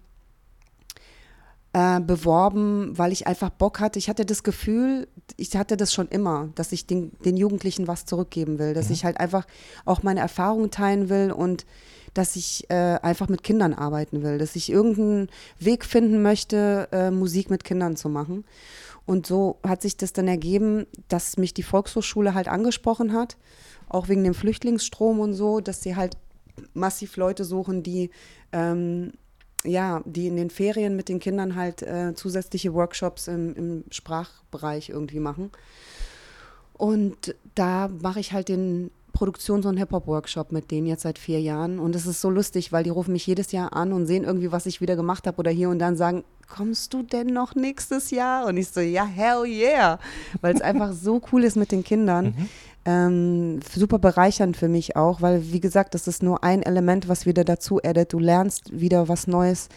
[1.73, 3.99] äh, beworben, weil ich einfach Bock hatte.
[3.99, 5.07] Ich hatte das Gefühl,
[5.37, 9.05] ich hatte das schon immer, dass ich den, den Jugendlichen was zurückgeben will, dass ich
[9.05, 9.45] halt einfach
[9.85, 11.65] auch meine Erfahrungen teilen will und
[12.13, 17.09] dass ich äh, einfach mit Kindern arbeiten will, dass ich irgendeinen Weg finden möchte, äh,
[17.09, 18.43] Musik mit Kindern zu machen.
[19.05, 23.37] Und so hat sich das dann ergeben, dass mich die Volkshochschule halt angesprochen hat,
[23.89, 26.17] auch wegen dem Flüchtlingsstrom und so, dass sie halt
[26.73, 28.11] massiv Leute suchen, die
[28.51, 29.13] ähm,
[29.63, 34.89] ja, die in den Ferien mit den Kindern halt äh, zusätzliche Workshops im, im Sprachbereich
[34.89, 35.51] irgendwie machen.
[36.73, 41.79] Und da mache ich halt den Produktions- und Hip-Hop-Workshop mit denen jetzt seit vier Jahren.
[41.79, 44.51] Und es ist so lustig, weil die rufen mich jedes Jahr an und sehen irgendwie,
[44.51, 48.11] was ich wieder gemacht habe oder hier und dann sagen, kommst du denn noch nächstes
[48.11, 48.45] Jahr?
[48.47, 49.99] Und ich so, ja, hell yeah.
[50.41, 52.35] Weil es einfach so cool ist mit den Kindern.
[52.83, 57.25] Ähm, super bereichernd für mich auch, weil, wie gesagt, das ist nur ein Element, was
[57.25, 58.11] wieder dazu addet.
[58.11, 59.69] Du lernst wieder was Neues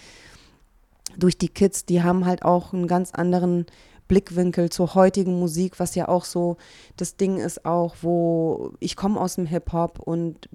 [1.16, 1.84] durch die Kids.
[1.84, 3.66] Die haben halt auch einen ganz anderen
[4.08, 6.56] Blickwinkel zur heutigen Musik, was ja auch so
[6.96, 10.48] das Ding ist auch, wo ich komme aus dem Hip-Hop und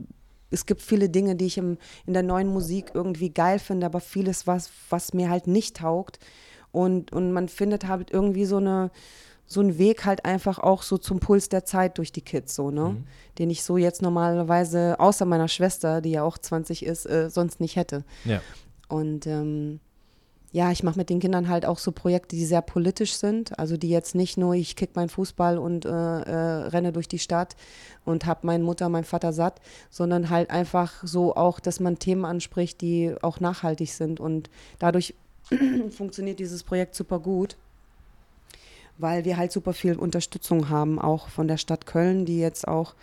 [0.52, 4.00] es gibt viele Dinge, die ich im, in der neuen Musik irgendwie geil finde, aber
[4.00, 6.20] vieles, was, was mir halt nicht taugt.
[6.72, 8.91] Und, und man findet halt irgendwie so eine
[9.50, 12.70] so einen Weg halt einfach auch so zum Puls der Zeit durch die Kids, so,
[12.70, 12.97] ne?
[13.39, 17.60] Den ich so jetzt normalerweise, außer meiner Schwester, die ja auch 20 ist, äh, sonst
[17.60, 18.04] nicht hätte.
[18.26, 18.41] Ja.
[18.89, 19.80] Und ähm,
[20.52, 23.58] ja, ich mache mit den Kindern halt auch so Projekte, die sehr politisch sind.
[23.60, 27.20] Also die jetzt nicht nur, ich kick meinen Fußball und äh, äh, renne durch die
[27.20, 27.56] Stadt
[28.04, 32.26] und habe meine Mutter, meinen Vater satt, sondern halt einfach so auch, dass man Themen
[32.26, 34.20] anspricht, die auch nachhaltig sind.
[34.20, 35.14] Und dadurch
[35.91, 37.56] funktioniert dieses Projekt super gut,
[38.97, 42.95] weil wir halt super viel Unterstützung haben, auch von der Stadt Köln, die jetzt auch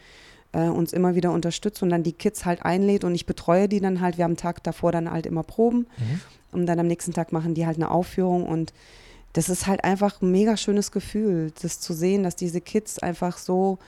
[0.56, 3.80] äh, uns immer wieder unterstützt und dann die Kids halt einlädt und ich betreue die
[3.80, 4.16] dann halt.
[4.16, 5.86] Wir haben am Tag davor dann halt immer Proben
[6.52, 8.72] und dann am nächsten Tag machen die halt eine Aufführung und
[9.34, 13.36] das ist halt einfach ein mega schönes Gefühl, das zu sehen, dass diese Kids einfach
[13.36, 13.78] so,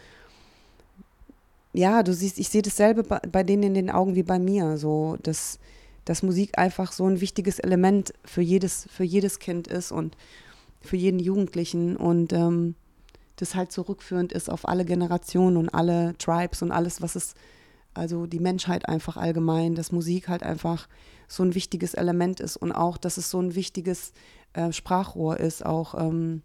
[1.72, 4.76] ja, du siehst, ich sehe dasselbe bei, bei denen in den Augen wie bei mir,
[4.76, 5.58] so, dass,
[6.04, 10.18] dass Musik einfach so ein wichtiges Element für jedes, für jedes Kind ist und
[10.82, 12.74] für jeden Jugendlichen und ähm,
[13.40, 17.34] das halt zurückführend ist auf alle Generationen und alle Tribes und alles, was es,
[17.94, 20.88] also die Menschheit einfach allgemein, dass Musik halt einfach
[21.28, 24.12] so ein wichtiges Element ist und auch, dass es so ein wichtiges
[24.54, 26.42] äh, Sprachrohr ist, auch, ähm,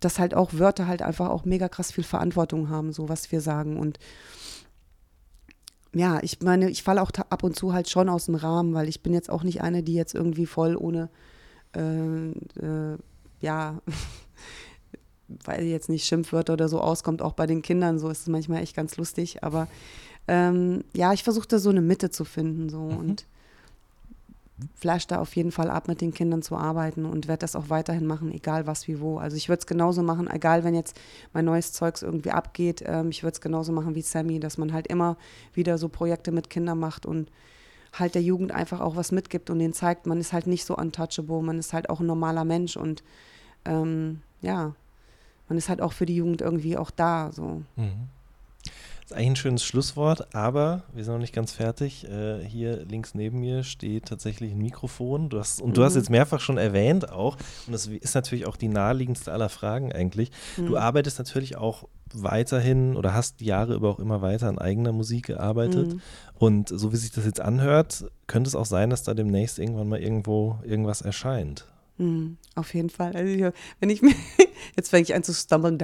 [0.00, 3.40] dass halt auch Wörter halt einfach auch mega krass viel Verantwortung haben, so was wir
[3.40, 3.98] sagen und
[5.94, 8.88] ja, ich meine, ich falle auch ab und zu halt schon aus dem Rahmen, weil
[8.88, 11.08] ich bin jetzt auch nicht eine, die jetzt irgendwie voll ohne,
[11.74, 12.98] äh, äh,
[13.40, 13.80] ja,
[15.44, 18.62] weil jetzt nicht Schimpfwörter oder so auskommt, auch bei den Kindern, so ist es manchmal
[18.62, 19.68] echt ganz lustig, aber
[20.26, 23.26] ähm, ja, ich versuche da so eine Mitte zu finden, so und
[24.74, 27.70] flash da auf jeden Fall ab, mit den Kindern zu arbeiten und werde das auch
[27.70, 29.18] weiterhin machen, egal was wie wo.
[29.18, 30.98] Also ich würde es genauso machen, egal wenn jetzt
[31.32, 34.72] mein neues Zeugs irgendwie abgeht, ähm, ich würde es genauso machen wie Sammy, dass man
[34.72, 35.16] halt immer
[35.54, 37.30] wieder so Projekte mit Kindern macht und
[37.92, 40.76] halt der Jugend einfach auch was mitgibt und denen zeigt, man ist halt nicht so
[40.76, 43.02] untouchable, man ist halt auch ein normaler Mensch und
[43.64, 44.74] ähm, ja,
[45.48, 47.30] man ist halt auch für die Jugend irgendwie auch da.
[47.32, 47.62] So.
[47.76, 48.08] Mhm.
[48.64, 52.06] Das ist eigentlich ein schönes Schlusswort, aber wir sind noch nicht ganz fertig.
[52.06, 55.30] Äh, hier links neben mir steht tatsächlich ein Mikrofon.
[55.30, 56.00] Du hast, und du hast Mhm.
[56.00, 60.30] jetzt mehrfach schon erwähnt auch, und das ist natürlich auch die naheliegendste aller Fragen eigentlich.
[60.56, 60.74] Du Mhm.
[60.74, 65.26] arbeitest natürlich auch weiterhin oder hast die Jahre über auch immer weiter an eigener Musik
[65.26, 65.94] gearbeitet.
[65.94, 66.00] Mhm.
[66.38, 69.88] Und so wie sich das jetzt anhört, könnte es auch sein, dass da demnächst irgendwann
[69.88, 71.64] mal irgendwo irgendwas erscheint.
[71.98, 73.14] Mhm, auf jeden Fall.
[73.14, 74.14] Also ich, wenn ich mir,
[74.76, 75.78] jetzt fange ich an zu stummeln.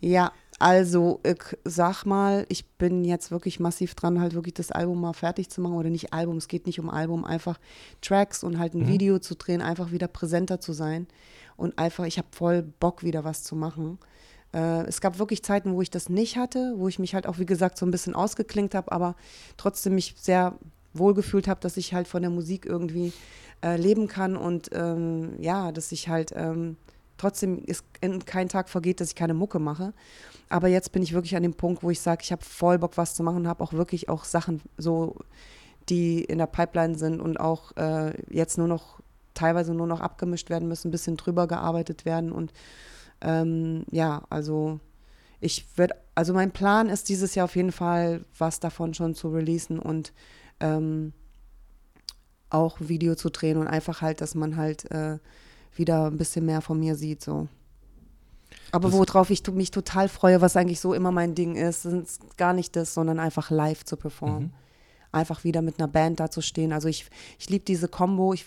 [0.00, 5.00] ja, also ich sag mal, ich bin jetzt wirklich massiv dran, halt wirklich das Album
[5.00, 7.58] mal fertig zu machen oder nicht Album, es geht nicht um Album, einfach
[8.00, 8.88] Tracks und halt ein Mhm.
[8.88, 11.06] Video zu drehen, einfach wieder präsenter zu sein
[11.56, 13.98] und einfach, ich habe voll Bock wieder was zu machen.
[14.52, 17.38] Äh, es gab wirklich Zeiten, wo ich das nicht hatte, wo ich mich halt auch,
[17.38, 19.16] wie gesagt, so ein bisschen ausgeklinkt habe, aber
[19.56, 20.56] trotzdem mich sehr
[20.94, 23.12] wohl gefühlt habe, dass ich halt von der Musik irgendwie
[23.62, 26.76] äh, leben kann und ähm, ja, dass ich halt ähm,
[27.16, 27.84] trotzdem ist
[28.26, 29.92] kein Tag vergeht, dass ich keine Mucke mache.
[30.48, 32.96] Aber jetzt bin ich wirklich an dem Punkt, wo ich sage, ich habe voll Bock,
[32.96, 35.16] was zu machen, habe auch wirklich auch Sachen so,
[35.88, 39.00] die in der Pipeline sind und auch äh, jetzt nur noch
[39.34, 42.52] teilweise nur noch abgemischt werden müssen, ein bisschen drüber gearbeitet werden und
[43.20, 44.78] ähm, ja, also
[45.40, 49.28] ich werde, also mein Plan ist dieses Jahr auf jeden Fall, was davon schon zu
[49.28, 50.12] releasen und
[50.60, 51.12] ähm,
[52.50, 55.18] auch Video zu drehen und einfach halt, dass man halt äh,
[55.74, 57.48] wieder ein bisschen mehr von mir sieht, so.
[58.70, 62.36] Aber Das- worauf ich mich total freue, was eigentlich so immer mein Ding ist, ist
[62.36, 64.44] gar nicht das, sondern einfach live zu performen.
[64.44, 64.52] Mhm.
[65.12, 66.72] Einfach wieder mit einer Band da zu stehen.
[66.72, 67.08] Also ich,
[67.38, 68.46] ich liebe diese Combo, ich,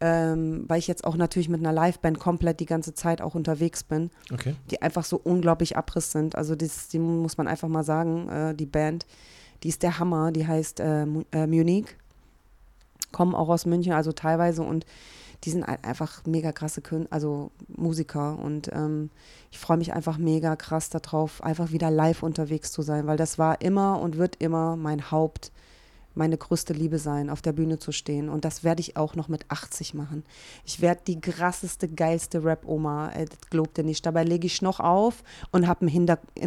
[0.00, 3.82] ähm, weil ich jetzt auch natürlich mit einer Liveband komplett die ganze Zeit auch unterwegs
[3.82, 4.54] bin Okay.
[4.70, 6.36] die einfach so unglaublich Abriss sind.
[6.36, 9.06] Also das, die muss man einfach mal sagen, äh, die Band,
[9.64, 11.86] die ist der Hammer, die heißt äh, äh, Munich,
[13.12, 14.62] kommen auch aus München, also teilweise.
[14.62, 14.86] Und
[15.44, 18.38] die sind ein- einfach mega krasse Kün also Musiker.
[18.38, 19.10] Und ähm,
[19.50, 23.38] ich freue mich einfach mega krass darauf, einfach wieder live unterwegs zu sein, weil das
[23.38, 25.50] war immer und wird immer mein Haupt,
[26.14, 28.28] meine größte Liebe sein, auf der Bühne zu stehen.
[28.28, 30.24] Und das werde ich auch noch mit 80 machen.
[30.64, 34.04] Ich werde die krasseste, geilste Rap-Oma, äh, das glaubt ihr nicht.
[34.06, 35.86] Dabei lege ich noch auf und habe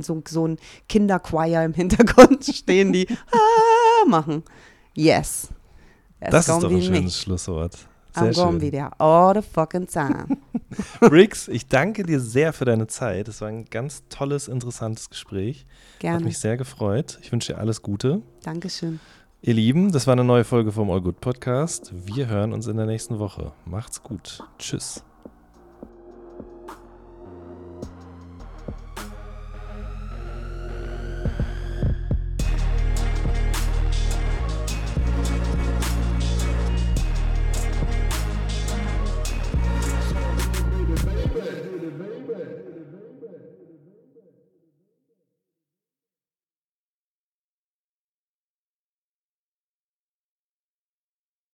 [0.02, 0.57] so, so ein
[0.88, 4.44] Kinderchoir im Hintergrund stehen, die ah, machen.
[4.94, 5.49] Yes.
[6.19, 7.77] It's Das ist doch ein schönes Schlusswort.
[8.19, 8.72] Sehr I'm schön.
[8.72, 10.38] there all the fucking time.
[10.99, 13.27] Briggs, ich danke dir sehr für deine Zeit.
[13.27, 15.65] Es war ein ganz tolles, interessantes Gespräch.
[15.95, 16.26] Hat Gerne.
[16.26, 17.19] mich sehr gefreut.
[17.22, 18.22] Ich wünsche dir alles Gute.
[18.44, 18.99] Dankeschön.
[19.39, 21.93] Ihr Lieben, das war eine neue Folge vom All Good Podcast.
[21.93, 23.51] Wir hören uns in der nächsten Woche.
[23.65, 24.43] Macht's gut.
[24.57, 25.03] Tschüss.